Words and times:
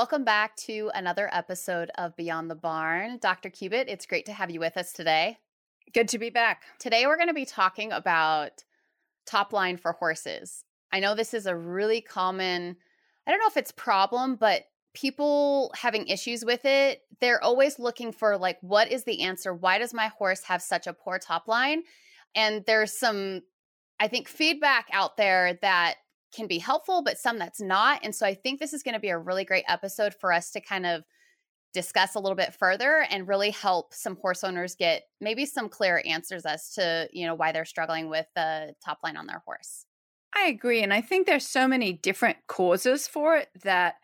Welcome 0.00 0.24
back 0.24 0.56
to 0.56 0.90
another 0.94 1.28
episode 1.30 1.90
of 1.98 2.16
Beyond 2.16 2.50
the 2.50 2.54
Barn. 2.54 3.18
Dr. 3.20 3.50
Cubitt, 3.50 3.90
it's 3.90 4.06
great 4.06 4.24
to 4.24 4.32
have 4.32 4.50
you 4.50 4.58
with 4.58 4.78
us 4.78 4.94
today. 4.94 5.36
Good 5.92 6.08
to 6.08 6.18
be 6.18 6.30
back. 6.30 6.62
Today, 6.78 7.06
we're 7.06 7.18
going 7.18 7.28
to 7.28 7.34
be 7.34 7.44
talking 7.44 7.92
about 7.92 8.64
top 9.26 9.52
line 9.52 9.76
for 9.76 9.92
horses. 9.92 10.64
I 10.90 11.00
know 11.00 11.14
this 11.14 11.34
is 11.34 11.44
a 11.44 11.54
really 11.54 12.00
common, 12.00 12.76
I 13.26 13.30
don't 13.30 13.40
know 13.40 13.48
if 13.48 13.58
it's 13.58 13.72
problem, 13.72 14.36
but 14.36 14.62
people 14.94 15.70
having 15.76 16.08
issues 16.08 16.46
with 16.46 16.64
it, 16.64 17.02
they're 17.20 17.44
always 17.44 17.78
looking 17.78 18.10
for 18.10 18.38
like, 18.38 18.56
what 18.62 18.90
is 18.90 19.04
the 19.04 19.20
answer? 19.20 19.52
Why 19.52 19.76
does 19.76 19.92
my 19.92 20.06
horse 20.06 20.44
have 20.44 20.62
such 20.62 20.86
a 20.86 20.94
poor 20.94 21.18
top 21.18 21.46
line? 21.46 21.82
And 22.34 22.64
there's 22.66 22.98
some, 22.98 23.42
I 24.00 24.08
think, 24.08 24.28
feedback 24.28 24.86
out 24.94 25.18
there 25.18 25.58
that 25.60 25.96
can 26.32 26.46
be 26.46 26.58
helpful, 26.58 27.02
but 27.02 27.18
some 27.18 27.38
that's 27.38 27.60
not. 27.60 28.00
And 28.04 28.14
so 28.14 28.26
I 28.26 28.34
think 28.34 28.60
this 28.60 28.72
is 28.72 28.82
going 28.82 28.94
to 28.94 29.00
be 29.00 29.08
a 29.08 29.18
really 29.18 29.44
great 29.44 29.64
episode 29.68 30.14
for 30.14 30.32
us 30.32 30.50
to 30.52 30.60
kind 30.60 30.86
of 30.86 31.04
discuss 31.72 32.14
a 32.14 32.20
little 32.20 32.36
bit 32.36 32.54
further 32.54 33.06
and 33.10 33.28
really 33.28 33.50
help 33.50 33.94
some 33.94 34.16
horse 34.16 34.42
owners 34.42 34.74
get 34.74 35.04
maybe 35.20 35.46
some 35.46 35.68
clear 35.68 36.02
answers 36.04 36.44
as 36.44 36.72
to, 36.74 37.08
you 37.12 37.26
know, 37.26 37.34
why 37.34 37.52
they're 37.52 37.64
struggling 37.64 38.08
with 38.08 38.26
the 38.34 38.74
top 38.84 38.98
line 39.04 39.16
on 39.16 39.26
their 39.26 39.42
horse. 39.46 39.86
I 40.34 40.46
agree. 40.46 40.82
And 40.82 40.92
I 40.92 41.00
think 41.00 41.26
there's 41.26 41.46
so 41.46 41.66
many 41.66 41.92
different 41.92 42.38
causes 42.46 43.08
for 43.08 43.36
it 43.36 43.48
that 43.62 43.96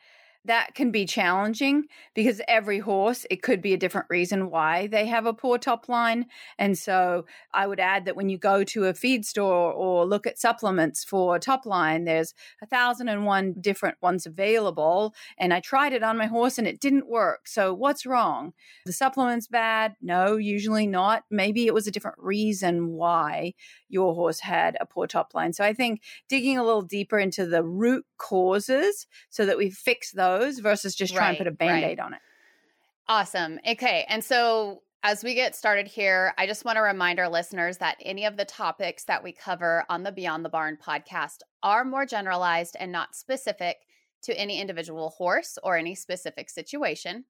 that 0.47 0.75
can 0.75 0.91
be 0.91 1.07
challenging 1.07 1.85
because 2.15 2.41
every 2.49 2.79
horse, 2.79 3.27
it 3.31 3.43
could 3.43 3.61
be 3.61 3.75
a 3.75 3.77
different 3.77 4.07
reason 4.11 4.51
why 4.51 4.87
they 4.87 5.07
have 5.07 5.27
a 5.27 5.35
poor 5.35 5.59
top 5.59 5.89
line. 5.89 6.27
And 6.59 6.77
so 6.79 7.27
I 7.53 7.67
would 7.67 7.81
add 7.81 8.05
that 8.05 8.17
when 8.17 8.29
you 8.29 8.39
go 8.39 8.65
to 8.65 8.85
a 8.85 8.95
feed 8.95 9.25
store 9.25 9.73
or 9.73 10.07
look 10.07 10.27
at 10.27 10.39
supplements 10.39 11.05
for 11.05 11.39
top 11.39 11.67
line, 11.67 12.05
there's 12.05 12.35
a 12.63 12.67
thousand 12.67 13.09
and 13.09 13.27
one 13.27 13.55
different 13.61 13.97
ones 14.01 14.27
available. 14.27 15.15
And 15.39 15.53
I 15.53 15.61
tried 15.61 15.93
it 15.93 16.03
on 16.03 16.17
my 16.17 16.27
horse 16.27 16.59
and 16.59 16.67
it 16.67 16.81
didn't 16.81 17.09
work. 17.09 17.49
So 17.49 17.75
what's 17.75 18.07
wrong? 18.07 18.53
The 18.87 18.93
supplement's 18.93 19.49
bad? 19.49 19.97
No, 20.01 20.37
usually 20.37 20.87
not. 20.87 21.25
Maybe 21.31 21.67
it 21.67 21.75
was 21.75 21.87
a 21.87 21.93
different 21.93 22.19
reason 22.19 22.89
why 22.89 23.55
your 23.89 24.15
horse 24.15 24.41
had 24.41 24.77
a 24.81 24.87
poor 24.87 25.07
top 25.07 25.35
line. 25.35 25.53
So 25.53 25.65
I 25.65 25.73
think 25.73 26.03
digging 26.29 26.59
a 26.59 26.65
little 26.65 26.83
deeper 26.83 27.19
into 27.19 27.47
the 27.47 27.63
root 27.63 28.05
causes 28.19 29.07
so 29.31 29.47
that 29.47 29.59
we 29.59 29.71
fix 29.71 30.13
those 30.13 30.36
versus 30.61 30.95
just 30.95 31.15
try 31.15 31.31
and 31.31 31.39
put 31.39 31.47
a 31.47 31.53
band 31.53 31.85
aid 31.85 31.99
right. 31.99 32.07
on 32.07 32.15
it. 32.15 32.21
Awesome. 33.09 33.61
Okay. 33.67 34.05
And 34.09 34.25
so 34.25 34.83
as 35.03 35.23
we 35.23 35.35
get 35.35 35.55
started 35.55 35.87
here, 35.87 36.35
I 36.37 36.49
just 36.49 36.65
want 36.65 36.77
to 36.77 36.83
remind 36.83 37.21
our 37.21 37.29
listeners 37.29 37.79
that 37.79 37.99
any 38.05 38.25
of 38.25 38.37
the 38.37 38.45
topics 38.45 39.05
that 39.05 39.23
we 39.23 39.31
cover 39.31 39.85
on 39.89 40.03
the 40.03 40.11
Beyond 40.11 40.45
the 40.45 40.49
Barn 40.49 40.77
podcast 40.85 41.43
are 41.63 41.85
more 41.85 42.07
generalized 42.07 42.77
and 42.79 42.91
not 42.91 43.15
specific 43.15 43.77
to 44.23 44.37
any 44.37 44.61
individual 44.61 45.11
horse 45.11 45.59
or 45.63 45.77
any 45.77 45.95
specific 45.95 46.51
situation. 46.51 47.25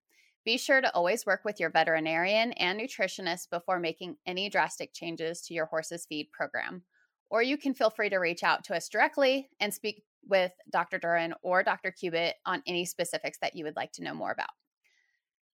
Be 0.47 0.57
sure 0.57 0.81
to 0.81 0.95
always 0.95 1.27
work 1.27 1.45
with 1.45 1.61
your 1.61 1.71
veterinarian 1.71 2.53
and 2.53 2.81
nutritionist 2.81 3.51
before 3.51 3.79
making 3.79 4.17
any 4.25 4.49
drastic 4.49 4.95
changes 4.95 5.43
to 5.43 5.55
your 5.55 5.67
horse's 5.67 6.07
feed 6.07 6.31
program. 6.33 6.83
Or 7.29 7.43
you 7.43 7.59
can 7.59 7.75
feel 7.75 7.91
free 7.91 8.09
to 8.09 8.17
reach 8.17 8.43
out 8.43 8.65
to 8.65 8.77
us 8.77 8.89
directly 8.89 9.51
and 9.61 9.75
speak 9.75 10.05
with 10.29 10.53
Dr. 10.71 10.99
Duran 10.99 11.35
or 11.43 11.63
Dr. 11.63 11.91
Cubitt 11.91 12.35
on 12.45 12.63
any 12.67 12.85
specifics 12.85 13.39
that 13.41 13.55
you 13.55 13.65
would 13.65 13.77
like 13.77 13.93
to 13.93 14.03
know 14.03 14.15
more 14.15 14.31
about. 14.31 14.51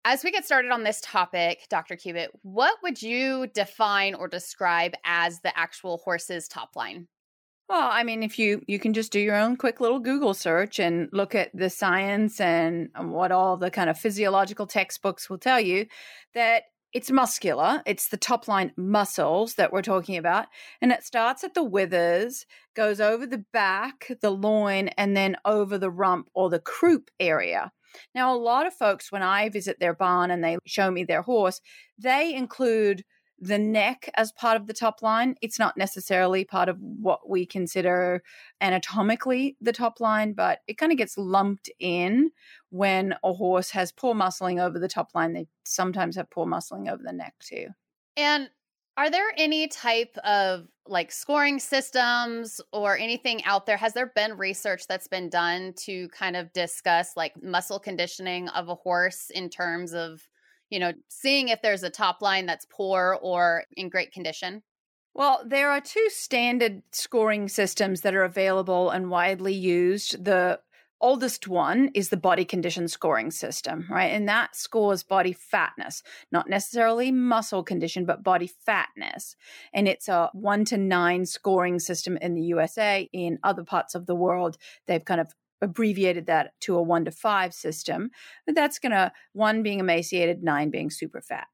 As 0.05 0.23
we 0.23 0.31
get 0.31 0.45
started 0.45 0.71
on 0.71 0.83
this 0.83 1.01
topic, 1.01 1.67
Dr. 1.69 1.95
Cubitt, 1.95 2.31
what 2.41 2.77
would 2.83 3.01
you 3.01 3.47
define 3.47 4.15
or 4.15 4.27
describe 4.27 4.93
as 5.03 5.41
the 5.41 5.57
actual 5.57 5.97
horse's 5.97 6.47
top 6.47 6.75
line? 6.75 7.07
Well, 7.67 7.87
I 7.91 8.03
mean, 8.03 8.23
if 8.23 8.39
you 8.39 8.63
you 8.67 8.79
can 8.79 8.93
just 8.93 9.11
do 9.11 9.19
your 9.19 9.35
own 9.35 9.55
quick 9.55 9.79
little 9.79 9.99
Google 9.99 10.33
search 10.33 10.79
and 10.79 11.07
look 11.13 11.35
at 11.35 11.51
the 11.53 11.69
science 11.69 12.41
and 12.41 12.89
what 12.97 13.31
all 13.31 13.57
the 13.57 13.69
kind 13.69 13.91
of 13.91 13.99
physiological 13.99 14.65
textbooks 14.65 15.29
will 15.29 15.37
tell 15.37 15.59
you 15.59 15.85
that 16.33 16.63
it's 16.93 17.11
muscular. 17.11 17.81
It's 17.85 18.07
the 18.07 18.17
top 18.17 18.47
line 18.47 18.71
muscles 18.75 19.55
that 19.55 19.71
we're 19.71 19.81
talking 19.81 20.17
about. 20.17 20.47
And 20.81 20.91
it 20.91 21.03
starts 21.03 21.43
at 21.43 21.53
the 21.53 21.63
withers, 21.63 22.45
goes 22.75 22.99
over 22.99 23.25
the 23.25 23.43
back, 23.53 24.11
the 24.21 24.31
loin, 24.31 24.89
and 24.89 25.15
then 25.15 25.35
over 25.45 25.77
the 25.77 25.91
rump 25.91 26.29
or 26.33 26.49
the 26.49 26.59
croup 26.59 27.11
area. 27.19 27.71
Now, 28.13 28.33
a 28.33 28.37
lot 28.37 28.67
of 28.67 28.73
folks, 28.73 29.11
when 29.11 29.23
I 29.23 29.49
visit 29.49 29.79
their 29.79 29.93
barn 29.93 30.31
and 30.31 30.43
they 30.43 30.57
show 30.65 30.91
me 30.91 31.03
their 31.03 31.21
horse, 31.21 31.61
they 31.97 32.33
include 32.33 33.03
the 33.41 33.57
neck 33.57 34.09
as 34.15 34.31
part 34.31 34.57
of 34.57 34.67
the 34.67 34.73
top 34.73 35.01
line. 35.01 35.35
It's 35.41 35.59
not 35.59 35.77
necessarily 35.77 36.43
part 36.43 36.69
of 36.69 36.77
what 36.79 37.29
we 37.29 37.45
consider 37.45 38.21
anatomically 38.61 39.55
the 39.61 39.71
top 39.71 39.99
line, 39.99 40.33
but 40.33 40.59
it 40.67 40.77
kind 40.77 40.91
of 40.91 40.97
gets 40.97 41.17
lumped 41.17 41.69
in 41.79 42.31
when 42.69 43.15
a 43.23 43.33
horse 43.33 43.71
has 43.71 43.91
poor 43.91 44.13
muscling 44.13 44.61
over 44.61 44.79
the 44.79 44.87
top 44.87 45.09
line. 45.15 45.33
They 45.33 45.47
sometimes 45.65 46.15
have 46.15 46.29
poor 46.29 46.45
muscling 46.45 46.91
over 46.91 47.01
the 47.03 47.13
neck 47.13 47.33
too. 47.39 47.67
And 48.17 48.49
are 48.97 49.09
there 49.09 49.31
any 49.37 49.67
type 49.67 50.17
of 50.23 50.67
like 50.85 51.11
scoring 51.11 51.59
systems 51.59 52.59
or 52.73 52.97
anything 52.97 53.43
out 53.45 53.65
there? 53.65 53.77
Has 53.77 53.93
there 53.93 54.11
been 54.15 54.37
research 54.37 54.83
that's 54.87 55.07
been 55.07 55.29
done 55.29 55.73
to 55.85 56.09
kind 56.09 56.35
of 56.35 56.51
discuss 56.51 57.15
like 57.15 57.41
muscle 57.41 57.79
conditioning 57.79 58.49
of 58.49 58.67
a 58.67 58.75
horse 58.75 59.29
in 59.29 59.49
terms 59.49 59.93
of 59.93 60.21
you 60.69 60.79
know, 60.79 60.93
seeing 61.07 61.49
if 61.49 61.61
there's 61.61 61.83
a 61.83 61.89
top 61.89 62.21
line 62.21 62.45
that's 62.45 62.65
poor 62.69 63.17
or 63.21 63.63
in 63.75 63.89
great 63.89 64.11
condition? 64.11 64.61
Well, 65.13 65.43
there 65.45 65.71
are 65.71 65.81
two 65.81 66.07
standard 66.09 66.83
scoring 66.91 67.49
systems 67.49 68.01
that 68.01 68.15
are 68.15 68.23
available 68.23 68.91
and 68.91 69.09
widely 69.09 69.53
used. 69.53 70.23
The 70.23 70.59
oldest 71.01 71.47
one 71.47 71.89
is 71.93 72.09
the 72.09 72.17
body 72.17 72.45
condition 72.45 72.87
scoring 72.87 73.31
system, 73.31 73.85
right? 73.89 74.11
And 74.11 74.27
that 74.27 74.55
scores 74.55 75.03
body 75.03 75.33
fatness, 75.33 76.03
not 76.31 76.49
necessarily 76.49 77.11
muscle 77.11 77.63
condition, 77.63 78.05
but 78.05 78.23
body 78.23 78.49
fatness. 78.65 79.35
And 79.73 79.87
it's 79.87 80.07
a 80.07 80.29
one 80.33 80.65
to 80.65 80.77
nine 80.77 81.25
scoring 81.25 81.79
system 81.79 82.17
in 82.17 82.35
the 82.35 82.41
USA. 82.43 83.09
In 83.13 83.39
other 83.43 83.63
parts 83.63 83.95
of 83.95 84.05
the 84.05 84.15
world, 84.15 84.57
they've 84.87 85.05
kind 85.05 85.21
of 85.21 85.33
abbreviated 85.61 86.25
that 86.27 86.53
to 86.61 86.75
a 86.75 86.81
one 86.81 87.05
to 87.05 87.11
five 87.11 87.53
system. 87.53 88.11
But 88.45 88.55
that's 88.55 88.79
going 88.79 88.91
to 88.91 89.11
one 89.33 89.63
being 89.63 89.79
emaciated, 89.79 90.43
nine 90.43 90.69
being 90.69 90.89
super 90.89 91.21
fat. 91.21 91.47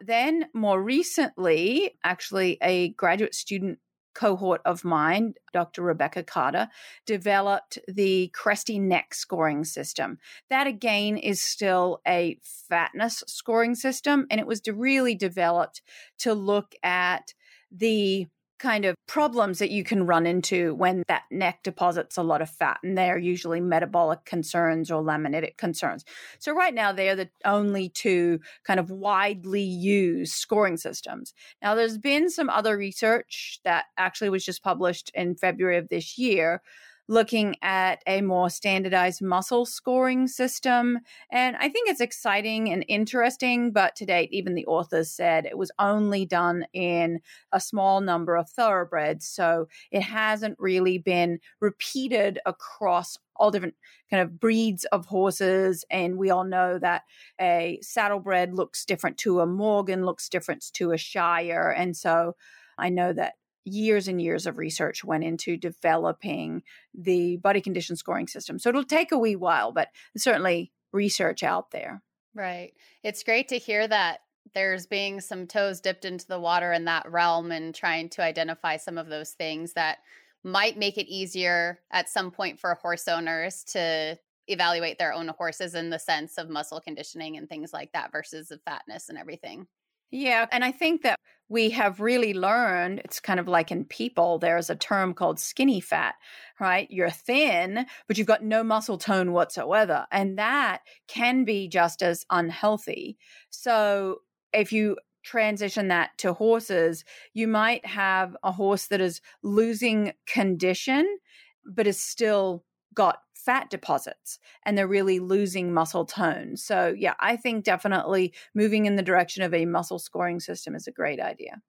Then, 0.00 0.46
more 0.54 0.82
recently, 0.82 1.98
actually, 2.02 2.56
a 2.62 2.90
graduate 2.90 3.34
student 3.34 3.78
cohort 4.14 4.60
of 4.64 4.84
mine, 4.84 5.34
Dr. 5.52 5.82
Rebecca 5.82 6.22
Carter, 6.22 6.68
developed 7.06 7.78
the 7.88 8.32
Cresty 8.34 8.80
Neck 8.80 9.14
scoring 9.14 9.64
system. 9.64 10.18
That 10.48 10.66
again 10.66 11.16
is 11.16 11.42
still 11.42 12.00
a 12.06 12.38
fatness 12.42 13.22
scoring 13.26 13.74
system, 13.74 14.26
and 14.30 14.40
it 14.40 14.46
was 14.46 14.62
really 14.66 15.14
developed 15.14 15.82
to 16.18 16.34
look 16.34 16.74
at 16.82 17.34
the 17.70 18.26
kind 18.60 18.84
of 18.84 18.94
problems 19.08 19.58
that 19.58 19.70
you 19.70 19.82
can 19.82 20.06
run 20.06 20.26
into 20.26 20.74
when 20.74 21.02
that 21.08 21.22
neck 21.30 21.62
deposits 21.64 22.16
a 22.16 22.22
lot 22.22 22.42
of 22.42 22.50
fat, 22.50 22.78
and 22.84 22.96
they're 22.96 23.18
usually 23.18 23.60
metabolic 23.60 24.24
concerns 24.24 24.90
or 24.90 25.02
laminitic 25.02 25.56
concerns. 25.56 26.04
So, 26.38 26.52
right 26.52 26.74
now, 26.74 26.92
they're 26.92 27.16
the 27.16 27.30
only 27.44 27.88
two 27.88 28.40
kind 28.64 28.78
of 28.78 28.90
widely 28.90 29.62
used 29.62 30.34
scoring 30.34 30.76
systems. 30.76 31.32
Now, 31.62 31.74
there's 31.74 31.98
been 31.98 32.30
some 32.30 32.50
other 32.50 32.76
research 32.76 33.60
that 33.64 33.86
actually 33.96 34.30
was 34.30 34.44
just 34.44 34.62
published 34.62 35.10
in 35.14 35.34
February 35.34 35.78
of 35.78 35.88
this 35.88 36.18
year 36.18 36.62
looking 37.10 37.56
at 37.60 38.00
a 38.06 38.20
more 38.20 38.48
standardized 38.48 39.20
muscle 39.20 39.66
scoring 39.66 40.28
system. 40.28 41.00
And 41.32 41.56
I 41.56 41.68
think 41.68 41.88
it's 41.88 42.00
exciting 42.00 42.70
and 42.72 42.84
interesting, 42.86 43.72
but 43.72 43.96
to 43.96 44.06
date, 44.06 44.28
even 44.30 44.54
the 44.54 44.66
authors 44.66 45.10
said 45.10 45.44
it 45.44 45.58
was 45.58 45.72
only 45.80 46.24
done 46.24 46.66
in 46.72 47.18
a 47.50 47.58
small 47.58 48.00
number 48.00 48.36
of 48.36 48.48
thoroughbreds. 48.48 49.26
So 49.26 49.66
it 49.90 50.02
hasn't 50.02 50.54
really 50.60 50.98
been 50.98 51.40
repeated 51.60 52.38
across 52.46 53.18
all 53.34 53.50
different 53.50 53.74
kind 54.08 54.22
of 54.22 54.38
breeds 54.38 54.84
of 54.84 55.06
horses. 55.06 55.84
And 55.90 56.16
we 56.16 56.30
all 56.30 56.44
know 56.44 56.78
that 56.78 57.02
a 57.40 57.80
saddlebred 57.82 58.54
looks 58.54 58.84
different 58.84 59.18
to 59.18 59.40
a 59.40 59.46
Morgan, 59.46 60.04
looks 60.06 60.28
different 60.28 60.64
to 60.74 60.92
a 60.92 60.96
Shire. 60.96 61.74
And 61.76 61.96
so 61.96 62.36
I 62.78 62.88
know 62.88 63.12
that 63.12 63.34
years 63.70 64.08
and 64.08 64.20
years 64.20 64.46
of 64.46 64.58
research 64.58 65.04
went 65.04 65.24
into 65.24 65.56
developing 65.56 66.62
the 66.94 67.36
body 67.36 67.60
condition 67.60 67.96
scoring 67.96 68.26
system. 68.26 68.58
So 68.58 68.68
it'll 68.68 68.84
take 68.84 69.12
a 69.12 69.18
wee 69.18 69.36
while, 69.36 69.72
but 69.72 69.88
certainly 70.16 70.72
research 70.92 71.42
out 71.42 71.70
there. 71.70 72.02
Right. 72.34 72.72
It's 73.02 73.22
great 73.22 73.48
to 73.48 73.58
hear 73.58 73.86
that 73.86 74.20
there's 74.54 74.86
being 74.86 75.20
some 75.20 75.46
toes 75.46 75.80
dipped 75.80 76.04
into 76.04 76.26
the 76.26 76.40
water 76.40 76.72
in 76.72 76.86
that 76.86 77.10
realm 77.10 77.52
and 77.52 77.74
trying 77.74 78.08
to 78.10 78.22
identify 78.22 78.76
some 78.76 78.98
of 78.98 79.08
those 79.08 79.30
things 79.30 79.74
that 79.74 79.98
might 80.42 80.78
make 80.78 80.96
it 80.96 81.06
easier 81.08 81.80
at 81.90 82.08
some 82.08 82.30
point 82.30 82.58
for 82.58 82.74
horse 82.74 83.06
owners 83.08 83.62
to 83.64 84.18
evaluate 84.48 84.98
their 84.98 85.12
own 85.12 85.28
horses 85.28 85.74
in 85.74 85.90
the 85.90 85.98
sense 85.98 86.38
of 86.38 86.48
muscle 86.48 86.80
conditioning 86.80 87.36
and 87.36 87.48
things 87.48 87.72
like 87.72 87.92
that 87.92 88.10
versus 88.10 88.48
the 88.48 88.58
fatness 88.58 89.08
and 89.08 89.18
everything. 89.18 89.66
Yeah. 90.10 90.46
And 90.50 90.64
I 90.64 90.72
think 90.72 91.02
that 91.02 91.16
we 91.48 91.70
have 91.70 92.00
really 92.00 92.32
learned 92.32 93.00
it's 93.04 93.18
kind 93.20 93.40
of 93.40 93.48
like 93.48 93.72
in 93.72 93.84
people, 93.84 94.38
there's 94.38 94.70
a 94.70 94.76
term 94.76 95.14
called 95.14 95.40
skinny 95.40 95.80
fat, 95.80 96.14
right? 96.60 96.88
You're 96.90 97.10
thin, 97.10 97.86
but 98.06 98.16
you've 98.16 98.26
got 98.26 98.44
no 98.44 98.62
muscle 98.62 98.98
tone 98.98 99.32
whatsoever. 99.32 100.06
And 100.12 100.38
that 100.38 100.82
can 101.08 101.44
be 101.44 101.68
just 101.68 102.02
as 102.02 102.24
unhealthy. 102.30 103.18
So 103.50 104.18
if 104.52 104.72
you 104.72 104.96
transition 105.24 105.88
that 105.88 106.10
to 106.18 106.32
horses, 106.32 107.04
you 107.34 107.48
might 107.48 107.84
have 107.84 108.36
a 108.42 108.52
horse 108.52 108.86
that 108.86 109.00
is 109.00 109.20
losing 109.42 110.12
condition, 110.26 111.18
but 111.66 111.86
is 111.86 112.00
still 112.00 112.64
got 112.94 113.18
fat 113.44 113.70
deposits 113.70 114.38
and 114.64 114.76
they're 114.76 114.86
really 114.86 115.18
losing 115.18 115.72
muscle 115.72 116.04
tone. 116.04 116.56
So, 116.56 116.94
yeah, 116.96 117.14
I 117.20 117.36
think 117.36 117.64
definitely 117.64 118.34
moving 118.54 118.86
in 118.86 118.96
the 118.96 119.02
direction 119.02 119.42
of 119.42 119.54
a 119.54 119.66
muscle 119.66 119.98
scoring 119.98 120.40
system 120.40 120.74
is 120.74 120.86
a 120.86 120.92
great 120.92 121.20
idea. 121.20 121.62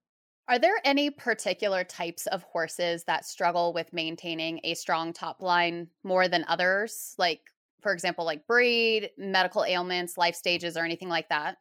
Are 0.48 0.60
there 0.60 0.82
any 0.84 1.10
particular 1.10 1.84
types 1.84 2.28
of 2.28 2.44
horses 2.44 3.06
that 3.06 3.26
struggle 3.26 3.74
with 3.74 3.94
maintaining 3.94 4.60
a 4.64 4.74
strong 4.74 5.14
top 5.14 5.42
line 5.42 5.90
more 6.04 6.28
than 6.28 6.44
others? 6.48 7.16
Like, 7.18 7.42
for 7.82 7.94
example, 7.94 8.26
like 8.26 8.48
breed, 8.48 9.12
medical 9.18 9.64
ailments, 9.64 10.18
life 10.18 10.36
stages, 10.36 10.76
or 10.76 10.84
anything 10.84 11.10
like 11.10 11.30
that? 11.30 11.58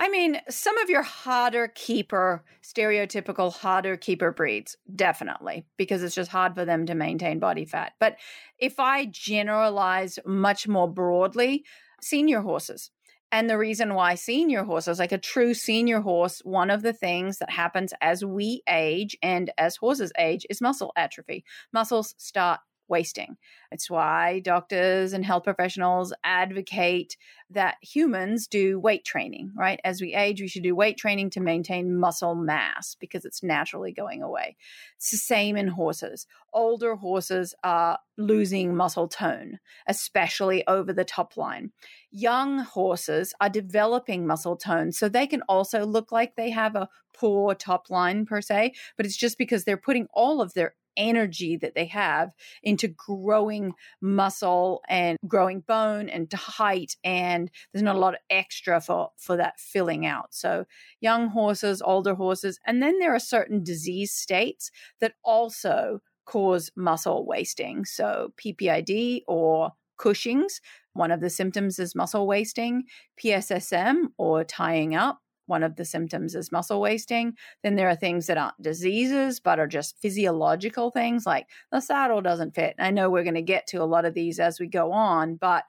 I 0.00 0.08
mean, 0.08 0.40
some 0.48 0.78
of 0.78 0.88
your 0.88 1.02
harder 1.02 1.68
keeper, 1.68 2.42
stereotypical 2.62 3.52
harder 3.52 3.98
keeper 3.98 4.32
breeds, 4.32 4.74
definitely, 4.96 5.66
because 5.76 6.02
it's 6.02 6.14
just 6.14 6.30
hard 6.30 6.54
for 6.54 6.64
them 6.64 6.86
to 6.86 6.94
maintain 6.94 7.38
body 7.38 7.66
fat. 7.66 7.92
But 8.00 8.16
if 8.58 8.80
I 8.80 9.04
generalize 9.04 10.18
much 10.24 10.66
more 10.66 10.90
broadly, 10.90 11.66
senior 12.00 12.40
horses. 12.40 12.90
And 13.30 13.48
the 13.48 13.58
reason 13.58 13.94
why 13.94 14.14
senior 14.14 14.64
horses, 14.64 14.98
like 14.98 15.12
a 15.12 15.18
true 15.18 15.52
senior 15.52 16.00
horse, 16.00 16.40
one 16.44 16.70
of 16.70 16.80
the 16.80 16.94
things 16.94 17.36
that 17.36 17.50
happens 17.50 17.92
as 18.00 18.24
we 18.24 18.62
age 18.68 19.18
and 19.22 19.52
as 19.58 19.76
horses 19.76 20.12
age 20.18 20.46
is 20.48 20.62
muscle 20.62 20.92
atrophy. 20.96 21.44
Muscles 21.74 22.14
start 22.16 22.60
wasting. 22.90 23.36
It's 23.70 23.88
why 23.88 24.40
doctors 24.40 25.12
and 25.12 25.24
health 25.24 25.44
professionals 25.44 26.12
advocate 26.24 27.16
that 27.48 27.76
humans 27.80 28.46
do 28.46 28.78
weight 28.78 29.04
training, 29.04 29.52
right? 29.56 29.80
As 29.84 30.00
we 30.00 30.14
age, 30.14 30.40
we 30.40 30.48
should 30.48 30.62
do 30.62 30.74
weight 30.74 30.96
training 30.96 31.30
to 31.30 31.40
maintain 31.40 31.96
muscle 31.96 32.34
mass 32.34 32.96
because 33.00 33.24
it's 33.24 33.42
naturally 33.42 33.92
going 33.92 34.22
away. 34.22 34.56
It's 34.96 35.10
the 35.10 35.16
same 35.16 35.56
in 35.56 35.68
horses. 35.68 36.26
Older 36.52 36.96
horses 36.96 37.54
are 37.64 37.98
losing 38.16 38.76
muscle 38.76 39.08
tone, 39.08 39.58
especially 39.86 40.66
over 40.66 40.92
the 40.92 41.04
top 41.04 41.36
line. 41.36 41.72
Young 42.10 42.58
horses 42.58 43.32
are 43.40 43.48
developing 43.48 44.26
muscle 44.26 44.56
tone, 44.56 44.92
so 44.92 45.08
they 45.08 45.26
can 45.26 45.42
also 45.42 45.86
look 45.86 46.12
like 46.12 46.34
they 46.34 46.50
have 46.50 46.74
a 46.74 46.88
poor 47.12 47.54
top 47.54 47.90
line 47.90 48.26
per 48.26 48.40
se, 48.40 48.72
but 48.96 49.06
it's 49.06 49.16
just 49.16 49.38
because 49.38 49.64
they're 49.64 49.76
putting 49.76 50.06
all 50.12 50.40
of 50.40 50.54
their 50.54 50.74
energy 50.96 51.56
that 51.56 51.74
they 51.74 51.86
have 51.86 52.30
into 52.62 52.88
growing 52.88 53.72
muscle 54.00 54.82
and 54.88 55.18
growing 55.26 55.60
bone 55.60 56.08
and 56.08 56.32
height 56.32 56.96
and 57.04 57.50
there's 57.72 57.82
not 57.82 57.96
a 57.96 57.98
lot 57.98 58.14
of 58.14 58.20
extra 58.30 58.80
for 58.80 59.10
for 59.16 59.36
that 59.36 59.58
filling 59.58 60.06
out. 60.06 60.34
So 60.34 60.64
young 61.00 61.28
horses 61.28 61.82
older 61.82 62.14
horses 62.14 62.58
and 62.66 62.82
then 62.82 62.98
there 62.98 63.14
are 63.14 63.20
certain 63.20 63.62
disease 63.62 64.12
states 64.12 64.70
that 65.00 65.14
also 65.24 66.00
cause 66.24 66.70
muscle 66.76 67.26
wasting. 67.26 67.84
So 67.84 68.32
ppid 68.38 69.22
or 69.26 69.72
cushing's 69.96 70.60
one 70.92 71.10
of 71.10 71.20
the 71.20 71.30
symptoms 71.30 71.78
is 71.78 71.94
muscle 71.94 72.26
wasting. 72.26 72.84
Pssm 73.18 74.08
or 74.18 74.44
tying 74.44 74.94
up 74.94 75.20
one 75.50 75.62
of 75.62 75.76
the 75.76 75.84
symptoms 75.84 76.34
is 76.34 76.50
muscle 76.50 76.80
wasting. 76.80 77.34
Then 77.62 77.76
there 77.76 77.90
are 77.90 77.96
things 77.96 78.26
that 78.28 78.38
aren't 78.38 78.62
diseases, 78.62 79.40
but 79.40 79.58
are 79.58 79.66
just 79.66 79.98
physiological 80.00 80.90
things 80.90 81.26
like 81.26 81.48
the 81.70 81.80
saddle 81.80 82.22
doesn't 82.22 82.54
fit. 82.54 82.76
I 82.78 82.90
know 82.90 83.10
we're 83.10 83.24
going 83.24 83.34
to 83.34 83.42
get 83.42 83.66
to 83.68 83.82
a 83.82 83.84
lot 83.84 84.06
of 84.06 84.14
these 84.14 84.40
as 84.40 84.58
we 84.58 84.68
go 84.68 84.92
on, 84.92 85.34
but 85.34 85.64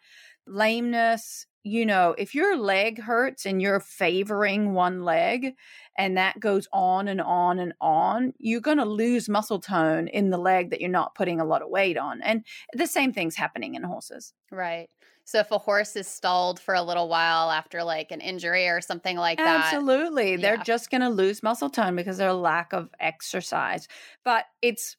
lameness, 0.47 1.47
you 1.63 1.85
know, 1.85 2.15
if 2.17 2.33
your 2.33 2.57
leg 2.57 2.99
hurts 3.01 3.45
and 3.45 3.61
you're 3.61 3.79
favoring 3.79 4.73
one 4.73 5.03
leg 5.03 5.53
and 5.97 6.17
that 6.17 6.39
goes 6.39 6.67
on 6.73 7.07
and 7.07 7.21
on 7.21 7.59
and 7.59 7.73
on, 7.79 8.33
you're 8.39 8.61
going 8.61 8.77
to 8.77 8.85
lose 8.85 9.29
muscle 9.29 9.59
tone 9.59 10.07
in 10.07 10.29
the 10.29 10.37
leg 10.37 10.71
that 10.71 10.81
you're 10.81 10.89
not 10.89 11.15
putting 11.15 11.39
a 11.39 11.45
lot 11.45 11.61
of 11.61 11.69
weight 11.69 11.97
on. 11.97 12.21
And 12.21 12.45
the 12.73 12.87
same 12.87 13.13
thing's 13.13 13.35
happening 13.35 13.75
in 13.75 13.83
horses. 13.83 14.33
Right. 14.51 14.89
So 15.23 15.39
if 15.39 15.51
a 15.51 15.59
horse 15.59 15.95
is 15.95 16.07
stalled 16.07 16.59
for 16.59 16.73
a 16.73 16.81
little 16.81 17.07
while 17.07 17.51
after 17.51 17.83
like 17.83 18.11
an 18.11 18.21
injury 18.21 18.67
or 18.67 18.81
something 18.81 19.17
like 19.17 19.37
that. 19.37 19.65
Absolutely. 19.65 20.35
They're 20.35 20.57
just 20.57 20.89
going 20.89 21.01
to 21.01 21.09
lose 21.09 21.43
muscle 21.43 21.69
tone 21.69 21.95
because 21.95 22.15
of 22.15 22.19
their 22.19 22.33
lack 22.33 22.73
of 22.73 22.89
exercise. 22.99 23.87
But 24.25 24.45
it's 24.61 24.97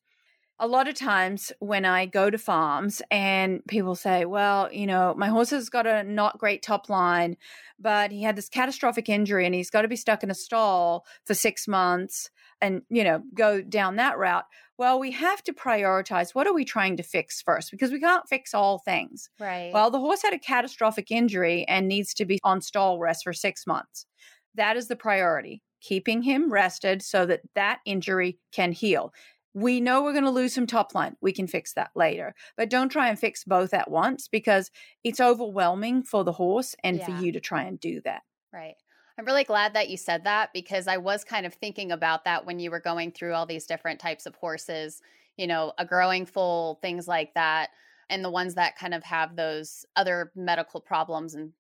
a 0.62 0.68
lot 0.68 0.86
of 0.86 0.94
times 0.94 1.50
when 1.58 1.84
I 1.84 2.06
go 2.06 2.30
to 2.30 2.38
farms 2.38 3.02
and 3.10 3.60
people 3.66 3.96
say, 3.96 4.24
well, 4.26 4.72
you 4.72 4.86
know, 4.86 5.12
my 5.18 5.26
horse 5.26 5.50
has 5.50 5.68
got 5.68 5.88
a 5.88 6.04
not 6.04 6.38
great 6.38 6.62
top 6.62 6.88
line, 6.88 7.36
but 7.80 8.12
he 8.12 8.22
had 8.22 8.36
this 8.36 8.48
catastrophic 8.48 9.08
injury 9.08 9.44
and 9.44 9.56
he's 9.56 9.70
got 9.70 9.82
to 9.82 9.88
be 9.88 9.96
stuck 9.96 10.22
in 10.22 10.30
a 10.30 10.36
stall 10.36 11.04
for 11.26 11.34
six 11.34 11.66
months 11.66 12.30
and, 12.60 12.82
you 12.88 13.02
know, 13.02 13.24
go 13.34 13.60
down 13.60 13.96
that 13.96 14.18
route. 14.18 14.44
Well, 14.78 15.00
we 15.00 15.10
have 15.10 15.42
to 15.44 15.52
prioritize 15.52 16.32
what 16.32 16.46
are 16.46 16.54
we 16.54 16.64
trying 16.64 16.96
to 16.98 17.02
fix 17.02 17.42
first 17.42 17.72
because 17.72 17.90
we 17.90 17.98
can't 17.98 18.28
fix 18.28 18.54
all 18.54 18.78
things. 18.78 19.30
Right. 19.40 19.72
Well, 19.74 19.90
the 19.90 19.98
horse 19.98 20.22
had 20.22 20.32
a 20.32 20.38
catastrophic 20.38 21.10
injury 21.10 21.64
and 21.66 21.88
needs 21.88 22.14
to 22.14 22.24
be 22.24 22.38
on 22.44 22.60
stall 22.60 23.00
rest 23.00 23.24
for 23.24 23.32
six 23.32 23.66
months. 23.66 24.06
That 24.54 24.76
is 24.76 24.86
the 24.86 24.94
priority 24.94 25.60
keeping 25.82 26.22
him 26.22 26.50
rested 26.50 27.02
so 27.02 27.26
that 27.26 27.40
that 27.54 27.80
injury 27.84 28.38
can 28.52 28.72
heal. 28.72 29.12
We 29.54 29.80
know 29.80 30.02
we're 30.02 30.12
going 30.12 30.24
to 30.24 30.30
lose 30.30 30.54
some 30.54 30.66
top 30.66 30.94
line. 30.94 31.16
We 31.20 31.32
can 31.32 31.46
fix 31.46 31.74
that 31.74 31.90
later. 31.94 32.34
But 32.56 32.70
don't 32.70 32.88
try 32.88 33.08
and 33.08 33.18
fix 33.18 33.44
both 33.44 33.74
at 33.74 33.90
once 33.90 34.28
because 34.28 34.70
it's 35.04 35.20
overwhelming 35.20 36.04
for 36.04 36.24
the 36.24 36.32
horse 36.32 36.74
and 36.82 36.98
yeah. 36.98 37.04
for 37.04 37.22
you 37.22 37.32
to 37.32 37.40
try 37.40 37.62
and 37.64 37.78
do 37.78 38.00
that. 38.04 38.22
Right. 38.52 38.76
I'm 39.18 39.26
really 39.26 39.44
glad 39.44 39.74
that 39.74 39.90
you 39.90 39.96
said 39.96 40.24
that 40.24 40.50
because 40.54 40.88
I 40.88 40.96
was 40.96 41.22
kind 41.22 41.44
of 41.44 41.54
thinking 41.54 41.92
about 41.92 42.24
that 42.24 42.46
when 42.46 42.58
you 42.58 42.70
were 42.70 42.80
going 42.80 43.12
through 43.12 43.34
all 43.34 43.46
these 43.46 43.66
different 43.66 44.00
types 44.00 44.24
of 44.24 44.34
horses, 44.36 45.02
you 45.36 45.46
know, 45.46 45.72
a 45.78 45.84
growing 45.84 46.24
foal, 46.24 46.78
things 46.80 47.06
like 47.06 47.34
that, 47.34 47.70
and 48.08 48.24
the 48.24 48.30
ones 48.30 48.54
that 48.54 48.76
kind 48.76 48.94
of 48.94 49.04
have 49.04 49.36
those 49.36 49.84
other 49.96 50.32
medical 50.34 50.80
problems 50.80 51.34
and 51.34 51.52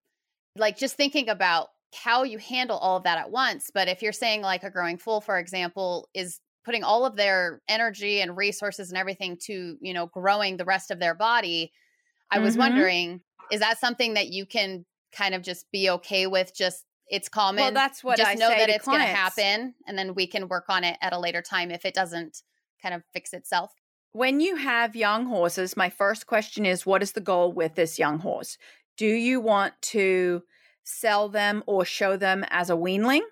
like 0.56 0.78
just 0.78 0.96
thinking 0.96 1.28
about 1.28 1.68
how 1.94 2.22
you 2.22 2.38
handle 2.38 2.78
all 2.78 2.96
of 2.96 3.04
that 3.04 3.18
at 3.18 3.30
once. 3.30 3.70
But 3.72 3.88
if 3.88 4.02
you're 4.02 4.12
saying 4.12 4.42
like 4.42 4.64
a 4.64 4.70
growing 4.70 4.96
foal, 4.96 5.20
for 5.20 5.38
example, 5.38 6.08
is 6.14 6.40
putting 6.64 6.84
all 6.84 7.04
of 7.04 7.16
their 7.16 7.60
energy 7.68 8.20
and 8.20 8.36
resources 8.36 8.90
and 8.90 8.98
everything 8.98 9.36
to 9.36 9.76
you 9.80 9.92
know 9.92 10.06
growing 10.06 10.56
the 10.56 10.64
rest 10.64 10.90
of 10.90 10.98
their 10.98 11.14
body 11.14 11.72
i 12.30 12.38
was 12.38 12.54
mm-hmm. 12.54 12.62
wondering 12.62 13.20
is 13.50 13.60
that 13.60 13.78
something 13.78 14.14
that 14.14 14.28
you 14.28 14.46
can 14.46 14.84
kind 15.12 15.34
of 15.34 15.42
just 15.42 15.70
be 15.70 15.90
okay 15.90 16.26
with 16.26 16.54
just 16.54 16.84
it's 17.08 17.28
common 17.28 17.62
well 17.62 17.72
that's 17.72 18.02
what 18.02 18.16
just 18.16 18.30
I 18.30 18.34
know 18.34 18.48
that 18.48 18.70
it's 18.70 18.86
going 18.86 19.00
to 19.00 19.06
happen 19.06 19.74
and 19.86 19.98
then 19.98 20.14
we 20.14 20.26
can 20.26 20.48
work 20.48 20.64
on 20.68 20.84
it 20.84 20.96
at 21.02 21.12
a 21.12 21.18
later 21.18 21.42
time 21.42 21.70
if 21.70 21.84
it 21.84 21.94
doesn't 21.94 22.42
kind 22.82 22.94
of 22.94 23.02
fix 23.12 23.32
itself? 23.32 23.72
When 24.12 24.40
you 24.40 24.56
have 24.56 24.96
young 24.96 25.26
horses 25.26 25.76
my 25.76 25.88
first 25.88 26.26
question 26.26 26.66
is 26.66 26.84
what 26.84 27.02
is 27.02 27.12
the 27.12 27.20
goal 27.20 27.52
with 27.52 27.76
this 27.76 27.98
young 27.98 28.18
horse? 28.18 28.58
Do 28.96 29.06
you 29.06 29.40
want 29.40 29.74
to 29.82 30.42
sell 30.84 31.28
them 31.28 31.62
or 31.66 31.84
show 31.84 32.16
them 32.16 32.44
as 32.50 32.68
a 32.68 32.74
weanling 32.74 33.22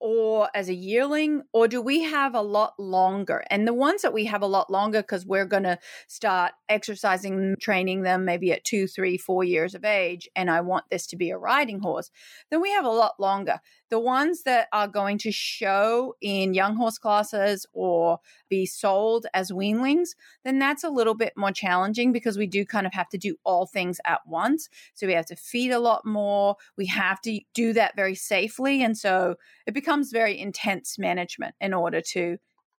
or 0.00 0.48
as 0.54 0.68
a 0.68 0.74
yearling 0.74 1.42
or 1.52 1.68
do 1.68 1.80
we 1.80 2.02
have 2.02 2.34
a 2.34 2.42
lot 2.42 2.74
longer? 2.78 3.44
And 3.50 3.66
the 3.66 3.74
ones 3.74 4.02
that 4.02 4.12
we 4.12 4.26
have 4.26 4.42
a 4.42 4.46
lot 4.46 4.70
longer 4.70 5.00
because 5.00 5.26
we're 5.26 5.46
going 5.46 5.62
to 5.64 5.78
start 6.06 6.52
exercising 6.68 7.56
training 7.60 8.02
them 8.02 8.24
maybe 8.24 8.52
at 8.52 8.64
two 8.64 8.86
three 8.86 9.16
four 9.16 9.44
years 9.44 9.74
of 9.74 9.84
age 9.84 10.28
and 10.34 10.50
i 10.50 10.60
want 10.60 10.84
this 10.90 11.06
to 11.06 11.16
be 11.16 11.30
a 11.30 11.38
riding 11.38 11.80
horse 11.80 12.10
then 12.50 12.60
we 12.60 12.70
have 12.70 12.84
a 12.84 12.90
lot 12.90 13.18
longer 13.18 13.60
the 13.88 13.98
ones 13.98 14.42
that 14.42 14.68
are 14.72 14.88
going 14.88 15.18
to 15.18 15.30
show 15.30 16.14
in 16.20 16.54
young 16.54 16.76
horse 16.76 16.98
classes 16.98 17.66
or 17.72 18.18
be 18.48 18.66
sold 18.66 19.26
as 19.32 19.52
weanlings, 19.52 20.10
then 20.44 20.58
that's 20.58 20.84
a 20.84 20.90
little 20.90 21.14
bit 21.14 21.32
more 21.36 21.52
challenging 21.52 22.12
because 22.12 22.36
we 22.36 22.46
do 22.46 22.64
kind 22.64 22.86
of 22.86 22.92
have 22.92 23.08
to 23.10 23.18
do 23.18 23.36
all 23.44 23.66
things 23.66 24.00
at 24.04 24.20
once. 24.26 24.68
So 24.94 25.06
we 25.06 25.12
have 25.12 25.26
to 25.26 25.36
feed 25.36 25.70
a 25.70 25.78
lot 25.78 26.04
more. 26.04 26.56
We 26.76 26.86
have 26.86 27.20
to 27.22 27.40
do 27.54 27.72
that 27.74 27.96
very 27.96 28.14
safely. 28.14 28.82
And 28.82 28.96
so 28.96 29.36
it 29.66 29.74
becomes 29.74 30.10
very 30.10 30.38
intense 30.38 30.98
management 30.98 31.54
in 31.60 31.72
order 31.72 32.00
to 32.12 32.38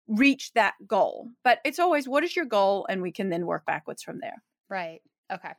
reach 0.09 0.53
that 0.55 0.75
goal. 0.87 1.29
But 1.45 1.61
it's 1.65 1.79
always 1.79 2.09
what 2.09 2.25
is 2.25 2.35
your 2.35 2.47
goal? 2.47 2.87
And 2.89 3.03
we 3.03 3.13
can 3.13 3.31
then 3.31 3.47
work 3.47 3.65
backwards 3.67 4.03
from 4.03 4.21
there. 4.21 4.43
Right. 4.69 5.01
Okay. 5.33 5.53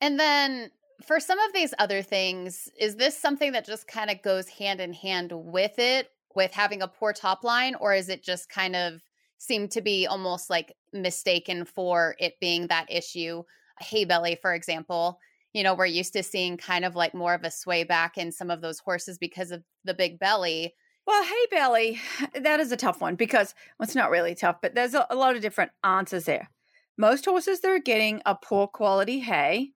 And 0.00 0.18
then 0.18 0.70
for 1.04 1.20
some 1.20 1.38
of 1.38 1.52
these 1.52 1.74
other 1.78 2.02
things, 2.02 2.68
is 2.78 2.96
this 2.96 3.16
something 3.16 3.52
that 3.52 3.64
just 3.64 3.86
kind 3.86 4.10
of 4.10 4.22
goes 4.22 4.48
hand 4.48 4.80
in 4.80 4.92
hand 4.92 5.32
with 5.32 5.78
it, 5.78 6.10
with 6.34 6.52
having 6.52 6.82
a 6.82 6.88
poor 6.88 7.12
top 7.12 7.44
line, 7.44 7.74
or 7.76 7.94
is 7.94 8.08
it 8.08 8.22
just 8.22 8.48
kind 8.48 8.74
of 8.74 9.02
seem 9.38 9.68
to 9.68 9.80
be 9.80 10.06
almost 10.06 10.50
like 10.50 10.74
mistaken 10.92 11.64
for 11.64 12.16
it 12.18 12.34
being 12.40 12.66
that 12.66 12.86
issue? 12.90 13.42
Hay 13.80 14.04
belly, 14.04 14.36
for 14.40 14.54
example, 14.54 15.18
you 15.52 15.62
know, 15.62 15.74
we're 15.74 15.86
used 15.86 16.12
to 16.12 16.22
seeing 16.22 16.56
kind 16.56 16.84
of 16.84 16.96
like 16.96 17.14
more 17.14 17.34
of 17.34 17.44
a 17.44 17.50
sway 17.50 17.84
back 17.84 18.18
in 18.18 18.32
some 18.32 18.50
of 18.50 18.60
those 18.60 18.80
horses 18.80 19.18
because 19.18 19.50
of 19.50 19.62
the 19.84 19.94
big 19.94 20.18
belly. 20.18 20.74
Well, 21.06 21.24
hay 21.24 21.46
belly, 21.50 22.00
that 22.34 22.60
is 22.60 22.72
a 22.72 22.76
tough 22.76 23.00
one 23.00 23.14
because 23.14 23.54
well, 23.78 23.84
it's 23.84 23.94
not 23.94 24.10
really 24.10 24.34
tough, 24.34 24.56
but 24.60 24.74
there's 24.74 24.94
a, 24.94 25.06
a 25.10 25.16
lot 25.16 25.36
of 25.36 25.42
different 25.42 25.70
answers 25.84 26.24
there. 26.24 26.50
Most 26.96 27.24
horses 27.24 27.60
that 27.60 27.70
are 27.70 27.78
getting 27.78 28.20
a 28.26 28.34
poor 28.34 28.66
quality 28.66 29.20
hay 29.20 29.72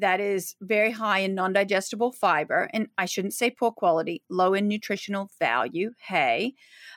that 0.00 0.20
is 0.20 0.56
very 0.60 0.90
high 0.90 1.20
in 1.20 1.34
non 1.34 1.52
digestible 1.52 2.12
fiber, 2.12 2.68
and 2.72 2.88
I 2.98 3.06
shouldn't 3.06 3.34
say 3.34 3.50
poor 3.50 3.70
quality, 3.70 4.22
low 4.28 4.54
in 4.54 4.68
nutritional 4.68 5.30
value 5.38 5.92
hay, 5.98 6.54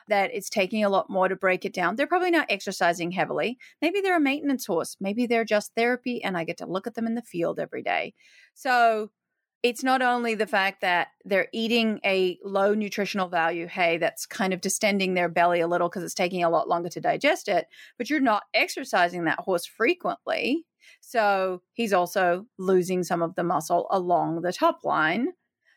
that 0.08 0.30
it's 0.34 0.50
taking 0.50 0.84
a 0.84 0.88
lot 0.88 1.08
more 1.10 1.28
to 1.28 1.36
break 1.36 1.64
it 1.64 1.72
down. 1.72 1.96
They're 1.96 2.06
probably 2.06 2.30
not 2.30 2.46
exercising 2.50 3.12
heavily. 3.12 3.58
Maybe 3.80 4.00
they're 4.00 4.16
a 4.16 4.20
maintenance 4.20 4.66
horse. 4.66 4.96
Maybe 5.00 5.26
they're 5.26 5.44
just 5.44 5.74
therapy, 5.74 6.22
and 6.22 6.36
I 6.36 6.44
get 6.44 6.58
to 6.58 6.66
look 6.66 6.86
at 6.86 6.94
them 6.94 7.06
in 7.06 7.14
the 7.14 7.22
field 7.22 7.58
every 7.58 7.82
day. 7.82 8.14
So 8.54 9.10
it's 9.62 9.82
not 9.82 10.02
only 10.02 10.34
the 10.34 10.46
fact 10.46 10.82
that 10.82 11.08
they're 11.24 11.48
eating 11.52 11.98
a 12.04 12.38
low 12.44 12.74
nutritional 12.74 13.28
value 13.28 13.66
hay 13.66 13.96
that's 13.96 14.26
kind 14.26 14.52
of 14.52 14.60
distending 14.60 15.14
their 15.14 15.28
belly 15.28 15.60
a 15.60 15.66
little 15.66 15.88
because 15.88 16.02
it's 16.02 16.12
taking 16.12 16.44
a 16.44 16.50
lot 16.50 16.68
longer 16.68 16.90
to 16.90 17.00
digest 17.00 17.48
it, 17.48 17.66
but 17.96 18.10
you're 18.10 18.20
not 18.20 18.42
exercising 18.52 19.24
that 19.24 19.38
horse 19.38 19.64
frequently. 19.64 20.66
So 21.00 21.62
he's 21.72 21.92
also 21.92 22.46
losing 22.58 23.02
some 23.02 23.22
of 23.22 23.34
the 23.34 23.44
muscle 23.44 23.86
along 23.90 24.42
the 24.42 24.52
top 24.52 24.84
line. 24.84 25.28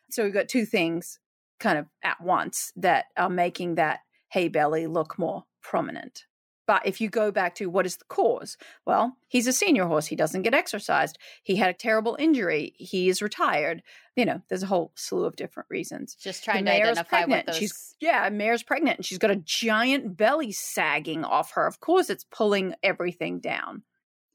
So 0.09 0.23
we've 0.23 0.33
got 0.33 0.47
two 0.47 0.65
things 0.65 1.19
kind 1.59 1.77
of 1.77 1.87
at 2.03 2.21
once 2.21 2.71
that 2.75 3.05
are 3.17 3.29
making 3.29 3.75
that 3.75 3.99
hay 4.29 4.47
belly 4.47 4.87
look 4.87 5.17
more 5.17 5.43
prominent. 5.61 6.25
But 6.67 6.85
if 6.85 6.99
you 6.99 7.09
go 7.09 7.31
back 7.31 7.55
to 7.55 7.69
what 7.69 7.85
is 7.85 7.95
the 7.95 8.05
cause? 8.05 8.57
Well, 8.85 9.15
he's 9.29 9.47
a 9.47 9.53
senior 9.53 9.85
horse. 9.85 10.07
He 10.07 10.17
doesn't 10.17 10.41
get 10.41 10.53
exercised. 10.53 11.17
He 11.41 11.55
had 11.55 11.69
a 11.69 11.73
terrible 11.73 12.17
injury. 12.19 12.73
He 12.77 13.07
is 13.07 13.21
retired. 13.21 13.81
You 14.17 14.25
know, 14.25 14.41
there's 14.49 14.63
a 14.63 14.67
whole 14.67 14.91
slew 14.95 15.23
of 15.23 15.37
different 15.37 15.67
reasons. 15.69 16.15
Just 16.15 16.43
trying 16.43 16.65
to 16.65 16.73
identify 16.73 17.03
pregnant. 17.03 17.47
what 17.47 17.53
those. 17.53 17.57
She's, 17.57 17.95
yeah, 18.01 18.27
Mare's 18.29 18.63
pregnant 18.63 18.97
and 18.97 19.05
she's 19.05 19.17
got 19.17 19.31
a 19.31 19.37
giant 19.37 20.17
belly 20.17 20.51
sagging 20.51 21.23
off 21.23 21.51
her. 21.51 21.65
Of 21.65 21.79
course, 21.79 22.09
it's 22.09 22.25
pulling 22.25 22.75
everything 22.83 23.39
down. 23.39 23.83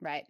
Right. 0.00 0.24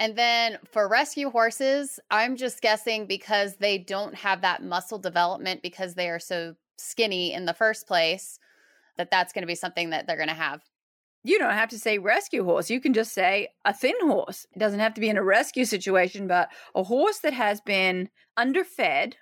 And 0.00 0.16
then 0.16 0.58
for 0.64 0.88
rescue 0.88 1.30
horses, 1.30 2.00
I'm 2.10 2.36
just 2.36 2.60
guessing 2.60 3.06
because 3.06 3.56
they 3.56 3.78
don't 3.78 4.16
have 4.16 4.40
that 4.40 4.64
muscle 4.64 4.98
development 4.98 5.62
because 5.62 5.94
they 5.94 6.08
are 6.08 6.18
so 6.18 6.56
skinny 6.78 7.32
in 7.32 7.44
the 7.44 7.54
first 7.54 7.86
place, 7.86 8.40
that 8.96 9.10
that's 9.10 9.32
going 9.32 9.42
to 9.42 9.46
be 9.46 9.54
something 9.54 9.90
that 9.90 10.06
they're 10.06 10.16
going 10.16 10.28
to 10.28 10.34
have 10.34 10.62
you 11.22 11.38
don't 11.38 11.52
have 11.52 11.68
to 11.70 11.78
say 11.78 11.98
rescue 11.98 12.44
horse. 12.44 12.70
You 12.70 12.80
can 12.80 12.94
just 12.94 13.12
say 13.12 13.48
a 13.64 13.74
thin 13.74 13.94
horse. 14.00 14.46
It 14.54 14.58
doesn't 14.58 14.80
have 14.80 14.94
to 14.94 15.00
be 15.00 15.08
in 15.08 15.18
a 15.18 15.22
rescue 15.22 15.64
situation, 15.64 16.26
but 16.26 16.48
a 16.74 16.82
horse 16.82 17.18
that 17.18 17.34
has 17.34 17.60
been 17.60 18.08
underfed, 18.36 19.16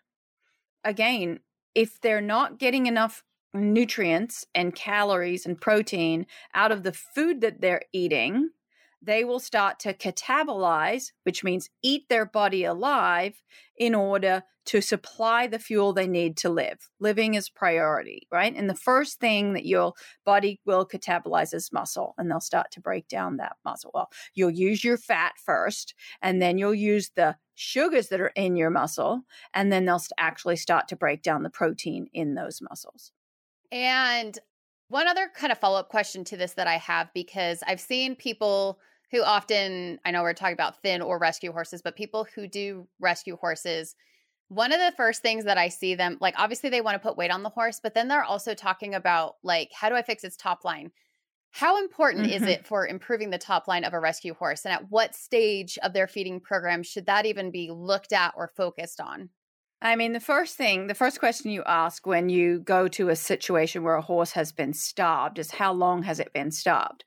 again, 0.85 1.40
if 1.75 2.00
they're 2.00 2.20
not 2.20 2.58
getting 2.58 2.87
enough 2.87 3.25
nutrients 3.52 4.47
and 4.54 4.75
calories 4.75 5.44
and 5.44 5.61
protein 5.61 6.26
out 6.54 6.70
of 6.70 6.82
the 6.82 6.92
food 6.92 7.40
that 7.40 7.61
they're 7.61 7.82
eating, 7.92 8.50
they 9.00 9.24
will 9.24 9.40
start 9.40 9.78
to 9.80 9.94
catabolize, 9.94 11.12
which 11.22 11.44
means 11.44 11.70
eat 11.82 12.08
their 12.08 12.26
body 12.26 12.64
alive 12.64 13.42
in 13.76 13.94
order 13.94 14.42
to 14.66 14.82
supply 14.82 15.46
the 15.46 15.58
fuel 15.58 15.94
they 15.94 16.06
need 16.06 16.36
to 16.36 16.50
live. 16.50 16.90
Living 17.00 17.32
is 17.34 17.48
priority, 17.48 18.28
right? 18.30 18.54
And 18.54 18.68
the 18.68 18.74
first 18.74 19.18
thing 19.18 19.54
that 19.54 19.64
your 19.64 19.94
body 20.26 20.60
will 20.66 20.86
catabolize 20.86 21.54
is 21.54 21.72
muscle, 21.72 22.14
and 22.18 22.30
they'll 22.30 22.40
start 22.40 22.70
to 22.72 22.80
break 22.80 23.08
down 23.08 23.38
that 23.38 23.56
muscle. 23.64 23.90
Well, 23.94 24.10
you'll 24.34 24.50
use 24.50 24.84
your 24.84 24.98
fat 24.98 25.32
first, 25.42 25.94
and 26.20 26.42
then 26.42 26.58
you'll 26.58 26.74
use 26.74 27.12
the 27.16 27.36
sugars 27.54 28.08
that 28.08 28.20
are 28.20 28.32
in 28.36 28.56
your 28.56 28.68
muscle, 28.68 29.22
and 29.54 29.72
then 29.72 29.86
they'll 29.86 30.02
actually 30.18 30.56
start 30.56 30.86
to 30.88 30.96
break 30.96 31.22
down 31.22 31.44
the 31.44 31.50
protein 31.50 32.08
in 32.12 32.34
those 32.34 32.60
muscles. 32.60 33.12
And 33.72 34.38
one 34.88 35.07
other 35.07 35.30
kind 35.35 35.52
of 35.52 35.59
follow 35.59 35.78
up 35.78 35.88
question 35.88 36.25
to 36.25 36.37
this 36.37 36.54
that 36.54 36.66
I 36.66 36.76
have 36.76 37.12
because 37.14 37.62
I've 37.66 37.80
seen 37.80 38.16
people 38.16 38.78
who 39.11 39.23
often, 39.23 39.99
I 40.04 40.11
know 40.11 40.23
we're 40.23 40.35
talking 40.35 40.54
about 40.54 40.83
thin 40.83 41.00
or 41.00 41.18
rescue 41.18 41.52
horses, 41.52 41.83
but 41.83 41.97
people 41.97 42.26
who 42.35 42.47
do 42.47 42.87
rescue 43.00 43.37
horses, 43.37 43.95
one 44.49 44.73
of 44.73 44.80
the 44.80 44.92
first 44.97 45.23
things 45.23 45.45
that 45.45 45.59
I 45.59 45.68
see 45.68 45.95
them 45.95 46.18
like, 46.21 46.35
obviously 46.38 46.71
they 46.71 46.80
want 46.80 46.95
to 46.95 47.07
put 47.07 47.16
weight 47.16 47.30
on 47.30 47.42
the 47.42 47.49
horse, 47.50 47.80
but 47.83 47.95
then 47.95 48.09
they're 48.09 48.25
also 48.25 48.54
talking 48.54 48.95
about, 48.95 49.37
like, 49.42 49.71
how 49.73 49.88
do 49.88 49.95
I 49.95 50.02
fix 50.02 50.25
its 50.25 50.37
top 50.37 50.64
line? 50.64 50.90
How 51.50 51.78
important 51.78 52.26
mm-hmm. 52.26 52.42
is 52.45 52.49
it 52.49 52.66
for 52.66 52.87
improving 52.87 53.30
the 53.30 53.38
top 53.38 53.68
line 53.68 53.85
of 53.85 53.95
a 53.95 54.00
rescue 54.00 54.35
horse? 54.35 54.64
And 54.64 54.73
at 54.73 54.90
what 54.90 55.14
stage 55.14 55.78
of 55.83 55.92
their 55.92 56.07
feeding 56.07 56.40
program 56.40 56.83
should 56.83 57.07
that 57.07 57.26
even 57.26 57.50
be 57.50 57.71
looked 57.71 58.12
at 58.12 58.35
or 58.37 58.49
focused 58.49 59.00
on? 59.00 59.30
I 59.80 59.94
mean, 59.94 60.12
the 60.12 60.18
first 60.18 60.56
thing, 60.56 60.88
the 60.88 60.94
first 60.94 61.20
question 61.20 61.52
you 61.52 61.62
ask 61.64 62.04
when 62.04 62.28
you 62.28 62.58
go 62.58 62.88
to 62.88 63.11
a 63.11 63.16
situation 63.16 63.85
where 63.85 63.94
a 63.94 64.02
horse 64.02 64.32
has 64.32 64.50
been 64.50 64.73
starved 64.73 65.38
is 65.38 65.52
how 65.52 65.73
long 65.73 66.02
has 66.02 66.18
it 66.18 66.32
been 66.32 66.50
starved? 66.50 67.04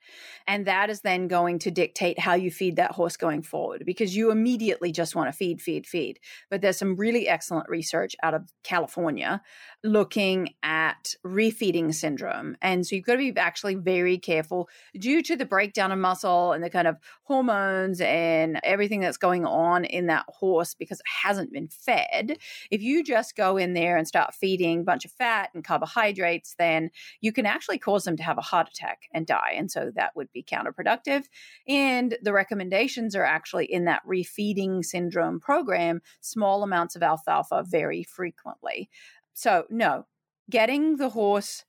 And 0.48 0.66
that 0.66 0.90
is 0.90 1.02
then 1.02 1.28
going 1.28 1.60
to 1.60 1.72
dictate 1.72 2.18
how 2.18 2.34
you 2.34 2.50
feed 2.50 2.78
that 2.78 2.94
horse 2.94 3.18
going 3.18 3.42
forward 3.42 3.84
because 3.86 4.16
you 4.16 4.32
immediately 4.32 4.94
just 4.94 5.18
want 5.18 5.28
to 5.28 5.34
feed, 5.34 5.62
feed, 5.62 5.86
feed. 5.86 6.20
But 6.50 6.62
there's 6.62 6.78
some 6.78 6.96
really 6.96 7.28
excellent 7.28 7.68
research 7.68 8.16
out 8.24 8.34
of 8.34 8.50
California 8.64 9.42
looking 9.84 10.54
at 10.62 11.16
refeeding 11.26 11.94
syndrome. 11.94 12.56
And 12.62 12.86
so 12.86 12.96
you've 12.96 13.06
got 13.06 13.14
to 13.14 13.34
be 13.34 13.40
actually 13.40 13.76
very 13.76 14.18
careful 14.18 14.70
due 14.98 15.24
to 15.24 15.36
the 15.36 15.46
breakdown 15.46 15.92
of 15.92 15.98
muscle 15.98 16.52
and 16.52 16.64
the 16.64 16.70
kind 16.70 16.88
of 16.88 16.98
hormones 17.24 18.00
and 18.02 18.60
everything 18.64 19.00
that's 19.00 19.18
going 19.18 19.46
on 19.46 19.86
in 19.86 20.06
that 20.08 20.26
horse 20.28 20.76
because 20.76 21.00
it 21.00 21.06
hasn't 21.24 21.52
been 21.52 21.68
fed. 21.68 22.38
If 22.70 22.82
you 22.82 23.04
just 23.04 23.36
go 23.36 23.58
in 23.58 23.74
there 23.74 23.98
and 23.98 24.08
start 24.08 24.36
feeding 24.36 24.82
a 24.82 24.84
bunch 24.84 25.04
of 25.06 25.12
fat 25.12 25.50
and 25.56 25.64
carbohydrates, 25.64 26.56
then 26.60 26.92
you 27.20 27.32
can 27.32 27.48
actually 27.48 27.80
cause 27.80 28.04
them 28.04 28.18
to 28.18 28.24
have 28.24 28.38
a 28.38 28.42
heart 28.42 28.70
attack 28.70 29.10
and 29.14 29.26
die. 29.26 29.54
And 29.56 29.72
so 29.72 29.92
that 29.96 30.16
would 30.16 30.32
be 30.32 30.44
counterproductive. 30.44 31.26
And 31.68 32.18
the 32.22 32.34
recommendations 32.34 33.16
are 33.16 33.26
actually 33.26 33.66
in 33.66 33.86
that 33.86 34.06
refeeding 34.08 34.86
syndrome 34.86 35.40
program 35.40 36.02
small 36.20 36.62
amounts 36.62 36.96
of 36.96 37.02
alfalfa 37.02 37.64
very 37.68 38.04
frequently. 38.04 38.90
So, 39.34 39.66
no, 39.70 40.06
getting 40.50 40.98
the 40.98 41.10
horse 41.10 41.64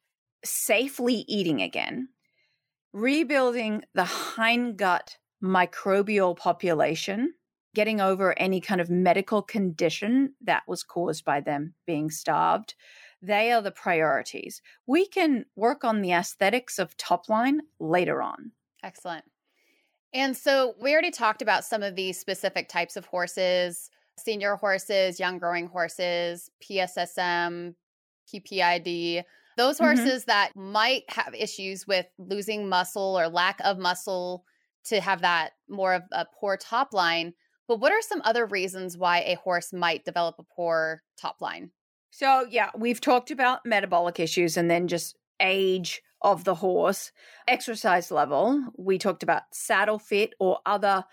safely 0.45 1.25
eating 1.29 1.63
again, 1.63 2.09
rebuilding 2.93 3.85
the 3.95 4.03
hindgut 4.03 5.17
microbial 5.43 6.37
population, 6.37 7.35
getting 7.75 8.01
over 8.01 8.39
any 8.39 8.61
kind 8.61 8.81
of 8.81 8.91
medical 8.91 9.43
condition 9.43 10.35
that 10.43 10.63
was 10.69 10.83
caused 10.83 11.25
by 11.25 11.41
them 11.41 11.75
being 11.87 12.11
starved. 12.11 12.75
They 13.23 13.53
are 13.53 13.63
the 13.63 13.71
priorities. 13.71 14.61
We 14.87 15.07
can 15.07 15.47
work 15.57 15.85
on 15.85 16.03
the 16.03 16.13
aesthetics 16.13 16.79
of 16.79 16.97
top 16.97 17.29
line 17.29 17.61
later 17.79 18.21
on. 18.21 18.53
Excellent. 18.83 19.25
And 20.13 20.37
so 20.37 20.75
we 20.81 20.93
already 20.93 21.11
talked 21.11 21.41
about 21.41 21.65
some 21.65 21.83
of 21.83 21.97
these 21.97 22.19
specific 22.19 22.69
types 22.69 22.97
of 22.97 23.07
horses 23.07 23.91
senior 24.19 24.57
horses, 24.57 25.19
young 25.19 25.39
growing 25.39 25.67
horses, 25.67 26.51
PSSM, 26.63 27.75
PPID, 28.33 29.25
those 29.57 29.77
mm-hmm. 29.77 29.85
horses 29.85 30.23
mm-hmm. 30.23 30.31
that 30.31 30.57
might 30.57 31.03
have 31.09 31.35
issues 31.35 31.87
with 31.87 32.07
losing 32.19 32.69
muscle 32.69 33.19
or 33.19 33.29
lack 33.29 33.59
of 33.65 33.79
muscle 33.79 34.45
to 34.85 35.01
have 35.01 35.23
that 35.23 35.53
more 35.69 35.95
of 35.95 36.03
a 36.13 36.27
poor 36.39 36.57
top 36.57 36.93
line. 36.93 37.35
But 37.69 37.81
what 37.81 37.93
are 37.93 38.03
some 38.03 38.23
other 38.25 38.47
reasons 38.47 38.99
why 38.99 39.21
a 39.21 39.37
horse 39.37 39.73
might 39.73 40.05
develop 40.05 40.37
a 40.39 40.45
poor 40.45 41.03
top 41.21 41.41
line? 41.41 41.71
So, 42.11 42.47
yeah, 42.51 42.71
we've 42.77 43.01
talked 43.01 43.31
about 43.31 43.65
metabolic 43.65 44.21
issues 44.21 44.57
and 44.57 44.71
then 44.71 44.89
just 44.89 45.17
age 45.41 46.03
of 46.21 46.45
the 46.45 46.57
horse, 46.57 47.13
exercise 47.49 48.11
level. 48.11 48.65
We 48.77 48.99
talked 48.99 49.23
about 49.23 49.43
saddle 49.53 49.99
fit 49.99 50.35
or 50.39 50.59
other 50.67 51.05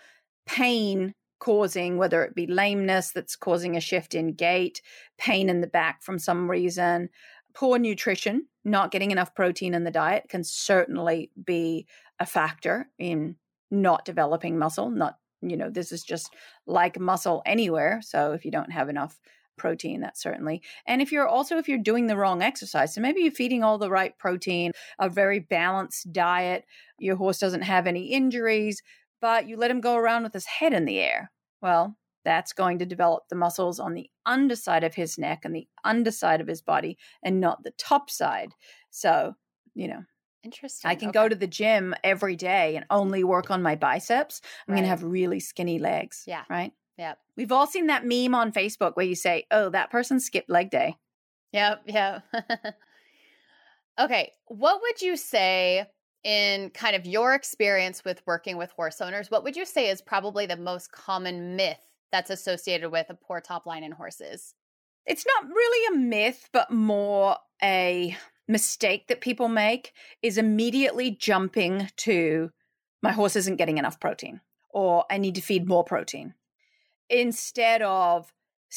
pain 0.46 1.14
causing, 1.40 1.96
whether 1.96 2.22
it 2.22 2.34
be 2.34 2.46
lameness 2.46 3.10
that's 3.10 3.34
causing 3.34 3.76
a 3.76 3.80
shift 3.80 4.14
in 4.14 4.34
gait, 4.34 4.80
pain 5.18 5.48
in 5.48 5.60
the 5.60 5.66
back 5.66 6.02
from 6.02 6.18
some 6.18 6.48
reason, 6.48 7.08
poor 7.54 7.78
nutrition, 7.78 8.46
not 8.64 8.92
getting 8.92 9.10
enough 9.10 9.34
protein 9.34 9.74
in 9.74 9.84
the 9.84 9.90
diet 9.90 10.26
can 10.28 10.44
certainly 10.44 11.30
be 11.44 11.86
a 12.18 12.26
factor 12.26 12.88
in 12.98 13.36
not 13.70 14.04
developing 14.04 14.58
muscle. 14.58 14.90
Not, 14.90 15.18
you 15.42 15.56
know, 15.56 15.70
this 15.70 15.92
is 15.92 16.02
just 16.02 16.34
like 16.66 17.00
muscle 17.00 17.42
anywhere. 17.46 18.00
So 18.02 18.32
if 18.32 18.44
you 18.44 18.50
don't 18.50 18.72
have 18.72 18.88
enough 18.88 19.18
protein 19.56 20.00
that 20.00 20.16
certainly 20.16 20.62
and 20.86 21.02
if 21.02 21.12
you're 21.12 21.28
also 21.28 21.58
if 21.58 21.68
you're 21.68 21.76
doing 21.76 22.06
the 22.06 22.16
wrong 22.16 22.40
exercise 22.40 22.94
so 22.94 23.00
maybe 23.02 23.20
you're 23.20 23.30
feeding 23.30 23.62
all 23.62 23.76
the 23.76 23.90
right 23.90 24.16
protein 24.16 24.72
a 24.98 25.06
very 25.06 25.38
balanced 25.38 26.10
diet 26.14 26.64
your 26.98 27.14
horse 27.14 27.38
doesn't 27.38 27.60
have 27.60 27.86
any 27.86 28.06
injuries 28.06 28.82
but 29.20 29.48
you 29.48 29.56
let 29.56 29.70
him 29.70 29.80
go 29.80 29.96
around 29.96 30.22
with 30.22 30.32
his 30.32 30.46
head 30.46 30.72
in 30.72 30.84
the 30.84 30.98
air. 30.98 31.30
Well, 31.60 31.96
That's 32.24 32.52
going 32.52 32.78
to 32.80 32.86
develop 32.86 33.24
the 33.28 33.36
muscles 33.36 33.80
on 33.80 33.94
the 33.94 34.10
underside 34.26 34.84
of 34.84 34.94
his 34.94 35.16
neck 35.18 35.40
and 35.44 35.54
the 35.54 35.66
underside 35.84 36.40
of 36.40 36.46
his 36.46 36.60
body 36.60 36.98
and 37.22 37.40
not 37.40 37.62
the 37.62 37.72
top 37.72 38.10
side. 38.10 38.52
So, 38.90 39.34
you 39.74 39.88
know, 39.88 40.02
Interesting. 40.42 40.90
I 40.90 40.94
can 40.94 41.08
okay. 41.08 41.18
go 41.18 41.28
to 41.28 41.34
the 41.34 41.46
gym 41.46 41.94
every 42.02 42.36
day 42.36 42.76
and 42.76 42.86
only 42.90 43.24
work 43.24 43.50
on 43.50 43.62
my 43.62 43.76
biceps. 43.76 44.40
I'm 44.66 44.74
going 44.74 44.84
to 44.84 44.88
have 44.88 45.02
really 45.02 45.40
skinny 45.40 45.78
legs. 45.78 46.24
Yeah. 46.26 46.44
Right. 46.48 46.72
Yep. 46.96 47.18
We've 47.36 47.52
all 47.52 47.66
seen 47.66 47.86
that 47.88 48.06
meme 48.06 48.34
on 48.34 48.52
Facebook 48.52 48.96
where 48.96 49.06
you 49.06 49.14
say, 49.14 49.46
oh, 49.50 49.70
that 49.70 49.90
person 49.90 50.20
skipped 50.20 50.50
leg 50.50 50.70
day. 50.70 50.96
Yep. 51.52 51.82
Yep. 51.86 52.22
okay. 54.00 54.32
What 54.46 54.80
would 54.80 55.02
you 55.02 55.16
say 55.16 55.86
in 56.24 56.70
kind 56.70 56.96
of 56.96 57.06
your 57.06 57.34
experience 57.34 58.04
with 58.04 58.22
working 58.26 58.56
with 58.56 58.70
horse 58.72 59.00
owners? 59.00 59.30
What 59.30 59.44
would 59.44 59.56
you 59.56 59.64
say 59.64 59.88
is 59.88 60.02
probably 60.02 60.46
the 60.46 60.56
most 60.56 60.92
common 60.92 61.56
myth 61.56 61.80
that's 62.12 62.30
associated 62.30 62.90
with 62.90 63.06
a 63.10 63.14
poor 63.14 63.40
top 63.40 63.66
line 63.66 63.84
in 63.84 63.92
horses? 63.92 64.54
It's 65.06 65.24
not 65.26 65.48
really 65.48 65.94
a 65.94 65.98
myth, 65.98 66.48
but 66.52 66.70
more 66.70 67.36
a 67.62 68.16
mistake 68.46 69.08
that 69.08 69.20
people 69.20 69.48
make 69.48 69.92
is 70.22 70.36
immediately 70.36 71.10
jumping 71.10 71.88
to 71.96 72.50
my 73.02 73.12
horse 73.12 73.36
isn't 73.36 73.56
getting 73.56 73.78
enough 73.78 74.00
protein 74.00 74.40
or 74.70 75.04
I 75.10 75.18
need 75.18 75.36
to 75.36 75.40
feed 75.40 75.68
more 75.68 75.84
protein 75.84 76.34
instead 77.08 77.82
of 77.82 78.32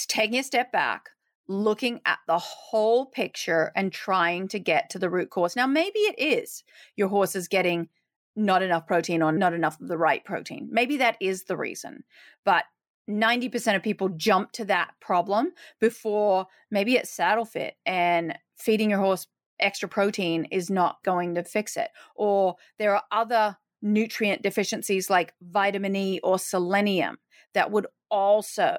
taking 0.07 0.39
a 0.39 0.43
step 0.43 0.71
back, 0.71 1.09
looking 1.47 2.00
at 2.05 2.19
the 2.27 2.38
whole 2.38 3.05
picture 3.05 3.71
and 3.75 3.91
trying 3.91 4.47
to 4.50 4.59
get 4.59 4.89
to 4.91 5.00
the 5.00 5.09
root 5.09 5.29
cause. 5.29 5.55
Now, 5.55 5.67
maybe 5.67 6.00
it 6.00 6.15
is 6.17 6.63
your 6.95 7.09
horse 7.09 7.35
is 7.35 7.47
getting 7.47 7.89
not 8.35 8.62
enough 8.62 8.88
protein 8.88 9.21
or 9.21 9.31
not 9.31 9.53
enough 9.53 9.79
of 9.79 9.88
the 9.88 9.97
right 9.97 10.23
protein. 10.23 10.69
Maybe 10.71 10.97
that 10.97 11.17
is 11.19 11.43
the 11.43 11.57
reason. 11.57 12.03
But 12.45 12.63
90% 13.09 13.75
of 13.75 13.83
people 13.83 14.09
jump 14.09 14.51
to 14.53 14.65
that 14.65 14.91
problem 15.01 15.51
before 15.79 16.47
maybe 16.71 16.95
it's 16.95 17.09
saddle 17.09 17.45
fit 17.45 17.75
and 17.85 18.38
feeding 18.57 18.89
your 18.89 19.00
horse 19.00 19.27
extra 19.59 19.88
protein 19.89 20.45
is 20.45 20.69
not 20.69 21.03
going 21.03 21.35
to 21.35 21.43
fix 21.43 21.77
it. 21.77 21.89
Or 22.15 22.55
there 22.79 22.95
are 22.95 23.03
other 23.12 23.57
nutrient 23.81 24.41
deficiencies 24.41 25.09
like 25.09 25.33
vitamin 25.41 25.95
E 25.95 26.19
or 26.23 26.39
selenium 26.39 27.17
that 27.53 27.71
would 27.71 27.88
also 28.09 28.77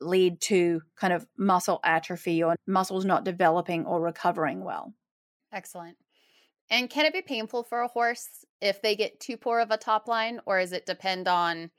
lead 0.00 0.40
to 0.42 0.82
kind 0.96 1.12
of 1.12 1.26
muscle 1.38 1.80
atrophy 1.84 2.42
or 2.42 2.56
muscles 2.66 3.04
not 3.04 3.24
developing 3.24 3.86
or 3.86 4.00
recovering 4.00 4.64
well. 4.64 4.94
Excellent. 5.52 5.96
And 6.70 6.90
can 6.90 7.06
it 7.06 7.12
be 7.12 7.22
painful 7.22 7.62
for 7.62 7.80
a 7.80 7.88
horse 7.88 8.44
if 8.60 8.82
they 8.82 8.96
get 8.96 9.20
too 9.20 9.36
poor 9.36 9.60
of 9.60 9.70
a 9.70 9.76
top 9.76 10.08
line, 10.08 10.40
or 10.46 10.60
does 10.60 10.72
it 10.72 10.86
depend 10.86 11.28
on 11.28 11.70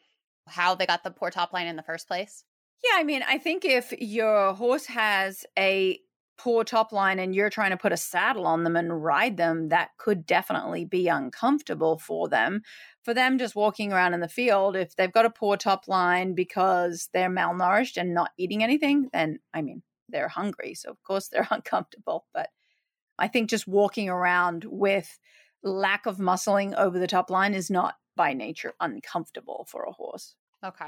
how 0.48 0.76
they 0.76 0.86
got 0.86 1.04
the 1.04 1.12
poor 1.12 1.30
top 1.30 1.52
line 1.52 1.68
in 1.68 1.76
the 1.76 1.84
first 1.84 2.08
place? 2.08 2.44
Yeah, 2.84 3.00
I 3.00 3.04
mean, 3.04 3.24
I 3.28 3.38
think 3.38 3.66
if 3.66 3.92
your 4.00 4.54
horse 4.54 4.86
has 4.86 5.46
a 5.58 6.00
poor 6.38 6.64
top 6.64 6.92
line 6.92 7.20
and 7.20 7.34
you're 7.34 7.50
trying 7.50 7.72
to 7.72 7.78
put 7.78 7.92
a 7.92 7.98
saddle 7.98 8.46
on 8.46 8.64
them 8.64 8.76
and 8.76 9.04
ride 9.04 9.38
them, 9.38 9.70
that 9.70 9.90
could 9.98 10.26
definitely 10.26 10.86
be 10.86 11.08
uncomfortable 11.08 11.98
for 11.98 12.30
them. 12.30 12.62
For 13.04 13.14
them 13.14 13.38
just 13.38 13.56
walking 13.56 13.92
around 13.92 14.14
in 14.14 14.20
the 14.20 14.28
field, 14.28 14.76
if 14.76 14.96
they've 14.96 15.12
got 15.12 15.26
a 15.26 15.30
poor 15.30 15.58
top 15.58 15.88
line 15.88 16.36
because 16.36 17.10
they're 17.14 17.30
malnourished 17.30 17.98
and 17.98 18.14
not 18.14 18.32
eating 18.38 18.64
anything, 18.64 19.10
then 19.14 19.40
I 19.54 19.62
mean, 19.62 19.82
they're 20.10 20.30
hungry. 20.30 20.74
So, 20.76 20.90
of 20.90 21.02
course, 21.04 21.28
they're 21.28 21.48
uncomfortable. 21.52 22.26
But 22.34 22.50
I 23.20 23.28
think 23.28 23.50
just 23.50 23.68
walking 23.68 24.10
around 24.10 24.66
with 24.68 25.18
lack 25.64 26.06
of 26.06 26.18
muscling 26.18 26.76
over 26.76 27.00
the 27.00 27.08
top 27.08 27.30
line 27.30 27.54
is 27.54 27.70
not 27.70 27.96
by 28.16 28.34
nature 28.34 28.74
uncomfortable 28.80 29.68
for 29.70 29.84
a 29.84 29.92
horse. 29.92 30.36
Okay. 30.64 30.88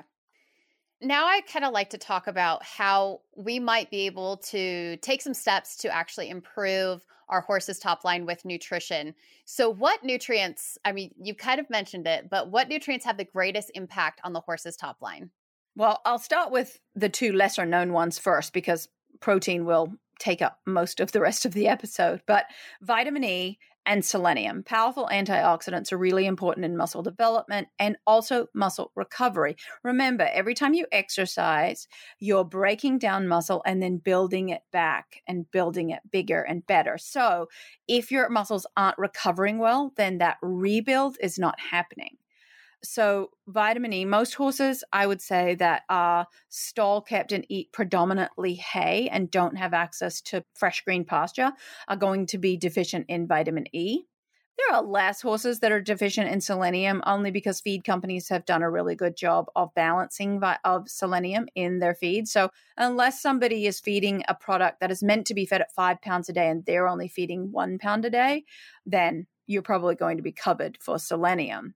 Now 1.01 1.27
I 1.27 1.41
kind 1.41 1.63
of 1.63 1.71
like 1.71 1.91
to 1.91 1.97
talk 1.97 2.27
about 2.27 2.63
how 2.63 3.21
we 3.35 3.59
might 3.59 3.89
be 3.89 4.05
able 4.05 4.37
to 4.37 4.97
take 4.97 5.21
some 5.21 5.33
steps 5.33 5.77
to 5.77 5.93
actually 5.93 6.29
improve 6.29 7.05
our 7.29 7.41
horse's 7.41 7.79
top 7.79 8.03
line 8.03 8.25
with 8.25 8.43
nutrition. 8.43 9.13
So, 9.45 9.69
what 9.69 10.03
nutrients, 10.03 10.77
I 10.83 10.91
mean, 10.91 11.13
you 11.21 11.35
kind 11.35 11.59
of 11.59 11.69
mentioned 11.69 12.07
it, 12.07 12.29
but 12.29 12.49
what 12.49 12.67
nutrients 12.67 13.05
have 13.05 13.17
the 13.17 13.23
greatest 13.23 13.71
impact 13.75 14.19
on 14.23 14.33
the 14.33 14.41
horse's 14.41 14.75
top 14.75 14.97
line? 15.01 15.29
Well, 15.75 16.01
I'll 16.05 16.19
start 16.19 16.51
with 16.51 16.79
the 16.95 17.09
two 17.09 17.31
lesser 17.31 17.65
known 17.65 17.93
ones 17.93 18.19
first 18.19 18.51
because 18.51 18.89
protein 19.21 19.65
will 19.65 19.93
take 20.19 20.41
up 20.41 20.59
most 20.65 20.99
of 20.99 21.11
the 21.11 21.21
rest 21.21 21.45
of 21.45 21.53
the 21.53 21.67
episode. 21.67 22.21
But 22.27 22.45
vitamin 22.81 23.23
E 23.23 23.59
and 23.85 24.05
selenium, 24.05 24.63
powerful 24.63 25.09
antioxidants, 25.11 25.91
are 25.91 25.97
really 25.97 26.25
important 26.25 26.65
in 26.65 26.77
muscle 26.77 27.01
development 27.01 27.67
and 27.79 27.97
also 28.05 28.47
muscle 28.53 28.91
recovery. 28.95 29.55
Remember, 29.83 30.29
every 30.31 30.53
time 30.53 30.73
you 30.73 30.85
exercise, 30.91 31.87
you're 32.19 32.43
breaking 32.43 32.99
down 32.99 33.27
muscle 33.27 33.63
and 33.65 33.81
then 33.81 33.97
building 33.97 34.49
it 34.49 34.61
back 34.71 35.21
and 35.27 35.49
building 35.51 35.89
it 35.89 36.01
bigger 36.11 36.41
and 36.41 36.65
better. 36.67 36.97
So, 36.97 37.47
if 37.87 38.11
your 38.11 38.29
muscles 38.29 38.67
aren't 38.77 38.97
recovering 38.97 39.57
well, 39.57 39.93
then 39.97 40.19
that 40.19 40.37
rebuild 40.41 41.17
is 41.21 41.39
not 41.39 41.59
happening. 41.59 42.17
So, 42.83 43.31
vitamin 43.47 43.91
E, 43.91 44.05
most 44.05 44.35
horses, 44.35 44.83
I 44.93 45.05
would 45.05 45.21
say, 45.21 45.55
that 45.55 45.83
are 45.89 46.27
stall 46.47 47.01
kept 47.01 47.33
and 47.33 47.45
eat 47.49 47.73
predominantly 47.73 48.55
hay 48.55 49.09
and 49.11 49.29
don't 49.29 49.57
have 49.57 49.73
access 49.73 50.21
to 50.21 50.45
fresh 50.53 50.81
green 50.81 51.03
pasture 51.03 51.51
are 51.89 51.97
going 51.97 52.25
to 52.27 52.37
be 52.37 52.55
deficient 52.55 53.05
in 53.09 53.27
vitamin 53.27 53.65
E. 53.75 54.03
There 54.57 54.77
are 54.77 54.83
less 54.83 55.21
horses 55.21 55.59
that 55.59 55.71
are 55.71 55.81
deficient 55.81 56.29
in 56.29 56.41
selenium 56.41 57.01
only 57.05 57.31
because 57.31 57.61
feed 57.61 57.83
companies 57.85 58.27
have 58.29 58.45
done 58.45 58.61
a 58.61 58.69
really 58.69 58.95
good 58.95 59.15
job 59.15 59.45
of 59.55 59.73
balancing 59.73 60.39
vi- 60.39 60.59
of 60.65 60.89
selenium 60.89 61.47
in 61.55 61.79
their 61.79 61.95
feed. 61.95 62.27
So, 62.27 62.49
unless 62.77 63.21
somebody 63.21 63.67
is 63.67 63.79
feeding 63.79 64.23
a 64.27 64.35
product 64.35 64.79
that 64.79 64.91
is 64.91 65.03
meant 65.03 65.27
to 65.27 65.33
be 65.33 65.45
fed 65.45 65.61
at 65.61 65.73
five 65.73 66.01
pounds 66.01 66.29
a 66.29 66.33
day 66.33 66.49
and 66.49 66.65
they're 66.65 66.87
only 66.87 67.09
feeding 67.09 67.51
one 67.51 67.77
pound 67.77 68.05
a 68.05 68.09
day, 68.09 68.43
then 68.85 69.27
you're 69.47 69.61
probably 69.61 69.95
going 69.95 70.17
to 70.17 70.23
be 70.23 70.31
covered 70.31 70.77
for 70.81 70.99
selenium. 70.99 71.73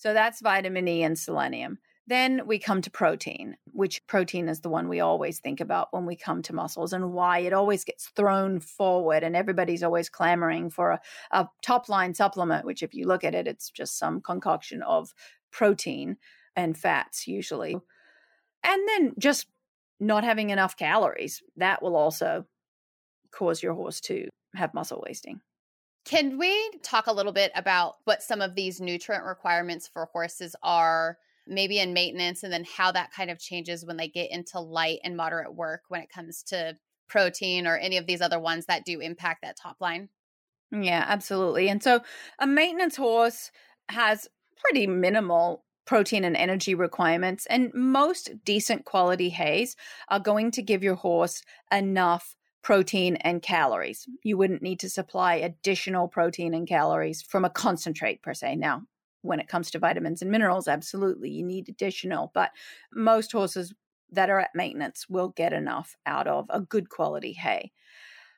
So 0.00 0.14
that's 0.14 0.40
vitamin 0.40 0.88
E 0.88 1.02
and 1.02 1.18
selenium. 1.18 1.78
Then 2.06 2.46
we 2.46 2.58
come 2.58 2.80
to 2.80 2.90
protein, 2.90 3.58
which 3.66 4.04
protein 4.06 4.48
is 4.48 4.62
the 4.62 4.70
one 4.70 4.88
we 4.88 5.00
always 5.00 5.40
think 5.40 5.60
about 5.60 5.88
when 5.90 6.06
we 6.06 6.16
come 6.16 6.40
to 6.44 6.54
muscles 6.54 6.94
and 6.94 7.12
why 7.12 7.40
it 7.40 7.52
always 7.52 7.84
gets 7.84 8.06
thrown 8.16 8.60
forward. 8.60 9.22
And 9.22 9.36
everybody's 9.36 9.82
always 9.82 10.08
clamoring 10.08 10.70
for 10.70 10.92
a, 10.92 11.00
a 11.32 11.48
top 11.60 11.90
line 11.90 12.14
supplement, 12.14 12.64
which, 12.64 12.82
if 12.82 12.94
you 12.94 13.06
look 13.06 13.24
at 13.24 13.34
it, 13.34 13.46
it's 13.46 13.68
just 13.68 13.98
some 13.98 14.22
concoction 14.22 14.82
of 14.82 15.12
protein 15.50 16.16
and 16.56 16.78
fats, 16.78 17.28
usually. 17.28 17.76
And 18.64 18.88
then 18.88 19.12
just 19.18 19.48
not 20.00 20.24
having 20.24 20.48
enough 20.48 20.78
calories, 20.78 21.42
that 21.58 21.82
will 21.82 21.94
also 21.94 22.46
cause 23.32 23.62
your 23.62 23.74
horse 23.74 24.00
to 24.00 24.28
have 24.54 24.72
muscle 24.72 25.04
wasting. 25.06 25.42
Can 26.04 26.38
we 26.38 26.70
talk 26.82 27.06
a 27.06 27.12
little 27.12 27.32
bit 27.32 27.52
about 27.54 27.96
what 28.04 28.22
some 28.22 28.40
of 28.40 28.54
these 28.54 28.80
nutrient 28.80 29.24
requirements 29.24 29.86
for 29.88 30.06
horses 30.06 30.56
are, 30.62 31.18
maybe 31.46 31.78
in 31.78 31.92
maintenance, 31.92 32.42
and 32.42 32.52
then 32.52 32.64
how 32.64 32.90
that 32.92 33.12
kind 33.12 33.30
of 33.30 33.38
changes 33.38 33.84
when 33.84 33.96
they 33.96 34.08
get 34.08 34.30
into 34.30 34.60
light 34.60 35.00
and 35.04 35.16
moderate 35.16 35.54
work 35.54 35.82
when 35.88 36.00
it 36.02 36.10
comes 36.10 36.42
to 36.44 36.78
protein 37.08 37.66
or 37.66 37.76
any 37.76 37.96
of 37.96 38.06
these 38.06 38.20
other 38.20 38.40
ones 38.40 38.66
that 38.66 38.84
do 38.84 39.00
impact 39.00 39.42
that 39.42 39.56
top 39.56 39.80
line? 39.80 40.08
Yeah, 40.72 41.04
absolutely. 41.06 41.68
And 41.68 41.82
so 41.82 42.00
a 42.38 42.46
maintenance 42.46 42.96
horse 42.96 43.50
has 43.88 44.28
pretty 44.56 44.86
minimal 44.86 45.64
protein 45.84 46.24
and 46.24 46.36
energy 46.36 46.74
requirements, 46.74 47.46
and 47.46 47.72
most 47.74 48.30
decent 48.44 48.84
quality 48.84 49.30
hays 49.30 49.74
are 50.08 50.20
going 50.20 50.52
to 50.52 50.62
give 50.62 50.84
your 50.84 50.94
horse 50.94 51.42
enough 51.72 52.36
protein 52.62 53.16
and 53.16 53.42
calories. 53.42 54.06
You 54.22 54.36
wouldn't 54.36 54.62
need 54.62 54.80
to 54.80 54.90
supply 54.90 55.36
additional 55.36 56.08
protein 56.08 56.54
and 56.54 56.68
calories 56.68 57.22
from 57.22 57.44
a 57.44 57.50
concentrate 57.50 58.22
per 58.22 58.34
se. 58.34 58.56
Now, 58.56 58.82
when 59.22 59.40
it 59.40 59.48
comes 59.48 59.70
to 59.70 59.78
vitamins 59.78 60.22
and 60.22 60.30
minerals, 60.30 60.68
absolutely, 60.68 61.30
you 61.30 61.44
need 61.44 61.68
additional, 61.68 62.30
but 62.34 62.50
most 62.92 63.32
horses 63.32 63.72
that 64.12 64.30
are 64.30 64.40
at 64.40 64.50
maintenance 64.54 65.08
will 65.08 65.28
get 65.28 65.52
enough 65.52 65.96
out 66.06 66.26
of 66.26 66.46
a 66.50 66.60
good 66.60 66.88
quality 66.88 67.32
hay. 67.32 67.72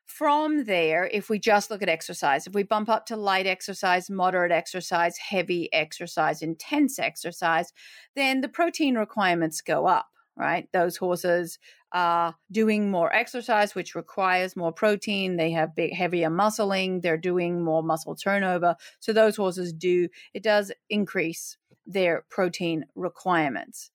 From 0.05 0.65
there, 0.65 1.07
if 1.07 1.31
we 1.31 1.39
just 1.39 1.71
look 1.71 1.83
at 1.83 1.89
exercise, 1.89 2.47
if 2.47 2.53
we 2.53 2.65
bump 2.65 2.89
up 2.89 3.07
to 3.07 3.17
light 3.17 3.47
exercise, 3.47 4.11
moderate 4.11 4.53
exercise, 4.53 5.17
heavy 5.17 5.73
exercise, 5.73 6.43
intense 6.43 6.99
exercise, 6.99 7.73
then 8.15 8.41
the 8.41 8.49
protein 8.49 8.97
requirements 8.97 9.61
go 9.61 9.87
up, 9.87 10.09
right? 10.37 10.69
Those 10.73 10.97
horses 10.97 11.59
are 11.93 12.35
doing 12.51 12.91
more 12.91 13.15
exercise, 13.15 13.75
which 13.75 13.95
requires 13.95 14.57
more 14.57 14.73
protein. 14.73 15.37
They 15.37 15.51
have 15.53 15.75
big, 15.75 15.95
heavier 15.95 16.31
muscling. 16.31 17.03
They're 17.03 17.17
doing 17.17 17.63
more 17.63 17.83
muscle 17.83 18.17
turnover. 18.17 18.77
So 19.01 19.13
those 19.13 19.37
horses 19.37 19.73
do, 19.73 20.09
it 20.33 20.43
does 20.43 20.73
increase 20.89 21.57
their 21.87 22.25
protein 22.31 22.87
requirements. 22.95 23.91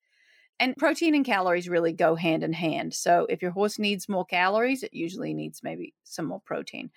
And 0.60 0.76
protein 0.76 1.14
and 1.14 1.24
calories 1.24 1.68
really 1.68 1.92
go 1.92 2.16
hand 2.16 2.42
in 2.42 2.52
hand. 2.52 2.92
So 2.94 3.26
if 3.28 3.42
your 3.42 3.52
horse 3.52 3.78
needs 3.78 4.08
more 4.08 4.24
calories, 4.24 4.82
it 4.82 4.92
usually 4.92 5.32
needs 5.32 5.62
maybe 5.62 5.94
some 6.02 6.26
more 6.26 6.40
protein. 6.40 6.90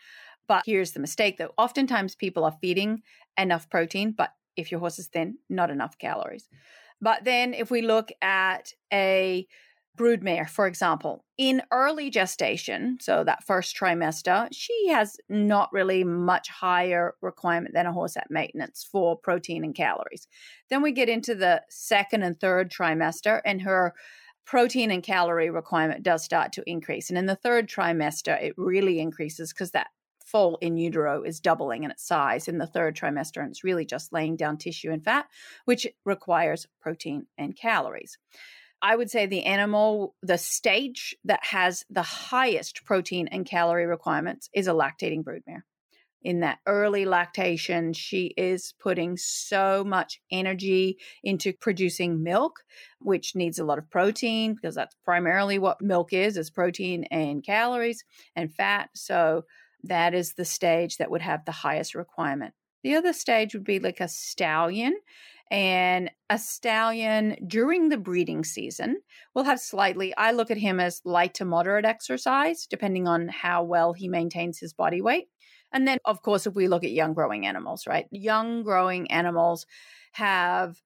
But 0.47 0.63
here's 0.65 0.91
the 0.91 0.99
mistake 0.99 1.37
though. 1.37 1.53
Oftentimes 1.57 2.15
people 2.15 2.43
are 2.43 2.57
feeding 2.59 3.03
enough 3.37 3.69
protein, 3.69 4.13
but 4.17 4.31
if 4.57 4.71
your 4.71 4.79
horse 4.79 4.99
is 4.99 5.07
thin, 5.07 5.37
not 5.49 5.69
enough 5.69 5.97
calories. 5.97 6.49
But 7.01 7.23
then 7.23 7.53
if 7.53 7.71
we 7.71 7.81
look 7.81 8.11
at 8.21 8.73
a 8.93 9.47
broodmare, 9.97 10.49
for 10.49 10.67
example, 10.67 11.25
in 11.37 11.61
early 11.71 12.09
gestation, 12.09 12.97
so 13.01 13.23
that 13.23 13.43
first 13.43 13.75
trimester, 13.75 14.47
she 14.51 14.87
has 14.89 15.17
not 15.27 15.71
really 15.73 16.03
much 16.03 16.49
higher 16.49 17.15
requirement 17.21 17.73
than 17.73 17.85
a 17.85 17.91
horse 17.91 18.15
at 18.15 18.31
maintenance 18.31 18.87
for 18.89 19.17
protein 19.17 19.63
and 19.63 19.75
calories. 19.75 20.27
Then 20.69 20.81
we 20.81 20.91
get 20.91 21.09
into 21.09 21.35
the 21.35 21.61
second 21.69 22.23
and 22.23 22.39
third 22.39 22.71
trimester, 22.71 23.41
and 23.43 23.61
her 23.63 23.93
protein 24.45 24.91
and 24.91 25.03
calorie 25.03 25.49
requirement 25.49 26.03
does 26.03 26.23
start 26.23 26.53
to 26.53 26.63
increase. 26.69 27.09
And 27.09 27.17
in 27.17 27.25
the 27.25 27.35
third 27.35 27.69
trimester, 27.69 28.41
it 28.41 28.53
really 28.57 28.99
increases 28.99 29.53
because 29.53 29.71
that 29.71 29.87
foal 30.31 30.57
in 30.61 30.77
utero 30.77 31.23
is 31.23 31.39
doubling 31.39 31.83
in 31.83 31.91
its 31.91 32.05
size 32.05 32.47
in 32.47 32.57
the 32.57 32.67
third 32.67 32.95
trimester, 32.95 33.41
and 33.41 33.49
it's 33.49 33.63
really 33.63 33.85
just 33.85 34.13
laying 34.13 34.35
down 34.35 34.57
tissue 34.57 34.91
and 34.91 35.03
fat, 35.03 35.27
which 35.65 35.87
requires 36.05 36.67
protein 36.79 37.27
and 37.37 37.55
calories. 37.55 38.17
I 38.81 38.95
would 38.95 39.11
say 39.11 39.27
the 39.27 39.43
animal, 39.43 40.15
the 40.23 40.37
stage 40.37 41.15
that 41.25 41.43
has 41.45 41.85
the 41.89 42.01
highest 42.01 42.83
protein 42.83 43.27
and 43.27 43.45
calorie 43.45 43.85
requirements 43.85 44.49
is 44.53 44.67
a 44.67 44.71
lactating 44.71 45.23
broodmare. 45.23 45.61
In 46.23 46.41
that 46.41 46.59
early 46.67 47.05
lactation, 47.05 47.93
she 47.93 48.33
is 48.37 48.75
putting 48.79 49.17
so 49.17 49.83
much 49.83 50.21
energy 50.31 50.97
into 51.23 51.51
producing 51.51 52.21
milk, 52.21 52.59
which 52.99 53.35
needs 53.35 53.57
a 53.57 53.63
lot 53.63 53.79
of 53.79 53.89
protein 53.89 54.53
because 54.53 54.75
that's 54.75 54.95
primarily 55.03 55.57
what 55.57 55.81
milk 55.81 56.13
is, 56.13 56.37
is 56.37 56.51
protein 56.51 57.05
and 57.05 57.43
calories 57.43 58.03
and 58.35 58.53
fat. 58.53 58.89
So 58.93 59.45
that 59.83 60.13
is 60.13 60.33
the 60.33 60.45
stage 60.45 60.97
that 60.97 61.11
would 61.11 61.21
have 61.21 61.45
the 61.45 61.51
highest 61.51 61.95
requirement. 61.95 62.53
The 62.83 62.95
other 62.95 63.13
stage 63.13 63.53
would 63.53 63.63
be 63.63 63.79
like 63.79 63.99
a 63.99 64.07
stallion. 64.07 64.95
And 65.49 66.09
a 66.29 66.39
stallion 66.39 67.35
during 67.45 67.89
the 67.89 67.97
breeding 67.97 68.45
season 68.45 69.01
will 69.35 69.43
have 69.43 69.59
slightly, 69.59 70.15
I 70.15 70.31
look 70.31 70.49
at 70.49 70.57
him 70.57 70.79
as 70.79 71.01
light 71.03 71.33
to 71.35 71.45
moderate 71.45 71.83
exercise, 71.83 72.65
depending 72.65 73.05
on 73.05 73.27
how 73.27 73.63
well 73.63 73.91
he 73.91 74.07
maintains 74.07 74.59
his 74.59 74.71
body 74.71 75.01
weight. 75.01 75.27
And 75.73 75.85
then, 75.85 75.97
of 76.05 76.21
course, 76.21 76.47
if 76.47 76.55
we 76.55 76.69
look 76.69 76.85
at 76.85 76.91
young 76.91 77.13
growing 77.13 77.45
animals, 77.45 77.85
right? 77.85 78.05
Young 78.11 78.63
growing 78.63 79.11
animals 79.11 79.65
have 80.13 80.81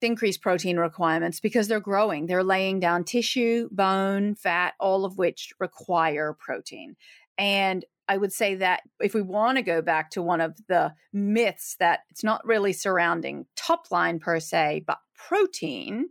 increased 0.00 0.40
protein 0.40 0.76
requirements 0.76 1.40
because 1.40 1.66
they're 1.66 1.80
growing. 1.80 2.26
They're 2.26 2.44
laying 2.44 2.78
down 2.78 3.02
tissue, 3.02 3.68
bone, 3.72 4.36
fat, 4.36 4.74
all 4.78 5.04
of 5.04 5.18
which 5.18 5.52
require 5.58 6.36
protein. 6.38 6.96
And 7.38 7.84
I 8.08 8.16
would 8.16 8.32
say 8.32 8.54
that 8.56 8.82
if 9.00 9.14
we 9.14 9.22
want 9.22 9.58
to 9.58 9.62
go 9.62 9.82
back 9.82 10.10
to 10.10 10.22
one 10.22 10.40
of 10.40 10.56
the 10.68 10.94
myths 11.12 11.76
that 11.80 12.00
it's 12.10 12.24
not 12.24 12.46
really 12.46 12.72
surrounding 12.72 13.46
top 13.56 13.90
line 13.90 14.18
per 14.18 14.40
se, 14.40 14.84
but 14.86 14.98
protein 15.14 16.10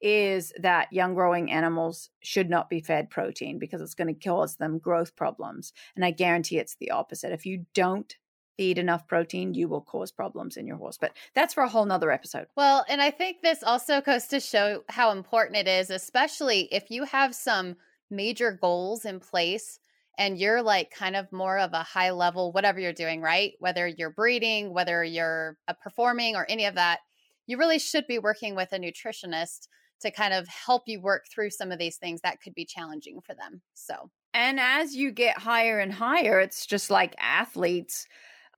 is 0.00 0.52
that 0.60 0.92
young 0.92 1.14
growing 1.14 1.50
animals 1.50 2.10
should 2.20 2.48
not 2.48 2.70
be 2.70 2.80
fed 2.80 3.10
protein 3.10 3.58
because 3.58 3.80
it's 3.80 3.94
going 3.94 4.12
to 4.12 4.28
cause 4.28 4.56
them 4.56 4.78
growth 4.78 5.16
problems. 5.16 5.72
And 5.96 6.04
I 6.04 6.12
guarantee 6.12 6.58
it's 6.58 6.76
the 6.76 6.92
opposite. 6.92 7.32
If 7.32 7.46
you 7.46 7.66
don't 7.74 8.14
feed 8.56 8.78
enough 8.78 9.06
protein, 9.06 9.54
you 9.54 9.68
will 9.68 9.80
cause 9.80 10.10
problems 10.10 10.56
in 10.56 10.66
your 10.66 10.76
horse. 10.76 10.98
But 10.98 11.12
that's 11.34 11.54
for 11.54 11.62
a 11.62 11.68
whole 11.68 11.84
nother 11.84 12.10
episode. 12.10 12.46
Well, 12.56 12.84
and 12.88 13.00
I 13.00 13.10
think 13.10 13.40
this 13.40 13.62
also 13.62 14.00
goes 14.00 14.26
to 14.28 14.40
show 14.40 14.82
how 14.88 15.10
important 15.10 15.56
it 15.56 15.68
is, 15.68 15.90
especially 15.90 16.68
if 16.72 16.90
you 16.90 17.04
have 17.04 17.34
some 17.34 17.76
major 18.10 18.52
goals 18.52 19.04
in 19.04 19.20
place 19.20 19.78
and 20.18 20.36
you're 20.36 20.62
like 20.62 20.90
kind 20.90 21.16
of 21.16 21.30
more 21.32 21.58
of 21.58 21.72
a 21.72 21.84
high 21.84 22.10
level, 22.10 22.52
whatever 22.52 22.80
you're 22.80 22.92
doing, 22.92 23.22
right? 23.22 23.52
Whether 23.60 23.86
you're 23.86 24.10
breeding, 24.10 24.74
whether 24.74 25.04
you're 25.04 25.56
uh, 25.68 25.74
performing 25.80 26.34
or 26.34 26.44
any 26.48 26.66
of 26.66 26.74
that, 26.74 26.98
you 27.46 27.56
really 27.56 27.78
should 27.78 28.06
be 28.08 28.18
working 28.18 28.56
with 28.56 28.72
a 28.72 28.78
nutritionist 28.78 29.68
to 30.00 30.10
kind 30.10 30.34
of 30.34 30.46
help 30.48 30.82
you 30.86 31.00
work 31.00 31.24
through 31.32 31.50
some 31.50 31.72
of 31.72 31.78
these 31.78 31.96
things 31.96 32.20
that 32.22 32.40
could 32.42 32.54
be 32.54 32.64
challenging 32.64 33.20
for 33.24 33.34
them. 33.34 33.62
So, 33.74 34.10
and 34.34 34.60
as 34.60 34.94
you 34.94 35.12
get 35.12 35.38
higher 35.38 35.78
and 35.78 35.92
higher, 35.92 36.40
it's 36.40 36.66
just 36.66 36.90
like 36.90 37.14
athletes, 37.18 38.06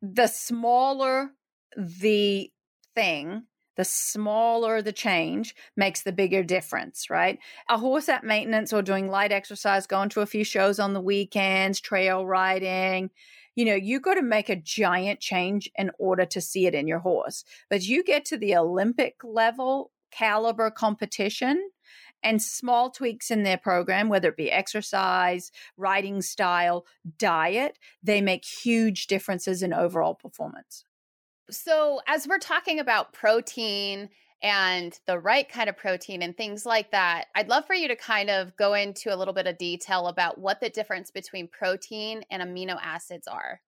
the 0.02 0.26
smaller 0.26 1.30
the 1.76 2.50
thing, 2.94 3.44
the 3.80 3.84
smaller 3.86 4.82
the 4.82 4.92
change 4.92 5.54
makes 5.74 6.02
the 6.02 6.12
bigger 6.12 6.42
difference, 6.42 7.08
right? 7.08 7.38
A 7.70 7.78
horse 7.78 8.10
at 8.10 8.24
maintenance 8.24 8.74
or 8.74 8.82
doing 8.82 9.08
light 9.08 9.32
exercise, 9.32 9.86
going 9.86 10.10
to 10.10 10.20
a 10.20 10.26
few 10.26 10.44
shows 10.44 10.78
on 10.78 10.92
the 10.92 11.00
weekends, 11.00 11.80
trail 11.80 12.26
riding, 12.26 13.08
you 13.56 13.64
know, 13.64 13.74
you 13.74 13.98
got 13.98 14.16
to 14.16 14.22
make 14.22 14.50
a 14.50 14.56
giant 14.56 15.18
change 15.18 15.70
in 15.78 15.90
order 15.98 16.26
to 16.26 16.42
see 16.42 16.66
it 16.66 16.74
in 16.74 16.86
your 16.86 16.98
horse. 16.98 17.42
But 17.70 17.86
you 17.86 18.04
get 18.04 18.26
to 18.26 18.36
the 18.36 18.54
Olympic 18.54 19.24
level 19.24 19.92
caliber 20.10 20.70
competition 20.70 21.70
and 22.22 22.42
small 22.42 22.90
tweaks 22.90 23.30
in 23.30 23.44
their 23.44 23.56
program, 23.56 24.10
whether 24.10 24.28
it 24.28 24.36
be 24.36 24.52
exercise, 24.52 25.50
riding 25.78 26.20
style, 26.20 26.84
diet, 27.16 27.78
they 28.02 28.20
make 28.20 28.44
huge 28.44 29.06
differences 29.06 29.62
in 29.62 29.72
overall 29.72 30.14
performance. 30.14 30.84
So, 31.50 32.00
as 32.06 32.28
we're 32.28 32.38
talking 32.38 32.78
about 32.80 33.12
protein 33.12 34.08
and 34.42 34.98
the 35.06 35.18
right 35.18 35.48
kind 35.48 35.68
of 35.68 35.76
protein 35.76 36.22
and 36.22 36.36
things 36.36 36.64
like 36.64 36.92
that, 36.92 37.26
I'd 37.34 37.48
love 37.48 37.66
for 37.66 37.74
you 37.74 37.88
to 37.88 37.96
kind 37.96 38.30
of 38.30 38.56
go 38.56 38.74
into 38.74 39.14
a 39.14 39.16
little 39.16 39.34
bit 39.34 39.46
of 39.46 39.58
detail 39.58 40.06
about 40.06 40.38
what 40.38 40.60
the 40.60 40.70
difference 40.70 41.10
between 41.10 41.48
protein 41.48 42.22
and 42.30 42.42
amino 42.42 42.78
acids 42.80 43.26
are. 43.26 43.60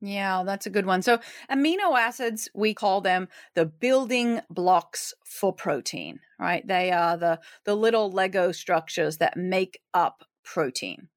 Yeah, 0.00 0.44
that's 0.44 0.66
a 0.66 0.70
good 0.70 0.86
one. 0.86 1.02
So, 1.02 1.18
amino 1.50 1.98
acids, 1.98 2.48
we 2.54 2.72
call 2.72 3.00
them 3.00 3.28
the 3.54 3.66
building 3.66 4.40
blocks 4.48 5.12
for 5.24 5.52
protein, 5.52 6.20
right? 6.38 6.66
They 6.66 6.92
are 6.92 7.16
the 7.16 7.40
the 7.64 7.74
little 7.74 8.10
Lego 8.10 8.52
structures 8.52 9.18
that 9.18 9.36
make 9.36 9.80
up 9.92 10.24
protein. 10.44 11.08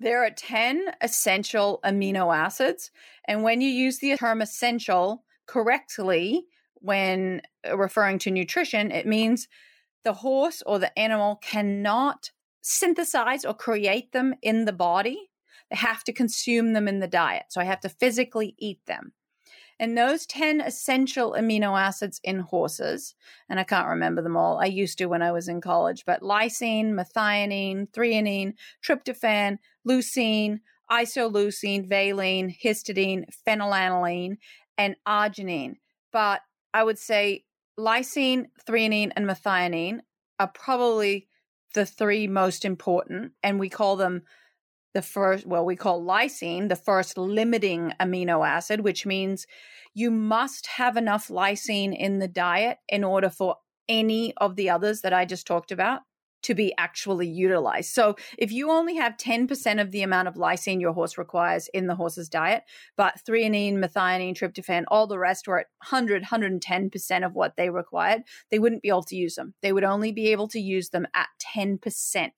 There 0.00 0.24
are 0.24 0.30
10 0.30 0.92
essential 1.00 1.80
amino 1.84 2.34
acids. 2.34 2.90
And 3.26 3.42
when 3.42 3.60
you 3.60 3.68
use 3.68 3.98
the 3.98 4.16
term 4.16 4.40
essential 4.40 5.24
correctly, 5.46 6.44
when 6.74 7.42
uh, 7.68 7.76
referring 7.76 8.18
to 8.20 8.30
nutrition, 8.30 8.92
it 8.92 9.06
means 9.06 9.48
the 10.04 10.12
horse 10.12 10.62
or 10.64 10.78
the 10.78 10.96
animal 10.96 11.36
cannot 11.42 12.30
synthesize 12.62 13.44
or 13.44 13.54
create 13.54 14.12
them 14.12 14.34
in 14.42 14.64
the 14.64 14.72
body. 14.72 15.30
They 15.70 15.76
have 15.76 16.04
to 16.04 16.12
consume 16.12 16.72
them 16.72 16.86
in 16.86 17.00
the 17.00 17.08
diet. 17.08 17.46
So 17.48 17.60
I 17.60 17.64
have 17.64 17.80
to 17.80 17.88
physically 17.88 18.54
eat 18.58 18.80
them. 18.86 19.12
And 19.80 19.96
those 19.96 20.26
10 20.26 20.60
essential 20.60 21.36
amino 21.38 21.78
acids 21.78 22.20
in 22.24 22.40
horses, 22.40 23.14
and 23.48 23.60
I 23.60 23.64
can't 23.64 23.88
remember 23.88 24.22
them 24.22 24.36
all. 24.36 24.58
I 24.58 24.66
used 24.66 24.98
to 24.98 25.06
when 25.06 25.22
I 25.22 25.30
was 25.30 25.48
in 25.48 25.60
college, 25.60 26.04
but 26.04 26.20
lysine, 26.20 26.92
methionine, 26.92 27.88
threonine, 27.92 28.54
tryptophan, 28.84 29.58
leucine, 29.86 30.60
isoleucine, 30.90 31.86
valine, 31.88 32.54
histidine, 32.62 33.24
phenylalanine, 33.46 34.38
and 34.76 34.96
arginine. 35.06 35.76
But 36.12 36.40
I 36.74 36.82
would 36.82 36.98
say 36.98 37.44
lysine, 37.78 38.46
threonine, 38.66 39.12
and 39.14 39.26
methionine 39.26 40.00
are 40.40 40.48
probably 40.48 41.28
the 41.74 41.86
three 41.86 42.26
most 42.26 42.64
important, 42.64 43.32
and 43.42 43.60
we 43.60 43.68
call 43.68 43.96
them 43.96 44.22
the 44.94 45.02
first, 45.02 45.46
well, 45.46 45.64
we 45.64 45.76
call 45.76 46.02
lysine 46.02 46.68
the 46.68 46.76
first 46.76 47.18
limiting 47.18 47.92
amino 48.00 48.46
acid, 48.46 48.80
which 48.80 49.06
means 49.06 49.46
you 49.94 50.10
must 50.10 50.66
have 50.66 50.96
enough 50.96 51.28
lysine 51.28 51.96
in 51.96 52.18
the 52.18 52.28
diet 52.28 52.78
in 52.88 53.04
order 53.04 53.30
for 53.30 53.56
any 53.88 54.34
of 54.36 54.56
the 54.56 54.70
others 54.70 55.00
that 55.00 55.12
I 55.12 55.24
just 55.24 55.46
talked 55.46 55.72
about 55.72 56.02
to 56.42 56.54
be 56.54 56.72
actually 56.78 57.26
utilized. 57.26 57.92
So 57.92 58.16
if 58.38 58.52
you 58.52 58.70
only 58.70 58.96
have 58.96 59.16
10% 59.16 59.80
of 59.80 59.90
the 59.90 60.02
amount 60.02 60.28
of 60.28 60.34
lysine 60.34 60.80
your 60.80 60.92
horse 60.92 61.18
requires 61.18 61.68
in 61.74 61.86
the 61.86 61.96
horse's 61.96 62.28
diet, 62.28 62.62
but 62.96 63.20
threonine, 63.28 63.74
methionine, 63.74 64.36
tryptophan, 64.36 64.84
all 64.88 65.06
the 65.06 65.18
rest 65.18 65.48
were 65.48 65.58
at 65.58 65.66
100, 65.88 66.24
110% 66.24 67.26
of 67.26 67.34
what 67.34 67.56
they 67.56 67.70
required, 67.70 68.22
they 68.50 68.58
wouldn't 68.58 68.82
be 68.82 68.88
able 68.88 69.02
to 69.02 69.16
use 69.16 69.34
them. 69.34 69.54
They 69.62 69.72
would 69.72 69.84
only 69.84 70.12
be 70.12 70.28
able 70.28 70.48
to 70.48 70.60
use 70.60 70.90
them 70.90 71.06
at 71.14 71.28
10% 71.54 72.30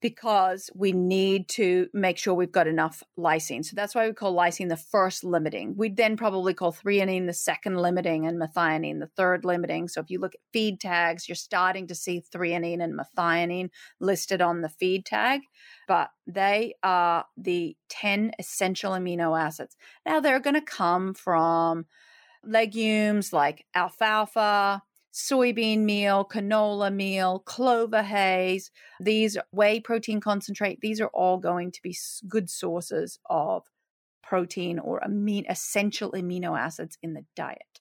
because 0.00 0.70
we 0.74 0.92
need 0.92 1.48
to 1.48 1.88
make 1.94 2.18
sure 2.18 2.34
we've 2.34 2.52
got 2.52 2.66
enough 2.66 3.02
lysine. 3.18 3.64
So 3.64 3.72
that's 3.74 3.94
why 3.94 4.06
we 4.06 4.12
call 4.12 4.34
lysine 4.34 4.68
the 4.68 4.76
first 4.76 5.24
limiting. 5.24 5.74
We'd 5.76 5.96
then 5.96 6.16
probably 6.16 6.52
call 6.54 6.72
threonine 6.72 7.26
the 7.26 7.32
second 7.32 7.76
limiting 7.78 8.26
and 8.26 8.40
methionine 8.40 9.00
the 9.00 9.10
third 9.16 9.44
limiting. 9.44 9.88
So 9.88 10.00
if 10.00 10.10
you 10.10 10.20
look 10.20 10.34
at 10.34 10.40
feed 10.52 10.80
tags, 10.80 11.28
you're 11.28 11.36
starting 11.36 11.86
to 11.88 11.94
see 11.94 12.22
threonine 12.34 12.82
and 12.82 12.98
methionine 12.98 13.70
listed 13.98 14.42
on 14.42 14.60
the 14.60 14.68
feed 14.68 15.06
tag, 15.06 15.40
but 15.88 16.10
they 16.26 16.74
are 16.82 17.24
the 17.36 17.76
10 17.88 18.32
essential 18.38 18.92
amino 18.92 19.38
acids. 19.38 19.76
Now 20.04 20.20
they're 20.20 20.40
going 20.40 20.54
to 20.54 20.60
come 20.60 21.14
from 21.14 21.86
legumes 22.44 23.32
like 23.32 23.64
alfalfa, 23.74 24.82
soybean 25.16 25.80
meal, 25.80 26.26
canola 26.30 26.92
meal, 26.92 27.38
clover 27.40 28.02
hays, 28.02 28.70
these 29.00 29.38
whey 29.50 29.80
protein 29.80 30.20
concentrate, 30.20 30.78
these 30.82 31.00
are 31.00 31.10
all 31.14 31.38
going 31.38 31.72
to 31.72 31.80
be 31.82 31.96
good 32.28 32.50
sources 32.50 33.18
of 33.30 33.62
protein 34.22 34.78
or 34.78 35.00
amino, 35.00 35.44
essential 35.48 36.12
amino 36.12 36.58
acids 36.58 36.98
in 37.02 37.14
the 37.14 37.24
diet. 37.34 37.80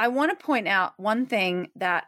I 0.00 0.08
want 0.08 0.36
to 0.36 0.44
point 0.44 0.66
out 0.66 0.94
one 0.96 1.26
thing 1.26 1.68
that 1.76 2.06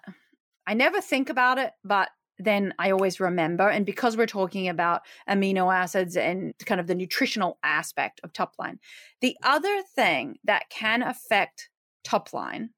I 0.66 0.74
never 0.74 1.00
think 1.00 1.30
about 1.30 1.58
it, 1.58 1.72
but 1.84 2.08
then 2.38 2.74
I 2.78 2.90
always 2.90 3.20
remember. 3.20 3.68
And 3.68 3.86
because 3.86 4.16
we're 4.16 4.26
talking 4.26 4.68
about 4.68 5.02
amino 5.28 5.72
acids 5.72 6.16
and 6.16 6.54
kind 6.66 6.80
of 6.80 6.88
the 6.88 6.94
nutritional 6.94 7.58
aspect 7.62 8.20
of 8.24 8.32
top 8.32 8.54
line, 8.58 8.80
the 9.20 9.36
other 9.42 9.82
thing 9.94 10.38
that 10.44 10.70
can 10.70 11.02
affect 11.02 11.68
top 12.02 12.32
line 12.32 12.70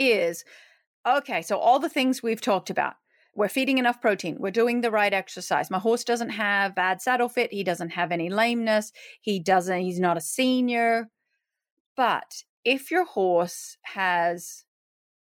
is 0.00 0.44
okay, 1.06 1.42
so 1.42 1.58
all 1.58 1.78
the 1.78 1.88
things 1.88 2.22
we've 2.22 2.40
talked 2.40 2.70
about. 2.70 2.94
We're 3.36 3.48
feeding 3.48 3.78
enough 3.78 4.00
protein. 4.00 4.38
We're 4.40 4.50
doing 4.50 4.80
the 4.80 4.90
right 4.90 5.12
exercise. 5.12 5.70
My 5.70 5.78
horse 5.78 6.02
doesn't 6.02 6.30
have 6.30 6.74
bad 6.74 7.00
saddle 7.00 7.28
fit. 7.28 7.52
He 7.52 7.62
doesn't 7.62 7.90
have 7.90 8.10
any 8.10 8.28
lameness. 8.28 8.90
He 9.20 9.38
doesn't, 9.38 9.80
he's 9.82 10.00
not 10.00 10.16
a 10.16 10.20
senior. 10.20 11.10
But 11.96 12.42
if 12.64 12.90
your 12.90 13.04
horse 13.04 13.76
has 13.82 14.64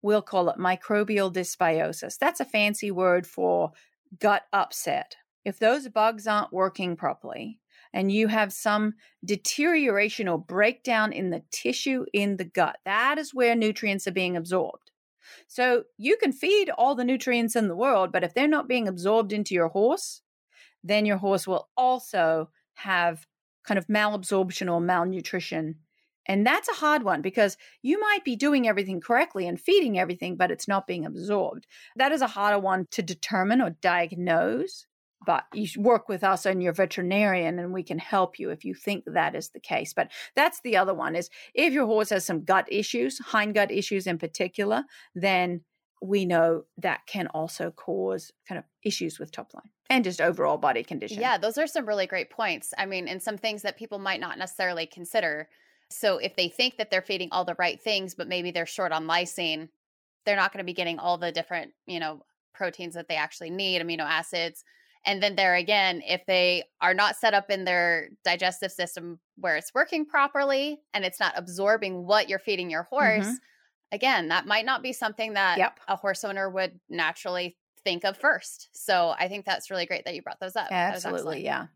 we'll 0.06 0.22
call 0.22 0.48
it 0.48 0.56
microbial 0.56 1.32
dysbiosis. 1.32 2.16
That's 2.16 2.38
a 2.38 2.44
fancy 2.44 2.92
word 2.92 3.26
for 3.26 3.72
gut 4.20 4.42
upset. 4.52 5.16
If 5.44 5.58
those 5.58 5.88
bugs 5.88 6.28
aren't 6.28 6.52
working 6.52 6.94
properly 6.94 7.58
and 7.96 8.12
you 8.12 8.28
have 8.28 8.52
some 8.52 8.92
deterioration 9.24 10.28
or 10.28 10.38
breakdown 10.38 11.12
in 11.12 11.30
the 11.30 11.42
tissue 11.50 12.04
in 12.12 12.36
the 12.36 12.44
gut, 12.44 12.76
that 12.84 13.16
is 13.16 13.32
where 13.32 13.56
nutrients 13.56 14.06
are 14.06 14.12
being 14.12 14.36
absorbed. 14.36 14.90
So 15.46 15.84
you 15.96 16.18
can 16.18 16.32
feed 16.32 16.68
all 16.68 16.94
the 16.94 17.04
nutrients 17.04 17.56
in 17.56 17.68
the 17.68 17.74
world, 17.74 18.12
but 18.12 18.22
if 18.22 18.34
they're 18.34 18.46
not 18.46 18.68
being 18.68 18.86
absorbed 18.86 19.32
into 19.32 19.54
your 19.54 19.68
horse, 19.68 20.20
then 20.84 21.06
your 21.06 21.16
horse 21.16 21.46
will 21.46 21.68
also 21.76 22.50
have 22.74 23.26
kind 23.64 23.78
of 23.78 23.86
malabsorption 23.86 24.70
or 24.70 24.80
malnutrition 24.80 25.76
and 26.28 26.46
that's 26.46 26.68
a 26.68 26.74
hard 26.74 27.02
one 27.02 27.22
because 27.22 27.56
you 27.82 28.00
might 28.00 28.24
be 28.24 28.36
doing 28.36 28.68
everything 28.68 29.00
correctly 29.00 29.46
and 29.46 29.60
feeding 29.60 29.98
everything, 29.98 30.36
but 30.36 30.50
it's 30.50 30.68
not 30.68 30.86
being 30.86 31.06
absorbed. 31.06 31.66
That 31.94 32.12
is 32.12 32.20
a 32.20 32.26
harder 32.26 32.58
one 32.58 32.86
to 32.92 33.02
determine 33.02 33.62
or 33.62 33.70
diagnose. 33.70 34.86
But 35.26 35.44
you 35.52 35.68
work 35.82 36.08
with 36.08 36.24
us 36.24 36.46
and 36.46 36.62
your 36.62 36.72
veterinarian, 36.72 37.58
and 37.58 37.72
we 37.72 37.82
can 37.82 37.98
help 37.98 38.38
you 38.38 38.50
if 38.50 38.64
you 38.64 38.74
think 38.74 39.04
that 39.06 39.34
is 39.34 39.50
the 39.50 39.60
case. 39.60 39.92
But 39.92 40.10
that's 40.34 40.60
the 40.62 40.76
other 40.76 40.94
one 40.94 41.14
is 41.14 41.28
if 41.54 41.72
your 41.72 41.86
horse 41.86 42.10
has 42.10 42.24
some 42.24 42.44
gut 42.44 42.66
issues, 42.70 43.18
hind 43.18 43.54
gut 43.54 43.70
issues 43.70 44.06
in 44.06 44.18
particular, 44.18 44.84
then 45.14 45.62
we 46.00 46.24
know 46.24 46.62
that 46.78 47.00
can 47.06 47.26
also 47.28 47.70
cause 47.70 48.30
kind 48.48 48.58
of 48.58 48.64
issues 48.84 49.18
with 49.18 49.32
top 49.32 49.52
line 49.54 49.70
and 49.90 50.04
just 50.04 50.20
overall 50.20 50.58
body 50.58 50.84
condition. 50.84 51.20
Yeah, 51.20 51.38
those 51.38 51.58
are 51.58 51.66
some 51.66 51.86
really 51.86 52.06
great 52.06 52.30
points. 52.30 52.72
I 52.78 52.86
mean, 52.86 53.08
and 53.08 53.22
some 53.22 53.38
things 53.38 53.62
that 53.62 53.78
people 53.78 53.98
might 53.98 54.20
not 54.20 54.38
necessarily 54.38 54.86
consider 54.86 55.48
so 55.90 56.18
if 56.18 56.34
they 56.36 56.48
think 56.48 56.78
that 56.78 56.90
they're 56.90 57.02
feeding 57.02 57.28
all 57.32 57.44
the 57.44 57.56
right 57.58 57.80
things, 57.80 58.14
but 58.14 58.28
maybe 58.28 58.50
they're 58.50 58.66
short 58.66 58.92
on 58.92 59.06
lysine, 59.06 59.68
they're 60.24 60.36
not 60.36 60.52
going 60.52 60.58
to 60.58 60.64
be 60.64 60.72
getting 60.72 60.98
all 60.98 61.18
the 61.18 61.32
different, 61.32 61.72
you 61.86 62.00
know, 62.00 62.22
proteins 62.54 62.94
that 62.94 63.08
they 63.08 63.16
actually 63.16 63.50
need, 63.50 63.80
amino 63.80 64.00
acids. 64.00 64.64
And 65.06 65.22
then 65.22 65.36
there 65.36 65.54
again, 65.54 66.02
if 66.06 66.26
they 66.26 66.64
are 66.80 66.92
not 66.92 67.16
set 67.16 67.32
up 67.32 67.48
in 67.48 67.64
their 67.64 68.08
digestive 68.24 68.72
system 68.72 69.20
where 69.36 69.56
it's 69.56 69.72
working 69.72 70.04
properly 70.04 70.80
and 70.92 71.04
it's 71.04 71.20
not 71.20 71.32
absorbing 71.36 72.04
what 72.04 72.28
you're 72.28 72.40
feeding 72.40 72.68
your 72.68 72.82
horse, 72.82 73.26
mm-hmm. 73.26 73.34
again, 73.92 74.28
that 74.28 74.46
might 74.46 74.66
not 74.66 74.82
be 74.82 74.92
something 74.92 75.34
that 75.34 75.58
yep. 75.58 75.78
a 75.86 75.96
horse 75.96 76.24
owner 76.24 76.50
would 76.50 76.80
naturally 76.88 77.56
think 77.84 78.04
of 78.04 78.16
first. 78.16 78.68
So 78.72 79.14
I 79.18 79.28
think 79.28 79.44
that's 79.44 79.70
really 79.70 79.86
great 79.86 80.04
that 80.04 80.14
you 80.14 80.22
brought 80.22 80.40
those 80.40 80.56
up. 80.56 80.72
Absolutely, 80.72 81.44
yeah. 81.44 81.68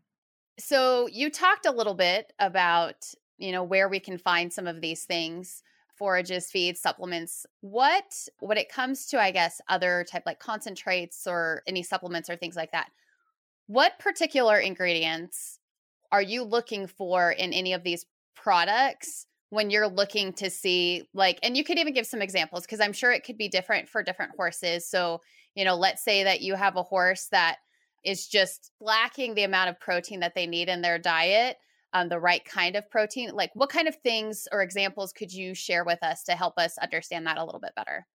So 0.59 1.07
you 1.07 1.29
talked 1.29 1.65
a 1.65 1.71
little 1.71 1.95
bit 1.95 2.33
about 2.37 2.97
you 3.37 3.51
know 3.51 3.63
where 3.63 3.89
we 3.89 3.99
can 3.99 4.17
find 4.17 4.53
some 4.53 4.67
of 4.67 4.81
these 4.81 5.03
things 5.03 5.63
forages 5.97 6.49
feeds 6.49 6.79
supplements 6.79 7.45
what 7.61 8.27
when 8.39 8.57
it 8.57 8.69
comes 8.69 9.07
to 9.07 9.19
i 9.19 9.31
guess 9.31 9.59
other 9.67 10.05
type 10.09 10.23
like 10.25 10.39
concentrates 10.39 11.27
or 11.27 11.63
any 11.67 11.83
supplements 11.83 12.29
or 12.29 12.35
things 12.35 12.55
like 12.55 12.71
that 12.71 12.89
what 13.71 13.97
particular 13.99 14.59
ingredients 14.59 15.57
are 16.11 16.21
you 16.21 16.43
looking 16.43 16.87
for 16.87 17.31
in 17.31 17.53
any 17.53 17.71
of 17.71 17.83
these 17.83 18.05
products 18.35 19.27
when 19.49 19.69
you're 19.69 19.87
looking 19.87 20.33
to 20.33 20.49
see 20.49 21.03
like 21.13 21.39
and 21.41 21.55
you 21.55 21.63
could 21.63 21.79
even 21.79 21.93
give 21.93 22.05
some 22.05 22.21
examples 22.21 22.63
because 22.63 22.81
i'm 22.81 22.91
sure 22.91 23.13
it 23.13 23.23
could 23.23 23.37
be 23.37 23.47
different 23.47 23.87
for 23.87 24.03
different 24.03 24.33
horses 24.35 24.89
so 24.89 25.21
you 25.55 25.63
know 25.63 25.75
let's 25.75 26.03
say 26.03 26.25
that 26.25 26.41
you 26.41 26.55
have 26.55 26.75
a 26.75 26.83
horse 26.83 27.27
that 27.31 27.57
is 28.03 28.27
just 28.27 28.71
lacking 28.81 29.35
the 29.35 29.43
amount 29.43 29.69
of 29.69 29.79
protein 29.79 30.19
that 30.19 30.35
they 30.35 30.47
need 30.47 30.67
in 30.67 30.81
their 30.81 30.99
diet 30.99 31.55
um, 31.93 32.09
the 32.09 32.19
right 32.19 32.43
kind 32.45 32.75
of 32.75 32.89
protein? 32.89 33.31
Like, 33.33 33.51
what 33.53 33.69
kind 33.69 33.89
of 33.89 33.95
things 33.97 34.47
or 34.51 34.61
examples 34.61 35.11
could 35.11 35.33
you 35.33 35.53
share 35.53 35.83
with 35.83 36.01
us 36.01 36.23
to 36.23 36.37
help 36.37 36.57
us 36.57 36.77
understand 36.77 37.27
that 37.27 37.37
a 37.37 37.43
little 37.43 37.59
bit 37.59 37.75
better? 37.75 38.07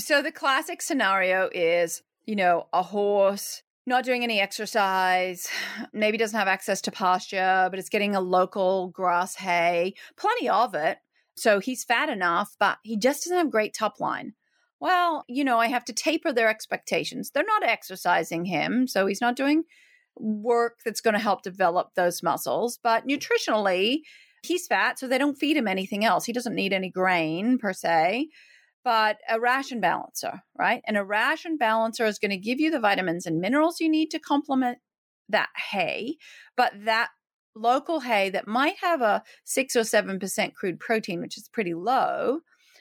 So, 0.00 0.20
the 0.20 0.32
classic 0.32 0.82
scenario 0.82 1.48
is, 1.54 2.02
you 2.24 2.34
know, 2.34 2.66
a 2.72 2.82
horse 2.82 3.62
not 3.86 4.04
doing 4.04 4.24
any 4.24 4.40
exercise, 4.40 5.48
maybe 5.92 6.18
doesn't 6.18 6.38
have 6.38 6.48
access 6.48 6.80
to 6.82 6.90
pasture, 6.90 7.68
but 7.70 7.78
it's 7.78 7.88
getting 7.88 8.14
a 8.14 8.20
local 8.20 8.88
grass 8.88 9.36
hay, 9.36 9.94
plenty 10.16 10.48
of 10.48 10.74
it. 10.74 10.98
So 11.36 11.58
he's 11.58 11.84
fat 11.84 12.08
enough, 12.08 12.54
but 12.60 12.78
he 12.84 12.96
just 12.96 13.24
doesn't 13.24 13.36
have 13.36 13.50
great 13.50 13.74
top 13.74 13.98
line. 13.98 14.34
Well, 14.80 15.24
you 15.28 15.44
know, 15.44 15.58
I 15.58 15.68
have 15.68 15.84
to 15.86 15.92
taper 15.92 16.32
their 16.32 16.48
expectations. 16.48 17.30
They're 17.30 17.44
not 17.44 17.64
exercising 17.64 18.44
him, 18.44 18.86
so 18.86 19.06
he's 19.06 19.20
not 19.20 19.36
doing 19.36 19.64
work 20.16 20.80
that's 20.84 21.00
going 21.00 21.14
to 21.14 21.20
help 21.20 21.42
develop 21.42 21.94
those 21.94 22.22
muscles. 22.22 22.78
But 22.82 23.06
nutritionally, 23.06 24.00
he's 24.42 24.66
fat, 24.66 24.98
so 24.98 25.08
they 25.08 25.18
don't 25.18 25.38
feed 25.38 25.56
him 25.56 25.66
anything 25.66 26.04
else. 26.04 26.24
He 26.24 26.32
doesn't 26.32 26.54
need 26.54 26.72
any 26.72 26.90
grain 26.90 27.58
per 27.58 27.72
se, 27.72 28.28
but 28.84 29.16
a 29.28 29.40
ration 29.40 29.80
balancer, 29.80 30.42
right? 30.58 30.82
And 30.86 30.96
a 30.96 31.04
ration 31.04 31.56
balancer 31.56 32.04
is 32.04 32.18
going 32.18 32.30
to 32.30 32.36
give 32.36 32.60
you 32.60 32.70
the 32.70 32.80
vitamins 32.80 33.26
and 33.26 33.40
minerals 33.40 33.80
you 33.80 33.88
need 33.88 34.10
to 34.10 34.18
complement 34.18 34.78
that 35.30 35.48
hay, 35.72 36.18
but 36.56 36.72
that 36.84 37.08
local 37.56 38.00
hay 38.00 38.30
that 38.30 38.46
might 38.46 38.76
have 38.80 39.00
a 39.00 39.22
6 39.44 39.76
or 39.76 39.80
7% 39.80 40.54
crude 40.54 40.78
protein, 40.78 41.20
which 41.20 41.38
is 41.38 41.48
pretty 41.48 41.74
low, 41.74 42.40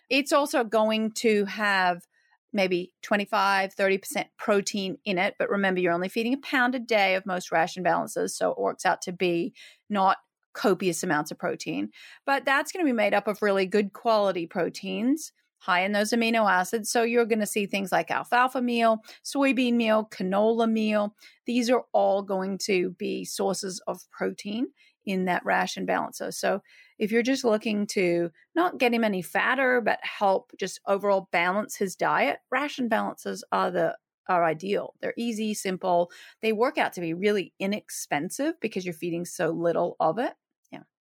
it's 0.10 0.34
also 0.34 0.64
going 0.64 1.12
to 1.12 1.46
have 1.46 2.04
maybe 2.52 2.94
25, 3.02 3.76
30% 3.76 4.26
protein 4.38 4.98
in 5.06 5.18
it. 5.18 5.36
But 5.40 5.50
remember, 5.50 5.80
you're 5.80 5.94
only 5.94 6.10
feeding 6.10 6.34
a 6.34 6.38
pound 6.38 6.76
a 6.76 6.80
day 6.80 7.16
of 7.16 7.26
most 7.26 7.52
ration 7.52 7.82
balancers. 7.82 8.36
So 8.38 8.52
it 8.52 8.60
works 8.60 8.86
out 8.86 9.02
to 9.04 9.12
be 9.12 9.54
not 9.90 10.18
copious 10.54 11.02
amounts 11.02 11.32
of 11.32 11.40
protein. 11.40 11.90
But 12.26 12.46
that's 12.46 12.72
going 12.72 12.86
to 12.86 12.90
be 12.90 12.96
made 12.96 13.14
up 13.14 13.28
of 13.28 13.42
really 13.42 13.66
good 13.66 13.94
quality 13.94 14.46
proteins, 14.46 15.32
high 15.64 15.86
in 15.86 15.94
those 15.94 16.12
amino 16.12 16.50
acids. 16.52 16.92
So 16.92 17.04
you're 17.04 17.26
going 17.26 17.40
to 17.40 17.46
see 17.46 17.66
things 17.66 17.90
like 17.90 18.12
alfalfa 18.12 18.62
meal, 18.62 19.02
soybean 19.24 19.76
meal, 19.76 20.10
canola 20.12 20.70
meal. 20.70 21.16
These 21.46 21.70
are 21.70 21.86
all 21.94 22.22
going 22.22 22.58
to 22.66 22.90
be 22.92 23.24
sources 23.24 23.82
of 23.88 24.02
protein 24.12 24.68
in 25.06 25.26
that 25.26 25.46
ration 25.46 25.86
balancer. 25.86 26.32
So 26.32 26.62
if 27.00 27.14
you're 27.14 27.24
just 27.24 27.46
looking 27.46 27.88
to 27.88 28.30
not 28.56 28.78
get 28.78 28.94
him 28.94 29.06
any 29.06 29.22
fatter, 29.22 29.80
but 29.80 30.00
help 30.02 30.52
just 30.60 30.82
overall 30.86 31.30
balance 31.32 31.78
his 31.78 31.96
diet, 31.96 32.40
ration 32.52 32.90
balancers 32.90 33.42
are 33.52 33.72
the 33.72 33.96
are 34.30 34.46
ideal. 34.46 34.94
They're 35.02 35.14
easy, 35.18 35.54
simple. 35.54 36.12
They 36.42 36.54
work 36.54 36.78
out 36.78 36.94
to 36.94 37.02
be 37.02 37.14
really 37.14 37.54
inexpensive 37.60 38.54
because 38.62 38.86
you're 38.86 38.94
feeding 38.94 39.26
so 39.26 39.50
little 39.50 39.96
of 40.00 40.18
it. 40.18 40.34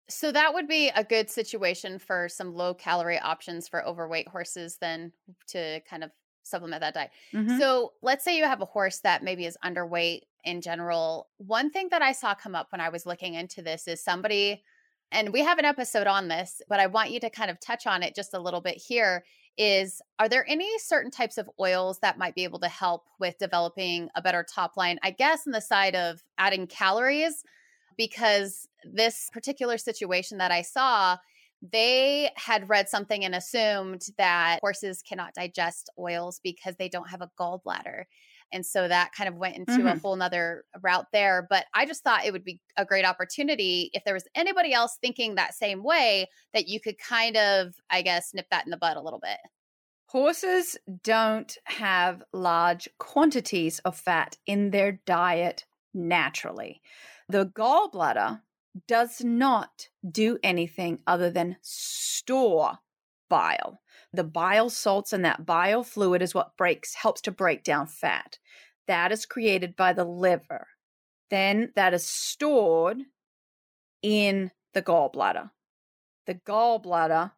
So 0.10 0.32
that 0.32 0.54
would 0.54 0.68
be 0.68 0.90
a 0.90 1.04
good 1.04 1.30
situation 1.30 2.00
for 2.00 2.28
some 2.28 2.54
low 2.54 2.74
calorie 2.74 3.20
options 3.20 3.68
for 3.68 3.86
overweight 3.86 4.28
horses 4.28 4.78
then 4.82 5.12
to 5.50 5.80
kind 5.82 6.04
of 6.04 6.12
supplement 6.44 6.82
that 6.82 6.96
diet. 6.96 7.12
Mm-hmm. 7.34 7.60
So 7.60 7.94
let's 8.02 8.24
say 8.26 8.38
you 8.38 8.44
have 8.44 8.62
a 8.62 8.66
horse 8.66 9.00
that 9.02 9.24
maybe 9.24 9.46
is 9.46 9.58
underweight 9.64 10.22
in 10.44 10.62
general. 10.62 11.28
One 11.38 11.70
thing 11.70 11.90
that 11.92 12.02
I 12.02 12.12
saw 12.12 12.34
come 12.34 12.56
up 12.56 12.68
when 12.72 12.82
I 12.82 12.90
was 12.90 13.06
looking 13.06 13.36
into 13.36 13.62
this 13.62 13.88
is 13.88 14.04
somebody 14.04 14.64
and 15.12 15.34
we 15.34 15.42
have 15.42 15.58
an 15.58 15.66
episode 15.66 16.08
on 16.08 16.28
this, 16.28 16.62
but 16.70 16.80
I 16.80 16.88
want 16.88 17.12
you 17.12 17.20
to 17.22 17.30
kind 17.30 17.50
of 17.50 17.60
touch 17.60 17.88
on 17.88 18.04
it 18.04 18.16
just 18.16 18.34
a 18.34 18.40
little 18.40 18.62
bit 18.62 18.78
here. 18.78 19.24
Is 19.58 20.02
are 20.20 20.30
there 20.30 20.46
any 20.48 20.70
certain 20.80 21.12
types 21.12 21.38
of 21.38 21.50
oils 21.60 22.00
that 22.02 22.18
might 22.18 22.36
be 22.36 22.44
able 22.44 22.60
to 22.60 22.68
help 22.68 23.06
with 23.20 23.38
developing 23.40 24.10
a 24.16 24.22
better 24.22 24.46
top 24.48 24.78
line? 24.78 25.00
I 25.04 25.12
guess 25.12 25.46
on 25.46 25.52
the 25.52 25.62
side 25.62 25.96
of 25.96 26.24
adding 26.38 26.68
calories, 26.68 27.44
because 28.00 28.66
this 28.86 29.30
particular 29.34 29.78
situation 29.78 30.38
that 30.38 30.52
I 30.52 30.62
saw, 30.62 31.18
they 31.62 32.32
had 32.38 32.70
read 32.70 32.88
something 32.88 33.26
and 33.26 33.36
assumed 33.36 34.04
that 34.18 34.60
horses 34.62 35.04
cannot 35.04 35.34
digest 35.34 35.90
oils 36.00 36.40
because 36.42 36.78
they 36.78 36.88
don't 36.88 37.10
have 37.10 37.22
a 37.22 37.30
gallbladder. 37.38 38.06
And 38.54 38.66
so 38.66 38.88
that 38.88 39.12
kind 39.16 39.28
of 39.28 39.36
went 39.36 39.58
into 39.58 39.74
mm-hmm. 39.74 39.88
a 39.88 40.00
whole 40.00 40.16
nother 40.16 40.64
route 40.82 41.08
there. 41.12 41.46
But 41.50 41.66
I 41.76 41.86
just 41.86 42.02
thought 42.02 42.26
it 42.26 42.32
would 42.32 42.46
be 42.46 42.62
a 42.78 42.86
great 42.86 43.04
opportunity 43.04 43.92
if 43.94 44.06
there 44.06 44.14
was 44.14 44.28
anybody 44.34 44.74
else 44.74 44.98
thinking 45.02 45.36
that 45.36 45.54
same 45.54 45.84
way 45.84 46.30
that 46.54 46.70
you 46.70 46.80
could 46.80 46.98
kind 46.98 47.36
of, 47.36 47.74
I 47.90 48.02
guess, 48.02 48.34
nip 48.34 48.48
that 48.50 48.66
in 48.66 48.72
the 48.72 48.78
bud 48.78 48.96
a 48.96 49.02
little 49.04 49.20
bit. 49.20 49.38
Horses 50.06 50.78
don't 51.04 51.56
have 51.66 52.24
large 52.32 52.88
quantities 52.98 53.80
of 53.80 53.98
fat 53.98 54.38
in 54.48 54.72
their 54.72 54.94
diet 55.06 55.66
naturally. 55.94 56.82
The 57.30 57.46
gallbladder 57.46 58.42
does 58.88 59.24
not 59.24 59.90
do 60.10 60.40
anything 60.44 61.02
other 61.06 61.30
than 61.30 61.58
store 61.62 62.80
bile. 63.30 63.82
The 64.12 64.24
bile 64.24 64.72
salts 64.72 65.14
and 65.14 65.24
that 65.24 65.46
bile 65.46 65.84
fluid 65.84 66.24
is 66.24 66.34
what 66.34 66.58
breaks, 66.58 66.96
helps 66.96 67.22
to 67.22 67.32
break 67.32 67.64
down 67.64 67.86
fat. 67.86 68.40
That 68.88 69.12
is 69.12 69.28
created 69.28 69.76
by 69.76 69.94
the 69.94 70.04
liver. 70.04 70.68
Then 71.30 71.72
that 71.76 71.94
is 71.94 72.06
stored 72.06 73.04
in 74.02 74.50
the 74.74 74.82
gallbladder. 74.82 75.52
The 76.26 76.36
gallbladder 76.36 77.32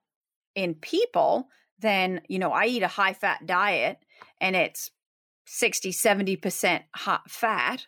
in 0.55 0.75
people, 0.75 1.49
then, 1.79 2.21
you 2.29 2.39
know, 2.39 2.51
I 2.51 2.67
eat 2.67 2.83
a 2.83 2.87
high 2.87 3.13
fat 3.13 3.45
diet 3.45 3.97
and 4.39 4.55
it's 4.55 4.91
60, 5.47 5.91
70% 5.91 6.83
hot 6.95 7.29
fat. 7.29 7.85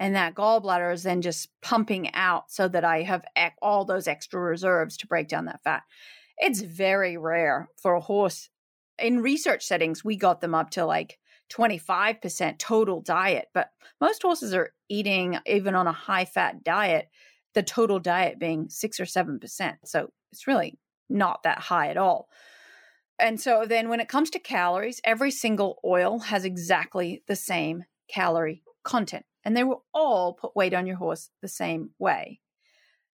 And 0.00 0.16
that 0.16 0.34
gallbladder 0.34 0.92
is 0.92 1.04
then 1.04 1.20
just 1.20 1.48
pumping 1.60 2.12
out 2.14 2.50
so 2.50 2.66
that 2.66 2.84
I 2.84 3.02
have 3.02 3.24
all 3.62 3.84
those 3.84 4.08
extra 4.08 4.40
reserves 4.40 4.96
to 4.96 5.06
break 5.06 5.28
down 5.28 5.44
that 5.44 5.62
fat. 5.62 5.82
It's 6.38 6.62
very 6.62 7.18
rare 7.18 7.68
for 7.76 7.92
a 7.94 8.00
horse. 8.00 8.48
In 8.98 9.20
research 9.20 9.62
settings, 9.62 10.02
we 10.02 10.16
got 10.16 10.40
them 10.40 10.54
up 10.54 10.70
to 10.70 10.86
like 10.86 11.18
25% 11.52 12.58
total 12.58 13.02
diet, 13.02 13.48
but 13.52 13.70
most 14.00 14.22
horses 14.22 14.54
are 14.54 14.72
eating, 14.88 15.38
even 15.44 15.74
on 15.74 15.86
a 15.86 15.92
high 15.92 16.24
fat 16.24 16.64
diet, 16.64 17.08
the 17.54 17.62
total 17.62 17.98
diet 17.98 18.38
being 18.38 18.70
six 18.70 19.00
or 19.00 19.04
7%. 19.04 19.76
So 19.84 20.10
it's 20.32 20.46
really 20.46 20.78
not 21.10 21.42
that 21.42 21.58
high 21.58 21.88
at 21.88 21.98
all. 21.98 22.28
And 23.18 23.38
so 23.38 23.66
then 23.68 23.90
when 23.90 24.00
it 24.00 24.08
comes 24.08 24.30
to 24.30 24.38
calories, 24.38 25.00
every 25.04 25.30
single 25.30 25.78
oil 25.84 26.20
has 26.20 26.46
exactly 26.46 27.22
the 27.26 27.36
same 27.36 27.84
calorie 28.08 28.62
content, 28.82 29.26
and 29.44 29.56
they 29.56 29.64
will 29.64 29.84
all 29.92 30.34
put 30.34 30.56
weight 30.56 30.74
on 30.74 30.86
your 30.86 30.96
horse 30.96 31.30
the 31.42 31.48
same 31.48 31.90
way. 31.98 32.40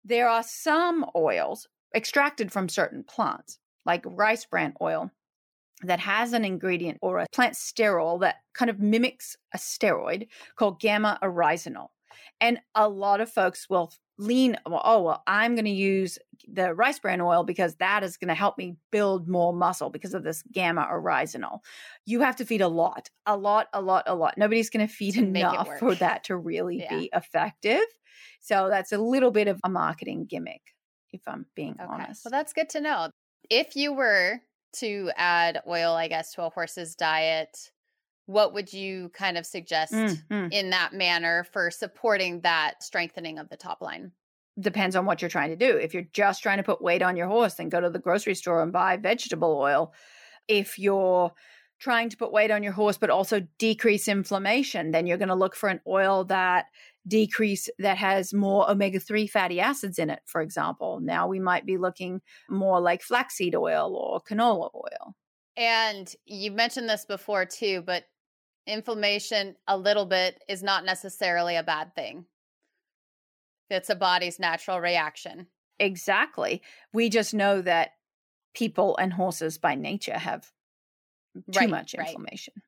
There 0.04 0.28
are 0.28 0.42
some 0.42 1.06
oils 1.14 1.68
extracted 1.94 2.52
from 2.52 2.68
certain 2.68 3.04
plants, 3.04 3.58
like 3.84 4.02
rice 4.06 4.44
bran 4.44 4.74
oil, 4.80 5.10
that 5.82 6.00
has 6.00 6.32
an 6.32 6.44
ingredient 6.44 6.98
or 7.02 7.18
a 7.18 7.26
plant 7.32 7.54
sterol 7.54 8.20
that 8.20 8.36
kind 8.54 8.70
of 8.70 8.78
mimics 8.78 9.36
a 9.52 9.58
steroid 9.58 10.28
called 10.56 10.80
gamma 10.80 11.18
oryzanol. 11.22 11.88
And 12.40 12.60
a 12.74 12.88
lot 12.88 13.20
of 13.20 13.30
folks 13.30 13.68
will 13.68 13.92
lean, 14.18 14.56
well, 14.66 14.82
oh, 14.84 15.02
well, 15.02 15.22
I'm 15.26 15.54
going 15.54 15.64
to 15.64 15.70
use 15.70 16.18
the 16.48 16.74
rice 16.74 16.98
bran 16.98 17.20
oil 17.20 17.44
because 17.44 17.76
that 17.76 18.02
is 18.02 18.16
going 18.16 18.28
to 18.28 18.34
help 18.34 18.58
me 18.58 18.76
build 18.90 19.28
more 19.28 19.52
muscle 19.52 19.90
because 19.90 20.14
of 20.14 20.24
this 20.24 20.42
gamma 20.52 20.86
oryzanol. 20.90 21.60
You 22.04 22.20
have 22.20 22.36
to 22.36 22.44
feed 22.44 22.60
a 22.60 22.68
lot, 22.68 23.10
a 23.26 23.36
lot, 23.36 23.68
a 23.72 23.80
lot, 23.80 24.04
a 24.06 24.14
lot. 24.14 24.36
Nobody's 24.36 24.70
going 24.70 24.86
to 24.86 24.92
feed 24.92 25.14
to 25.14 25.20
enough 25.20 25.68
for 25.78 25.94
that 25.96 26.24
to 26.24 26.36
really 26.36 26.80
yeah. 26.80 26.98
be 26.98 27.10
effective. 27.14 27.84
So 28.40 28.68
that's 28.68 28.92
a 28.92 28.98
little 28.98 29.30
bit 29.30 29.48
of 29.48 29.60
a 29.64 29.68
marketing 29.68 30.26
gimmick, 30.28 30.62
if 31.12 31.22
I'm 31.26 31.46
being 31.54 31.76
okay. 31.80 31.84
honest. 31.88 32.24
Well, 32.24 32.32
that's 32.32 32.52
good 32.52 32.68
to 32.70 32.80
know. 32.80 33.10
If 33.48 33.76
you 33.76 33.92
were 33.92 34.40
to 34.74 35.10
add 35.16 35.62
oil, 35.66 35.92
I 35.94 36.08
guess, 36.08 36.32
to 36.34 36.42
a 36.42 36.50
horse's 36.50 36.94
diet, 36.94 37.70
what 38.26 38.54
would 38.54 38.72
you 38.72 39.10
kind 39.10 39.36
of 39.36 39.46
suggest 39.46 39.92
mm-hmm. 39.92 40.48
in 40.50 40.70
that 40.70 40.92
manner 40.92 41.44
for 41.52 41.70
supporting 41.70 42.40
that 42.40 42.82
strengthening 42.82 43.38
of 43.38 43.48
the 43.48 43.56
top 43.56 43.80
line? 43.80 44.12
Depends 44.60 44.96
on 44.96 45.06
what 45.06 45.22
you're 45.22 45.30
trying 45.30 45.50
to 45.50 45.56
do. 45.56 45.76
If 45.76 45.94
you're 45.94 46.08
just 46.12 46.42
trying 46.42 46.58
to 46.58 46.62
put 46.62 46.82
weight 46.82 47.02
on 47.02 47.16
your 47.16 47.26
horse, 47.26 47.54
then 47.54 47.68
go 47.68 47.80
to 47.80 47.90
the 47.90 47.98
grocery 47.98 48.34
store 48.34 48.62
and 48.62 48.72
buy 48.72 48.96
vegetable 48.96 49.56
oil. 49.58 49.92
If 50.46 50.78
you're 50.78 51.32
trying 51.80 52.10
to 52.10 52.16
put 52.16 52.32
weight 52.32 52.50
on 52.50 52.62
your 52.62 52.72
horse 52.72 52.96
but 52.96 53.10
also 53.10 53.40
decrease 53.58 54.06
inflammation, 54.06 54.92
then 54.92 55.06
you're 55.06 55.18
going 55.18 55.28
to 55.28 55.34
look 55.34 55.56
for 55.56 55.68
an 55.68 55.80
oil 55.86 56.24
that 56.24 56.66
decrease 57.08 57.68
that 57.78 57.96
has 57.96 58.32
more 58.32 58.70
omega-3 58.70 59.28
fatty 59.28 59.58
acids 59.58 59.98
in 59.98 60.08
it, 60.08 60.20
for 60.26 60.40
example. 60.40 61.00
Now 61.00 61.26
we 61.26 61.40
might 61.40 61.66
be 61.66 61.78
looking 61.78 62.20
more 62.48 62.80
like 62.80 63.02
flaxseed 63.02 63.56
oil 63.56 63.96
or 63.96 64.20
canola 64.20 64.70
oil. 64.74 65.16
And 65.56 66.12
you 66.24 66.52
mentioned 66.52 66.88
this 66.88 67.04
before 67.04 67.44
too, 67.44 67.82
but 67.84 68.04
inflammation 68.66 69.56
a 69.66 69.76
little 69.76 70.06
bit 70.06 70.42
is 70.48 70.62
not 70.62 70.84
necessarily 70.84 71.56
a 71.56 71.62
bad 71.62 71.94
thing. 71.94 72.26
It's 73.70 73.90
a 73.90 73.94
body's 73.94 74.38
natural 74.38 74.80
reaction. 74.80 75.46
Exactly. 75.78 76.62
We 76.92 77.08
just 77.08 77.34
know 77.34 77.62
that 77.62 77.92
people 78.54 78.96
and 78.98 79.12
horses 79.12 79.58
by 79.58 79.74
nature 79.74 80.18
have 80.18 80.50
too 81.34 81.60
right, 81.60 81.70
much 81.70 81.94
inflammation. 81.94 82.54
Right 82.56 82.62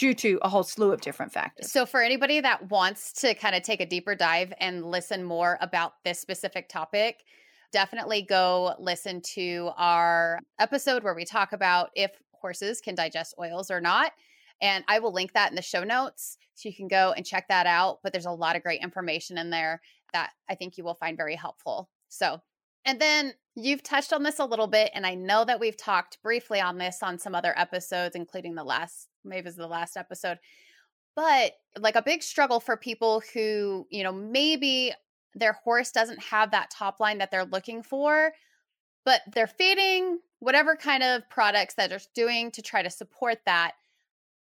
due 0.00 0.14
to 0.14 0.38
a 0.40 0.48
whole 0.48 0.62
slew 0.62 0.92
of 0.92 1.02
different 1.02 1.30
factors. 1.30 1.70
So, 1.70 1.84
for 1.84 2.00
anybody 2.00 2.40
that 2.40 2.70
wants 2.70 3.12
to 3.20 3.34
kind 3.34 3.54
of 3.54 3.62
take 3.62 3.82
a 3.82 3.86
deeper 3.86 4.14
dive 4.14 4.50
and 4.58 4.90
listen 4.90 5.22
more 5.22 5.58
about 5.60 5.92
this 6.04 6.18
specific 6.18 6.70
topic, 6.70 7.22
definitely 7.70 8.22
go 8.22 8.74
listen 8.78 9.20
to 9.34 9.70
our 9.76 10.38
episode 10.58 11.04
where 11.04 11.14
we 11.14 11.26
talk 11.26 11.52
about 11.52 11.90
if 11.94 12.12
horses 12.32 12.80
can 12.80 12.94
digest 12.94 13.34
oils 13.38 13.70
or 13.70 13.78
not. 13.78 14.12
And 14.60 14.84
I 14.88 14.98
will 14.98 15.12
link 15.12 15.32
that 15.32 15.50
in 15.50 15.56
the 15.56 15.62
show 15.62 15.84
notes 15.84 16.36
so 16.54 16.68
you 16.68 16.74
can 16.74 16.88
go 16.88 17.12
and 17.16 17.24
check 17.24 17.48
that 17.48 17.66
out. 17.66 18.00
But 18.02 18.12
there's 18.12 18.26
a 18.26 18.30
lot 18.30 18.56
of 18.56 18.62
great 18.62 18.82
information 18.82 19.38
in 19.38 19.50
there 19.50 19.80
that 20.12 20.30
I 20.48 20.54
think 20.54 20.76
you 20.76 20.84
will 20.84 20.94
find 20.94 21.16
very 21.16 21.36
helpful. 21.36 21.88
So, 22.08 22.40
and 22.84 23.00
then 23.00 23.34
you've 23.54 23.82
touched 23.82 24.12
on 24.12 24.22
this 24.22 24.38
a 24.38 24.44
little 24.44 24.66
bit, 24.66 24.90
and 24.94 25.06
I 25.06 25.14
know 25.14 25.44
that 25.44 25.60
we've 25.60 25.76
talked 25.76 26.22
briefly 26.22 26.60
on 26.60 26.78
this 26.78 27.02
on 27.02 27.18
some 27.18 27.34
other 27.34 27.58
episodes, 27.58 28.16
including 28.16 28.54
the 28.54 28.64
last, 28.64 29.08
maybe 29.24 29.40
it 29.40 29.44
was 29.44 29.56
the 29.56 29.66
last 29.66 29.96
episode. 29.96 30.38
But 31.14 31.52
like 31.78 31.96
a 31.96 32.02
big 32.02 32.22
struggle 32.22 32.60
for 32.60 32.76
people 32.76 33.22
who, 33.34 33.86
you 33.90 34.02
know, 34.02 34.12
maybe 34.12 34.92
their 35.34 35.52
horse 35.52 35.92
doesn't 35.92 36.20
have 36.20 36.50
that 36.50 36.70
top 36.70 37.00
line 37.00 37.18
that 37.18 37.30
they're 37.30 37.44
looking 37.44 37.82
for, 37.82 38.32
but 39.04 39.20
they're 39.32 39.46
feeding 39.46 40.20
whatever 40.38 40.76
kind 40.76 41.02
of 41.02 41.28
products 41.28 41.74
that 41.74 41.90
they're 41.90 42.00
doing 42.14 42.50
to 42.52 42.62
try 42.62 42.82
to 42.82 42.90
support 42.90 43.38
that. 43.46 43.72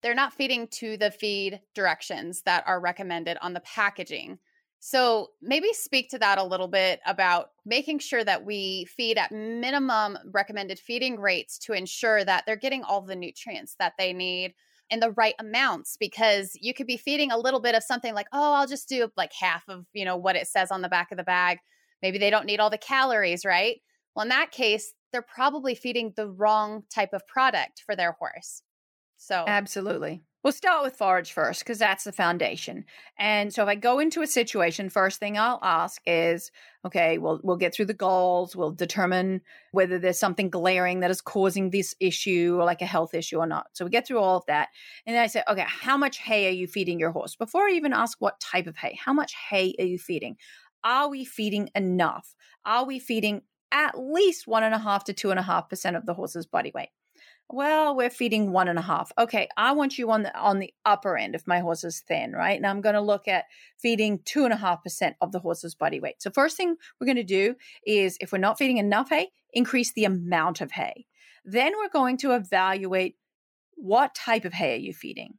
They're 0.02 0.14
not 0.14 0.32
feeding 0.32 0.68
to 0.68 0.96
the 0.96 1.10
feed 1.10 1.60
directions 1.74 2.42
that 2.42 2.64
are 2.66 2.80
recommended 2.80 3.36
on 3.40 3.52
the 3.52 3.60
packaging. 3.60 4.38
So, 4.80 5.30
maybe 5.42 5.72
speak 5.72 6.08
to 6.10 6.18
that 6.20 6.38
a 6.38 6.44
little 6.44 6.68
bit 6.68 7.00
about 7.04 7.50
making 7.66 7.98
sure 7.98 8.22
that 8.22 8.44
we 8.44 8.84
feed 8.84 9.18
at 9.18 9.32
minimum 9.32 10.18
recommended 10.32 10.78
feeding 10.78 11.18
rates 11.18 11.58
to 11.60 11.72
ensure 11.72 12.24
that 12.24 12.44
they're 12.46 12.54
getting 12.56 12.84
all 12.84 13.00
the 13.02 13.16
nutrients 13.16 13.74
that 13.80 13.94
they 13.98 14.12
need 14.12 14.54
in 14.90 15.00
the 15.00 15.10
right 15.12 15.34
amounts 15.40 15.96
because 15.98 16.52
you 16.54 16.72
could 16.72 16.86
be 16.86 16.96
feeding 16.96 17.32
a 17.32 17.38
little 17.38 17.60
bit 17.60 17.74
of 17.74 17.82
something 17.82 18.14
like, 18.14 18.28
"Oh, 18.32 18.52
I'll 18.54 18.68
just 18.68 18.88
do 18.88 19.10
like 19.16 19.32
half 19.32 19.68
of, 19.68 19.84
you 19.92 20.04
know, 20.04 20.16
what 20.16 20.36
it 20.36 20.46
says 20.46 20.70
on 20.70 20.82
the 20.82 20.88
back 20.88 21.10
of 21.10 21.18
the 21.18 21.24
bag." 21.24 21.58
Maybe 22.02 22.18
they 22.18 22.30
don't 22.30 22.46
need 22.46 22.60
all 22.60 22.70
the 22.70 22.78
calories, 22.78 23.44
right? 23.44 23.80
Well, 24.14 24.22
in 24.22 24.28
that 24.30 24.52
case, 24.52 24.94
they're 25.12 25.22
probably 25.22 25.74
feeding 25.74 26.12
the 26.16 26.28
wrong 26.30 26.84
type 26.90 27.12
of 27.12 27.26
product 27.26 27.82
for 27.84 27.96
their 27.96 28.12
horse. 28.12 28.62
So, 29.18 29.44
absolutely. 29.46 30.22
We'll 30.44 30.52
start 30.52 30.84
with 30.84 30.94
forage 30.94 31.32
first 31.32 31.58
because 31.60 31.80
that's 31.80 32.04
the 32.04 32.12
foundation. 32.12 32.84
And 33.18 33.52
so 33.52 33.64
if 33.64 33.68
I 33.68 33.74
go 33.74 33.98
into 33.98 34.22
a 34.22 34.26
situation, 34.26 34.88
first 34.88 35.18
thing 35.18 35.36
I'll 35.36 35.58
ask 35.60 36.00
is, 36.06 36.52
okay, 36.86 37.18
we'll 37.18 37.40
we'll 37.42 37.56
get 37.56 37.74
through 37.74 37.86
the 37.86 37.94
goals, 37.94 38.54
we'll 38.54 38.70
determine 38.70 39.42
whether 39.72 39.98
there's 39.98 40.20
something 40.20 40.48
glaring 40.48 41.00
that 41.00 41.10
is 41.10 41.20
causing 41.20 41.70
this 41.70 41.92
issue 41.98 42.56
or 42.56 42.64
like 42.64 42.80
a 42.80 42.86
health 42.86 43.12
issue 43.12 43.38
or 43.38 43.46
not. 43.46 43.66
So 43.72 43.84
we 43.84 43.90
get 43.90 44.06
through 44.06 44.20
all 44.20 44.36
of 44.36 44.46
that. 44.46 44.68
And 45.04 45.16
then 45.16 45.22
I 45.22 45.26
say, 45.26 45.42
okay, 45.48 45.66
how 45.66 45.96
much 45.96 46.18
hay 46.18 46.46
are 46.46 46.52
you 46.52 46.68
feeding 46.68 47.00
your 47.00 47.10
horse? 47.10 47.34
Before 47.34 47.66
I 47.66 47.72
even 47.72 47.92
ask 47.92 48.18
what 48.20 48.38
type 48.40 48.68
of 48.68 48.76
hay, 48.76 48.96
how 49.04 49.12
much 49.12 49.34
hay 49.50 49.74
are 49.80 49.84
you 49.84 49.98
feeding? 49.98 50.36
Are 50.84 51.10
we 51.10 51.24
feeding 51.24 51.68
enough? 51.74 52.36
Are 52.64 52.84
we 52.84 53.00
feeding 53.00 53.42
at 53.72 53.98
least 53.98 54.46
one 54.46 54.62
and 54.62 54.74
a 54.74 54.78
half 54.78 55.02
to 55.04 55.12
two 55.12 55.30
and 55.30 55.40
a 55.40 55.42
half 55.42 55.68
percent 55.68 55.96
of 55.96 56.06
the 56.06 56.14
horse's 56.14 56.46
body 56.46 56.70
weight? 56.72 56.90
Well 57.48 57.96
we're 57.96 58.10
feeding 58.10 58.52
one 58.52 58.68
and 58.68 58.78
a 58.78 58.82
half. 58.82 59.12
Okay 59.18 59.48
i 59.56 59.72
want 59.72 59.98
you 59.98 60.10
on 60.10 60.22
the 60.22 60.36
on 60.38 60.58
the 60.58 60.72
upper 60.84 61.16
end 61.16 61.34
if 61.34 61.46
my 61.46 61.60
horse 61.60 61.84
is 61.84 62.00
thin 62.00 62.32
right? 62.32 62.56
And 62.56 62.66
i'm 62.66 62.80
going 62.80 62.94
to 62.94 63.00
look 63.00 63.28
at 63.28 63.44
feeding 63.76 64.20
two 64.24 64.44
and 64.44 64.52
a 64.52 64.56
half 64.56 64.82
percent 64.82 65.16
of 65.20 65.32
the 65.32 65.40
horse's 65.40 65.74
body 65.74 66.00
weight. 66.00 66.22
So 66.22 66.30
first 66.30 66.56
thing 66.56 66.76
we're 67.00 67.06
going 67.06 67.16
to 67.16 67.24
do 67.24 67.54
is 67.86 68.16
if 68.20 68.32
we're 68.32 68.38
not 68.38 68.58
feeding 68.58 68.78
enough 68.78 69.10
hay 69.10 69.28
increase 69.52 69.92
the 69.92 70.04
amount 70.04 70.60
of 70.60 70.72
hay. 70.72 71.06
Then 71.44 71.72
we're 71.78 71.88
going 71.88 72.18
to 72.18 72.32
evaluate 72.32 73.16
what 73.74 74.14
type 74.14 74.44
of 74.44 74.52
hay 74.52 74.74
are 74.74 74.78
you 74.78 74.92
feeding 74.92 75.34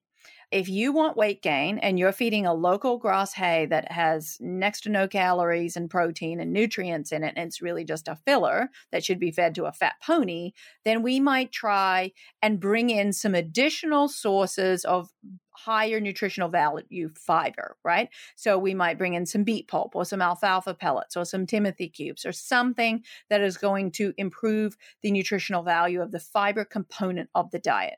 if 0.51 0.67
you 0.67 0.91
want 0.91 1.17
weight 1.17 1.43
gain 1.43 1.77
and 1.77 1.99
you're 1.99 2.11
feeding 2.11 2.45
a 2.45 2.53
local 2.53 2.97
grass 2.97 3.33
hay 3.33 3.67
that 3.67 3.91
has 3.91 4.37
next 4.39 4.81
to 4.81 4.89
no 4.89 5.07
calories 5.07 5.75
and 5.75 5.89
protein 5.89 6.39
and 6.39 6.51
nutrients 6.51 7.11
in 7.11 7.23
it, 7.23 7.33
and 7.37 7.47
it's 7.47 7.61
really 7.61 7.83
just 7.83 8.07
a 8.07 8.15
filler 8.15 8.69
that 8.91 9.03
should 9.03 9.19
be 9.19 9.31
fed 9.31 9.53
to 9.55 9.65
a 9.65 9.71
fat 9.71 9.95
pony, 10.03 10.51
then 10.85 11.03
we 11.03 11.19
might 11.19 11.51
try 11.51 12.11
and 12.41 12.59
bring 12.59 12.89
in 12.89 13.13
some 13.13 13.35
additional 13.35 14.07
sources 14.07 14.85
of 14.85 15.09
higher 15.51 15.99
nutritional 15.99 16.49
value 16.49 17.09
fiber, 17.09 17.75
right? 17.83 18.09
So 18.35 18.57
we 18.57 18.73
might 18.73 18.97
bring 18.97 19.13
in 19.13 19.25
some 19.25 19.43
beet 19.43 19.67
pulp 19.67 19.95
or 19.95 20.05
some 20.05 20.21
alfalfa 20.21 20.73
pellets 20.73 21.17
or 21.17 21.25
some 21.25 21.45
timothy 21.45 21.89
cubes 21.89 22.25
or 22.25 22.31
something 22.31 23.03
that 23.29 23.41
is 23.41 23.57
going 23.57 23.91
to 23.91 24.13
improve 24.17 24.77
the 25.03 25.11
nutritional 25.11 25.63
value 25.63 26.01
of 26.01 26.11
the 26.11 26.19
fiber 26.19 26.63
component 26.63 27.29
of 27.35 27.51
the 27.51 27.59
diet. 27.59 27.97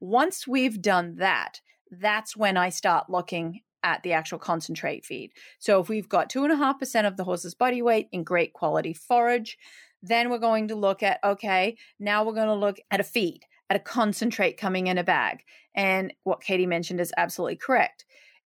Once 0.00 0.46
we've 0.46 0.82
done 0.82 1.16
that, 1.16 1.60
that's 1.90 2.36
when 2.36 2.56
I 2.56 2.68
start 2.70 3.10
looking 3.10 3.60
at 3.82 4.02
the 4.02 4.12
actual 4.12 4.38
concentrate 4.38 5.04
feed. 5.04 5.32
So 5.58 5.80
if 5.80 5.88
we've 5.88 6.08
got 6.08 6.30
two 6.30 6.42
and 6.44 6.52
a 6.52 6.56
half 6.56 6.78
percent 6.78 7.06
of 7.06 7.16
the 7.16 7.24
horse's 7.24 7.54
body 7.54 7.80
weight 7.80 8.08
in 8.10 8.24
great 8.24 8.52
quality 8.52 8.92
forage, 8.92 9.56
Then 10.02 10.30
we're 10.30 10.38
going 10.38 10.68
to 10.68 10.74
look 10.74 11.02
at, 11.02 11.18
okay, 11.24 11.76
now 11.98 12.24
we're 12.24 12.34
going 12.34 12.46
to 12.48 12.54
look 12.54 12.78
at 12.90 13.00
a 13.00 13.04
feed, 13.04 13.40
at 13.68 13.76
a 13.76 13.80
concentrate 13.80 14.56
coming 14.56 14.86
in 14.86 14.98
a 14.98 15.04
bag. 15.04 15.40
And 15.74 16.12
what 16.24 16.42
Katy 16.42 16.66
mentioned 16.66 17.00
is 17.00 17.12
absolutely 17.16 17.56
correct. 17.56 18.04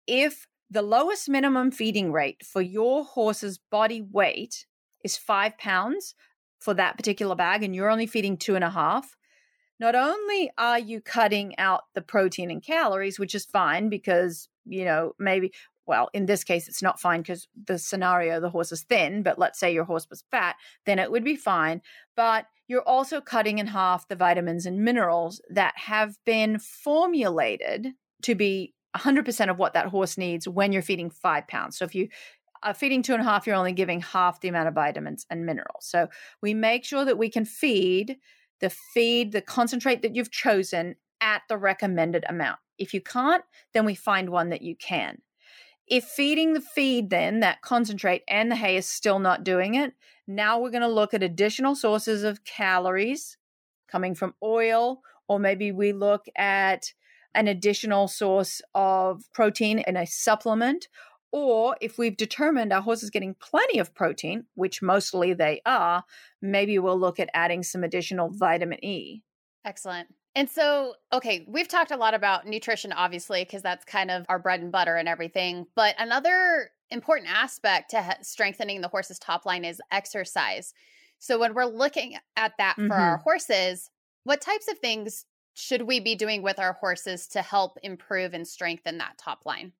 If 0.06 0.48
the 0.70 0.82
lowest 0.82 1.30
minimum 1.30 1.72
feeding 1.72 2.12
rate 2.12 2.44
for 2.46 2.62
your 2.62 3.06
horse's 3.06 3.60
body 3.72 4.02
weight 4.02 4.66
is 5.04 5.18
five 5.18 5.58
pounds 5.58 6.16
for 6.60 6.74
that 6.74 6.98
particular 6.98 7.36
bag, 7.36 7.64
and 7.64 7.76
you're 7.76 7.90
only 7.90 8.08
feeding 8.08 8.36
two 8.36 8.56
and 8.56 8.64
a 8.64 8.70
half, 8.70 9.16
not 9.80 9.96
only 9.96 10.52
are 10.58 10.80
you 10.80 11.02
cutting 11.02 11.58
out 11.58 11.84
the 11.94 12.02
protein 12.02 12.52
and 12.52 12.64
calories, 12.64 13.20
which 13.20 13.36
is 13.36 13.46
fine 13.46 13.90
because, 13.90 14.50
you 14.66 14.86
know, 14.86 15.14
maybe, 15.20 15.52
well, 15.86 16.10
in 16.14 16.26
this 16.26 16.44
case, 16.44 16.68
it's 16.68 16.84
not 16.84 17.00
fine 17.00 17.22
because 17.22 17.48
the 17.66 17.78
scenario, 17.78 18.40
the 18.40 18.50
horse 18.50 18.72
is 18.72 18.84
thin, 18.84 19.24
but 19.24 19.40
let's 19.40 19.60
say 19.60 19.74
your 19.74 19.86
horse 19.86 20.08
was 20.10 20.24
fat, 20.32 20.56
then 20.86 21.00
it 21.00 21.12
would 21.12 21.24
be 21.24 21.36
fine. 21.36 21.82
But 22.16 22.46
you're 22.68 22.82
also 22.82 23.22
cutting 23.22 23.60
in 23.60 23.68
half 23.68 24.08
the 24.08 24.16
vitamins 24.16 24.66
and 24.66 24.84
minerals 24.84 25.42
that 25.50 25.74
have 25.78 26.16
been 26.26 26.60
formulated 26.60 27.94
to 28.24 28.36
be 28.36 28.74
100% 28.96 29.50
of 29.50 29.58
what 29.58 29.74
that 29.74 29.88
horse 29.88 30.18
needs 30.18 30.48
when 30.48 30.72
you're 30.72 30.82
feeding 30.82 31.10
five 31.10 31.48
pounds. 31.48 31.78
So 31.78 31.86
if 31.86 31.96
you 31.96 32.10
are 32.64 32.74
feeding 32.74 33.04
two 33.04 33.14
and 33.14 33.22
a 33.22 33.26
half, 33.26 33.46
you're 33.46 33.56
only 33.56 33.74
giving 33.74 34.02
half 34.02 34.42
the 34.42 34.48
amount 34.48 34.68
of 34.68 34.74
vitamins 34.74 35.26
and 35.30 35.46
minerals. 35.46 35.86
So 35.86 36.10
we 36.42 36.54
make 36.54 36.84
sure 36.84 37.06
that 37.06 37.18
we 37.18 37.30
can 37.30 37.46
feed 37.46 38.18
the 38.60 38.70
feed, 38.70 39.32
the 39.32 39.42
concentrate 39.42 40.02
that 40.02 40.16
you've 40.16 40.32
chosen 40.32 40.96
at 41.22 41.42
the 41.50 41.58
recommended 41.58 42.26
amount. 42.30 42.60
If 42.78 42.94
you 42.94 43.02
can't, 43.02 43.44
then 43.74 43.86
we 43.86 43.96
find 43.96 44.30
one 44.30 44.50
that 44.50 44.62
you 44.62 44.76
can. 44.76 45.22
If 45.88 46.04
feeding 46.04 46.54
the 46.54 46.62
feed, 46.62 47.10
then 47.10 47.40
that 47.40 47.62
concentrate 47.62 48.24
and 48.28 48.52
the 48.52 48.56
hay 48.56 48.76
is 48.76 48.86
still 48.86 49.20
not 49.20 49.44
doing 49.44 49.76
it, 49.76 49.94
now 50.28 50.60
we're 50.60 50.72
going 50.72 50.82
to 50.82 50.88
look 50.88 51.14
at 51.14 51.24
additional 51.24 51.76
sources 51.76 52.24
of 52.24 52.44
calories 52.44 53.38
coming 53.88 54.14
from 54.14 54.36
oil, 54.44 55.02
or 55.28 55.40
maybe 55.40 55.72
we 55.72 55.94
look 55.94 56.26
at 56.36 56.94
an 57.34 57.48
additional 57.48 58.08
source 58.08 58.62
of 58.76 59.24
protein 59.34 59.80
in 59.80 59.96
a 59.96 60.06
supplement, 60.06 60.90
or 61.32 61.76
if 61.82 61.98
we've 61.98 62.18
determined 62.18 62.72
our 62.72 62.82
horse 62.82 63.04
is 63.04 63.10
getting 63.10 63.36
plenty 63.36 63.80
of 63.80 63.94
protein, 63.94 64.46
which 64.56 64.82
mostly 64.82 65.34
they 65.34 65.62
are, 65.66 66.04
maybe 66.42 66.80
we'll 66.80 67.00
look 67.00 67.20
at 67.20 67.30
adding 67.34 67.64
some 67.64 67.84
additional 67.84 68.30
vitamin 68.30 68.84
E. 68.84 69.22
Excellent. 69.66 70.08
And 70.36 70.50
so, 70.50 70.94
okay, 71.12 71.46
we've 71.48 71.68
talked 71.68 71.92
a 71.92 71.98
lot 71.98 72.14
about 72.14 72.46
nutrition, 72.46 72.94
obviously, 72.94 73.44
because 73.44 73.64
that's 73.64 73.84
kind 73.84 74.12
of 74.12 74.26
our 74.30 74.38
bread 74.38 74.62
and 74.62 74.72
butter 74.72 74.96
and 74.96 75.10
everything. 75.10 75.66
But 75.76 75.96
another 75.98 76.70
important 76.92 77.30
aspect 77.32 77.92
to 77.92 78.18
strengthening 78.22 78.82
the 78.82 78.88
horse's 78.88 79.20
top 79.20 79.46
line 79.46 79.66
is 79.66 79.82
exercise. 79.92 80.74
So, 81.20 81.40
when 81.40 81.56
we're 81.56 81.66
looking 81.66 82.18
at 82.36 82.54
that 82.60 82.76
for 82.76 82.84
mm-hmm. 82.84 82.92
our 82.92 83.18
horses, 83.18 83.90
what 84.26 84.40
types 84.40 84.68
of 84.68 84.78
things 84.78 85.26
should 85.56 85.82
we 85.82 86.00
be 86.00 86.14
doing 86.14 86.44
with 86.44 86.60
our 86.60 86.74
horses 86.74 87.28
to 87.30 87.42
help 87.42 87.80
improve 87.82 88.36
and 88.36 88.48
strengthen 88.48 89.00
that 89.00 89.18
top 89.18 89.44
line? 89.44 89.72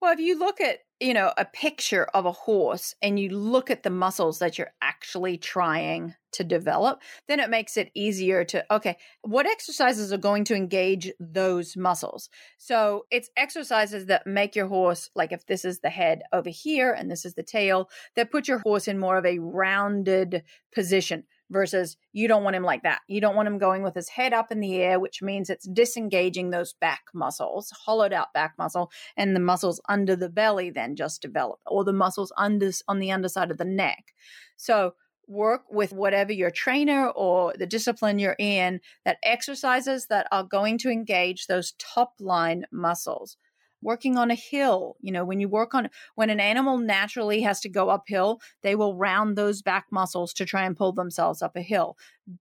Well, 0.00 0.14
if 0.14 0.18
you 0.18 0.38
look 0.38 0.62
at, 0.62 0.78
you 0.98 1.12
know, 1.12 1.32
a 1.36 1.44
picture 1.44 2.04
of 2.14 2.24
a 2.24 2.32
horse 2.32 2.94
and 3.02 3.20
you 3.20 3.28
look 3.30 3.70
at 3.70 3.82
the 3.82 3.90
muscles 3.90 4.38
that 4.38 4.56
you're 4.56 4.72
actually 4.80 5.36
trying 5.36 6.14
to 6.32 6.42
develop, 6.42 7.02
then 7.28 7.38
it 7.38 7.50
makes 7.50 7.76
it 7.76 7.90
easier 7.94 8.42
to, 8.44 8.64
okay, 8.72 8.96
what 9.22 9.46
exercises 9.46 10.10
are 10.10 10.18
going 10.18 10.44
to 10.44 10.54
engage 10.54 11.12
those 11.20 11.76
muscles? 11.76 12.30
So 12.56 13.04
it's 13.10 13.28
exercises 13.36 14.06
that 14.06 14.26
make 14.26 14.56
your 14.56 14.68
horse, 14.68 15.10
like 15.14 15.32
if 15.32 15.46
this 15.46 15.66
is 15.66 15.80
the 15.80 15.90
head 15.90 16.22
over 16.32 16.48
here 16.48 16.92
and 16.92 17.10
this 17.10 17.26
is 17.26 17.34
the 17.34 17.42
tail, 17.42 17.90
that 18.16 18.30
put 18.30 18.48
your 18.48 18.60
horse 18.60 18.88
in 18.88 18.98
more 18.98 19.18
of 19.18 19.26
a 19.26 19.38
rounded 19.38 20.44
position 20.74 21.24
versus 21.50 21.96
you 22.12 22.28
don't 22.28 22.44
want 22.44 22.56
him 22.56 22.62
like 22.62 22.82
that. 22.84 23.00
You 23.08 23.20
don't 23.20 23.36
want 23.36 23.48
him 23.48 23.58
going 23.58 23.82
with 23.82 23.94
his 23.94 24.08
head 24.08 24.32
up 24.32 24.50
in 24.50 24.60
the 24.60 24.76
air, 24.76 24.98
which 24.98 25.20
means 25.20 25.50
it's 25.50 25.68
disengaging 25.68 26.50
those 26.50 26.72
back 26.74 27.02
muscles, 27.12 27.72
hollowed 27.84 28.12
out 28.12 28.32
back 28.32 28.54
muscle, 28.58 28.90
and 29.16 29.34
the 29.34 29.40
muscles 29.40 29.80
under 29.88 30.16
the 30.16 30.28
belly 30.28 30.70
then 30.70 30.96
just 30.96 31.22
develop, 31.22 31.60
or 31.66 31.84
the 31.84 31.92
muscles 31.92 32.32
under 32.36 32.70
on 32.88 32.98
the 32.98 33.10
underside 33.10 33.50
of 33.50 33.58
the 33.58 33.64
neck. 33.64 34.14
So 34.56 34.94
work 35.26 35.62
with 35.70 35.92
whatever 35.92 36.32
your 36.32 36.50
trainer 36.50 37.08
or 37.08 37.54
the 37.56 37.66
discipline 37.66 38.18
you're 38.18 38.36
in 38.38 38.80
that 39.04 39.18
exercises 39.22 40.06
that 40.08 40.26
are 40.32 40.44
going 40.44 40.76
to 40.78 40.90
engage 40.90 41.46
those 41.46 41.74
top 41.78 42.14
line 42.18 42.64
muscles 42.72 43.36
working 43.82 44.16
on 44.16 44.30
a 44.30 44.34
hill. 44.34 44.96
You 45.00 45.12
know, 45.12 45.24
when 45.24 45.40
you 45.40 45.48
work 45.48 45.74
on, 45.74 45.88
when 46.14 46.30
an 46.30 46.40
animal 46.40 46.78
naturally 46.78 47.42
has 47.42 47.60
to 47.60 47.68
go 47.68 47.88
uphill, 47.88 48.40
they 48.62 48.74
will 48.74 48.96
round 48.96 49.36
those 49.36 49.62
back 49.62 49.86
muscles 49.90 50.32
to 50.34 50.44
try 50.44 50.64
and 50.64 50.76
pull 50.76 50.92
themselves 50.92 51.42
up 51.42 51.56
a 51.56 51.62
hill, 51.62 51.96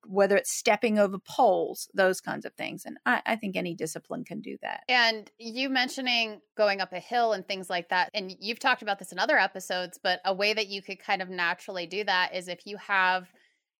whether 0.05 0.35
it's 0.35 0.51
stepping 0.51 0.99
over 0.99 1.17
poles, 1.17 1.89
those 1.93 2.21
kinds 2.21 2.45
of 2.45 2.53
things. 2.53 2.83
And 2.85 2.97
I, 3.05 3.21
I 3.25 3.35
think 3.35 3.55
any 3.55 3.75
discipline 3.75 4.23
can 4.23 4.41
do 4.41 4.57
that. 4.61 4.83
And 4.87 5.29
you 5.37 5.69
mentioning 5.69 6.41
going 6.57 6.81
up 6.81 6.93
a 6.93 6.99
hill 6.99 7.33
and 7.33 7.47
things 7.47 7.69
like 7.69 7.89
that, 7.89 8.09
and 8.13 8.35
you've 8.39 8.59
talked 8.59 8.81
about 8.81 8.99
this 8.99 9.11
in 9.11 9.19
other 9.19 9.37
episodes, 9.37 9.99
but 10.01 10.19
a 10.25 10.33
way 10.33 10.53
that 10.53 10.67
you 10.67 10.81
could 10.81 10.99
kind 10.99 11.21
of 11.21 11.29
naturally 11.29 11.87
do 11.87 12.03
that 12.03 12.35
is 12.35 12.47
if 12.47 12.65
you 12.65 12.77
have 12.77 13.27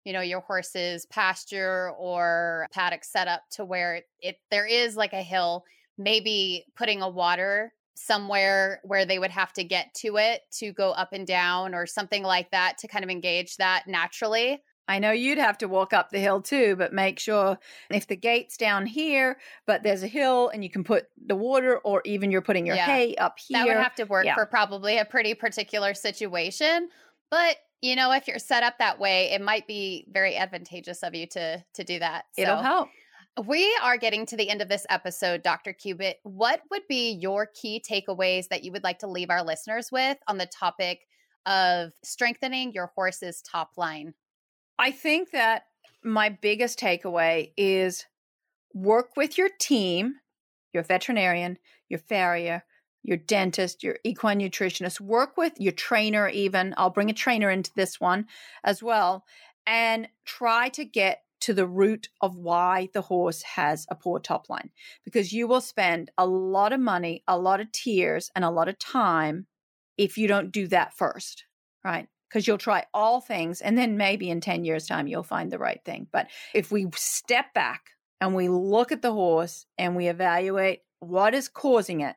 you 0.06 0.14
know 0.14 0.22
your 0.22 0.40
horse's 0.40 1.06
pasture 1.08 1.92
or 1.98 2.68
paddock 2.72 3.04
set 3.04 3.28
up 3.28 3.42
to 3.52 3.66
where 3.66 4.02
it 4.22 4.38
there 4.50 4.66
is 4.66 4.96
like 4.96 5.14
a 5.14 5.22
hill 5.22 5.66
maybe 6.00 6.66
putting 6.76 7.04
a 7.04 7.10
water 7.10 7.74
somewhere 7.94 8.80
where 8.84 9.06
they 9.06 9.20
would 9.20 9.30
have 9.30 9.52
to 9.54 9.64
get 9.64 9.94
to 9.94 10.18
it 10.18 10.42
to 10.52 10.72
go 10.72 10.92
up 10.92 11.10
and 11.12 11.28
down 11.28 11.76
or 11.76 11.86
something 11.86 12.24
like 12.24 12.50
that 12.52 12.78
to 12.80 12.88
kind 12.88 13.04
of 13.04 13.12
engage 13.12 13.58
that 13.58 13.84
naturally. 13.88 14.64
I 14.88 14.98
know 14.98 15.12
you'd 15.12 15.38
have 15.38 15.60
to 15.60 15.68
walk 15.68 15.94
up 15.94 16.10
the 16.10 16.18
hill 16.18 16.42
too, 16.42 16.76
but 16.76 16.94
make 16.94 17.20
sure 17.20 17.60
if 17.92 18.08
the 18.08 18.16
gate's 18.16 18.58
down 18.58 18.88
here, 18.88 19.38
but 19.68 19.84
there's 19.84 20.02
a 20.02 20.08
hill 20.08 20.50
and 20.50 20.64
you 20.64 20.70
can 20.72 20.84
put 20.84 21.06
the 21.24 21.36
water 21.36 21.78
or 21.80 22.02
even 22.06 22.32
you're 22.32 22.42
putting 22.42 22.66
your 22.66 22.76
yeah. 22.76 22.86
hay 22.88 23.16
up 23.16 23.36
here. 23.38 23.60
That 23.60 23.68
would 23.68 23.78
have 23.78 23.94
to 23.96 24.06
work 24.06 24.26
yeah. 24.26 24.34
for 24.34 24.48
probably 24.48 24.98
a 24.98 25.06
pretty 25.06 25.36
particular 25.36 25.94
situation. 25.94 26.90
But 27.30 27.58
you 27.82 27.96
know, 27.96 28.12
if 28.12 28.28
you're 28.28 28.40
set 28.40 28.64
up 28.64 28.80
that 28.80 29.00
way, 29.00 29.32
it 29.32 29.42
might 29.42 29.68
be 29.68 30.06
very 30.12 30.36
advantageous 30.36 31.04
of 31.04 31.14
you 31.14 31.28
to 31.28 31.64
to 31.76 31.84
do 31.84 32.00
that. 32.00 32.26
So. 32.36 32.42
It'll 32.42 32.58
help. 32.58 32.90
We 33.46 33.74
are 33.82 33.98
getting 33.98 34.26
to 34.26 34.36
the 34.36 34.50
end 34.50 34.62
of 34.62 34.68
this 34.68 34.86
episode, 34.90 35.44
Dr. 35.44 35.72
Cubitt. 35.72 36.18
What 36.24 36.62
would 36.72 36.82
be 36.90 37.12
your 37.12 37.46
key 37.46 37.82
takeaways 37.90 38.50
that 38.50 38.66
you 38.66 38.74
would 38.74 38.84
like 38.84 39.00
to 39.00 39.08
leave 39.08 39.30
our 39.30 39.44
listeners 39.44 39.90
with 39.94 40.18
on 40.28 40.38
the 40.38 40.46
topic 40.46 41.08
of 41.46 41.92
strengthening 42.04 42.74
your 42.74 42.92
horse's 42.96 43.42
top 43.42 43.72
line? 43.78 44.14
I 44.78 44.92
think 44.92 45.32
that 45.32 45.64
my 46.04 46.28
biggest 46.28 46.80
takeaway 46.80 47.54
is 47.56 48.06
work 48.74 49.16
with 49.16 49.38
your 49.38 49.50
team, 49.58 50.16
your 50.74 50.84
veterinarian, 50.84 51.60
your 51.88 52.00
farrier, 52.00 52.66
your 53.04 53.18
dentist, 53.18 53.84
your 53.84 54.00
equine 54.04 54.40
nutritionist, 54.40 55.00
work 55.00 55.38
with 55.38 55.54
your 55.58 55.72
trainer, 55.72 56.28
even. 56.28 56.74
I'll 56.76 56.90
bring 56.90 57.10
a 57.10 57.14
trainer 57.14 57.50
into 57.50 57.72
this 57.74 58.02
one 58.02 58.28
as 58.66 58.84
well, 58.84 59.24
and 59.66 60.10
try 60.26 60.68
to 60.70 60.84
get 60.84 61.22
to 61.42 61.54
the 61.54 61.68
root 61.68 62.10
of 62.22 62.36
why 62.36 62.90
the 62.94 63.02
horse 63.02 63.42
has 63.42 63.86
a 63.90 63.96
poor 63.96 64.20
top 64.20 64.50
line 64.50 64.70
because 65.04 65.32
you 65.34 65.48
will 65.48 65.62
spend 65.62 66.12
a 66.18 66.26
lot 66.26 66.74
of 66.74 66.80
money, 66.80 67.24
a 67.28 67.38
lot 67.38 67.60
of 67.60 67.72
tears, 67.72 68.32
and 68.36 68.44
a 68.44 68.50
lot 68.50 68.68
of 68.68 68.78
time 68.80 69.48
if 69.98 70.18
you 70.18 70.28
don't 70.28 70.52
do 70.52 70.68
that 70.68 70.94
first, 70.94 71.46
right? 71.84 72.08
Because 72.28 72.48
you'll 72.48 72.58
try 72.58 72.86
all 72.94 73.22
things 73.22 73.62
and 73.62 73.78
then 73.78 73.98
maybe 73.98 74.30
in 74.30 74.42
10 74.42 74.64
years' 74.64 74.88
time 74.88 75.08
you'll 75.08 75.24
find 75.24 75.52
the 75.52 75.58
right 75.58 75.84
thing. 75.84 76.08
But 76.12 76.28
if 76.54 76.72
we 76.72 76.88
step 76.96 77.54
back 77.54 77.92
and 78.22 78.36
we 78.36 78.48
look 78.50 78.92
at 78.92 79.02
the 79.02 79.12
horse 79.12 79.66
and 79.78 79.96
we 79.96 80.08
evaluate 80.08 80.82
what 81.00 81.34
is 81.34 81.50
causing 81.50 82.02
it, 82.02 82.16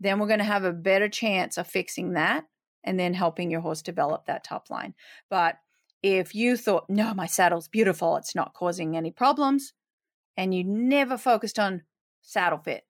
then 0.00 0.18
we're 0.18 0.26
going 0.26 0.38
to 0.38 0.44
have 0.44 0.64
a 0.64 0.72
better 0.72 1.08
chance 1.08 1.56
of 1.56 1.66
fixing 1.66 2.12
that 2.12 2.44
and 2.84 3.00
then 3.00 3.14
helping 3.14 3.50
your 3.50 3.60
horse 3.60 3.82
develop 3.82 4.26
that 4.26 4.44
top 4.44 4.70
line. 4.70 4.94
But 5.30 5.56
if 6.04 6.34
you 6.34 6.58
thought, 6.58 6.84
no, 6.90 7.14
my 7.14 7.24
saddle's 7.24 7.66
beautiful, 7.66 8.16
it's 8.16 8.34
not 8.34 8.52
causing 8.52 8.94
any 8.94 9.10
problems, 9.10 9.72
and 10.36 10.54
you 10.54 10.62
never 10.62 11.16
focused 11.16 11.58
on 11.58 11.82
saddle 12.20 12.58
fit, 12.58 12.84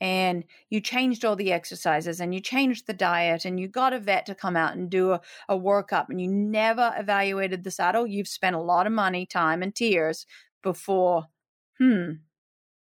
and 0.00 0.44
you 0.70 0.80
changed 0.80 1.24
all 1.24 1.34
the 1.34 1.52
exercises 1.52 2.20
and 2.20 2.32
you 2.32 2.40
changed 2.40 2.86
the 2.86 2.92
diet 2.92 3.44
and 3.44 3.58
you 3.58 3.66
got 3.66 3.92
a 3.92 3.98
vet 3.98 4.26
to 4.26 4.34
come 4.36 4.56
out 4.56 4.76
and 4.76 4.90
do 4.90 5.10
a, 5.10 5.20
a 5.48 5.58
workup 5.58 6.06
and 6.08 6.20
you 6.20 6.28
never 6.28 6.92
evaluated 6.96 7.64
the 7.64 7.70
saddle, 7.72 8.06
you've 8.06 8.28
spent 8.28 8.54
a 8.54 8.60
lot 8.60 8.86
of 8.86 8.92
money, 8.92 9.26
time, 9.26 9.60
and 9.60 9.74
tears 9.74 10.24
before, 10.62 11.26
hmm, 11.78 12.12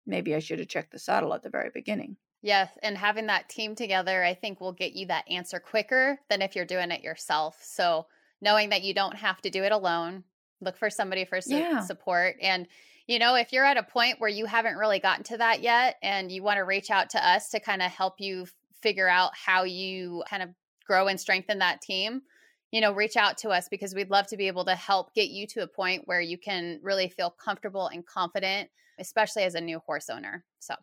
maybe 0.05 0.35
I 0.35 0.39
should 0.39 0.59
have 0.59 0.67
checked 0.67 0.91
the 0.91 0.99
saddle 0.99 1.33
at 1.33 1.43
the 1.43 1.49
very 1.49 1.69
beginning. 1.73 2.17
Yes, 2.41 2.71
and 2.83 2.97
having 2.97 3.27
that 3.27 3.47
team 3.47 3.75
together, 3.75 4.21
I 4.21 4.33
think 4.33 4.59
will 4.59 4.73
get 4.73 4.93
you 4.93 5.05
that 5.07 5.29
answer 5.29 5.61
quicker 5.61 6.19
than 6.29 6.41
if 6.41 6.57
you're 6.57 6.65
doing 6.65 6.91
it 6.91 7.03
yourself. 7.03 7.57
So, 7.61 8.07
knowing 8.41 8.69
that 8.69 8.83
you 8.83 8.93
don't 8.93 9.15
have 9.15 9.41
to 9.41 9.49
do 9.49 9.63
it 9.63 9.71
alone. 9.71 10.23
Look 10.59 10.77
for 10.77 10.89
somebody 10.89 11.25
for 11.25 11.41
su- 11.41 11.57
yeah. 11.57 11.81
support. 11.81 12.35
And, 12.41 12.67
you 13.07 13.19
know, 13.19 13.35
if 13.35 13.53
you're 13.53 13.65
at 13.65 13.77
a 13.77 13.83
point 13.83 14.19
where 14.19 14.29
you 14.29 14.45
haven't 14.45 14.77
really 14.77 14.99
gotten 14.99 15.23
to 15.25 15.37
that 15.37 15.61
yet 15.61 15.97
and 16.01 16.31
you 16.31 16.43
want 16.43 16.57
to 16.57 16.63
reach 16.63 16.91
out 16.91 17.09
to 17.11 17.27
us 17.27 17.49
to 17.49 17.59
kind 17.59 17.81
of 17.81 17.91
help 17.91 18.19
you 18.19 18.45
figure 18.81 19.07
out 19.07 19.31
how 19.35 19.63
you 19.63 20.23
kind 20.29 20.43
of 20.43 20.49
grow 20.85 21.07
and 21.07 21.19
strengthen 21.19 21.59
that 21.59 21.81
team, 21.81 22.21
you 22.71 22.81
know, 22.81 22.93
reach 22.93 23.15
out 23.15 23.37
to 23.39 23.49
us 23.49 23.67
because 23.69 23.93
we'd 23.93 24.09
love 24.09 24.27
to 24.27 24.37
be 24.37 24.47
able 24.47 24.65
to 24.65 24.75
help 24.75 25.13
get 25.13 25.29
you 25.29 25.47
to 25.47 25.63
a 25.63 25.67
point 25.67 26.03
where 26.05 26.21
you 26.21 26.37
can 26.37 26.79
really 26.81 27.09
feel 27.09 27.29
comfortable 27.29 27.87
and 27.87 28.05
confident, 28.05 28.69
especially 28.99 29.43
as 29.43 29.55
a 29.55 29.61
new 29.61 29.79
horse 29.79 30.09
owner. 30.09 30.43
So, 30.59 30.75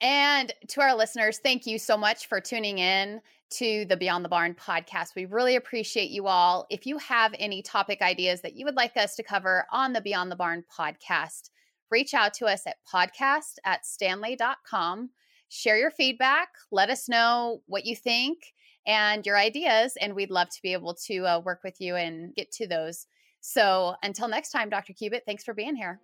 and 0.00 0.52
to 0.68 0.80
our 0.80 0.94
listeners, 0.94 1.38
thank 1.38 1.66
you 1.66 1.78
so 1.78 1.96
much 1.96 2.26
for 2.26 2.40
tuning 2.40 2.78
in 2.78 3.20
to 3.50 3.84
the 3.86 3.96
Beyond 3.96 4.24
the 4.24 4.28
Barn 4.28 4.54
podcast. 4.54 5.14
We 5.14 5.26
really 5.26 5.56
appreciate 5.56 6.10
you 6.10 6.26
all. 6.26 6.66
If 6.70 6.86
you 6.86 6.98
have 6.98 7.34
any 7.38 7.62
topic 7.62 8.02
ideas 8.02 8.40
that 8.42 8.54
you 8.54 8.64
would 8.64 8.74
like 8.74 8.96
us 8.96 9.14
to 9.16 9.22
cover 9.22 9.66
on 9.70 9.92
the 9.92 10.00
Beyond 10.00 10.30
the 10.30 10.36
Barn 10.36 10.64
podcast, 10.76 11.50
reach 11.90 12.14
out 12.14 12.34
to 12.34 12.46
us 12.46 12.66
at 12.66 12.76
podcast 12.92 13.56
at 13.64 13.84
standlee.com. 13.84 15.10
Share 15.48 15.78
your 15.78 15.92
feedback. 15.92 16.48
Let 16.72 16.90
us 16.90 17.08
know 17.08 17.62
what 17.66 17.84
you 17.84 17.94
think 17.94 18.38
and 18.86 19.24
your 19.24 19.38
ideas. 19.38 19.96
And 20.00 20.14
we'd 20.14 20.30
love 20.30 20.48
to 20.50 20.62
be 20.62 20.72
able 20.72 20.94
to 21.06 21.24
uh, 21.24 21.40
work 21.40 21.60
with 21.62 21.80
you 21.80 21.96
and 21.96 22.34
get 22.34 22.50
to 22.52 22.66
those. 22.66 23.06
So 23.40 23.94
until 24.02 24.26
next 24.26 24.50
time, 24.50 24.70
Dr. 24.70 24.94
Cubitt, 24.94 25.24
thanks 25.26 25.44
for 25.44 25.54
being 25.54 25.76
here. 25.76 26.00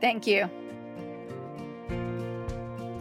Thank 0.00 0.26
you. 0.26 0.48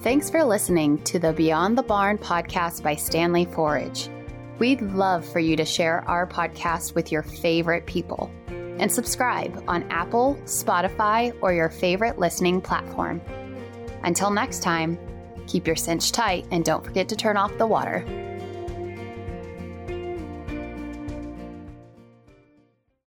Thanks 0.02 0.30
for 0.30 0.44
listening 0.44 1.04
to 1.06 1.18
the 1.18 1.34
Beyond 1.34 1.76
the 1.76 1.84
Barn 1.84 2.20
podcast 2.20 2.84
by 2.84 2.94
Standlee 2.94 3.52
Forage. 3.52 4.10
We'd 4.60 4.82
love 4.82 5.26
for 5.26 5.40
you 5.40 5.56
to 5.56 5.66
share 5.66 6.08
our 6.08 6.28
podcast 6.28 6.94
with 6.94 7.12
your 7.12 7.24
favorite 7.24 7.88
people 7.88 8.32
and 8.48 8.92
subscribe 8.92 9.64
on 9.68 9.90
Apple, 9.90 10.40
Spotify, 10.46 11.36
or 11.42 11.52
your 11.52 11.70
favorite 11.70 12.20
listening 12.20 12.62
platform. 12.62 13.20
Until 14.04 14.30
next 14.30 14.62
time, 14.62 15.00
keep 15.48 15.66
your 15.66 15.76
cinch 15.76 16.12
tight 16.12 16.46
and 16.52 16.64
don't 16.64 16.86
forget 16.86 17.10
to 17.10 17.16
turn 17.16 17.36
off 17.36 17.58
the 17.58 17.68
water. 17.68 18.06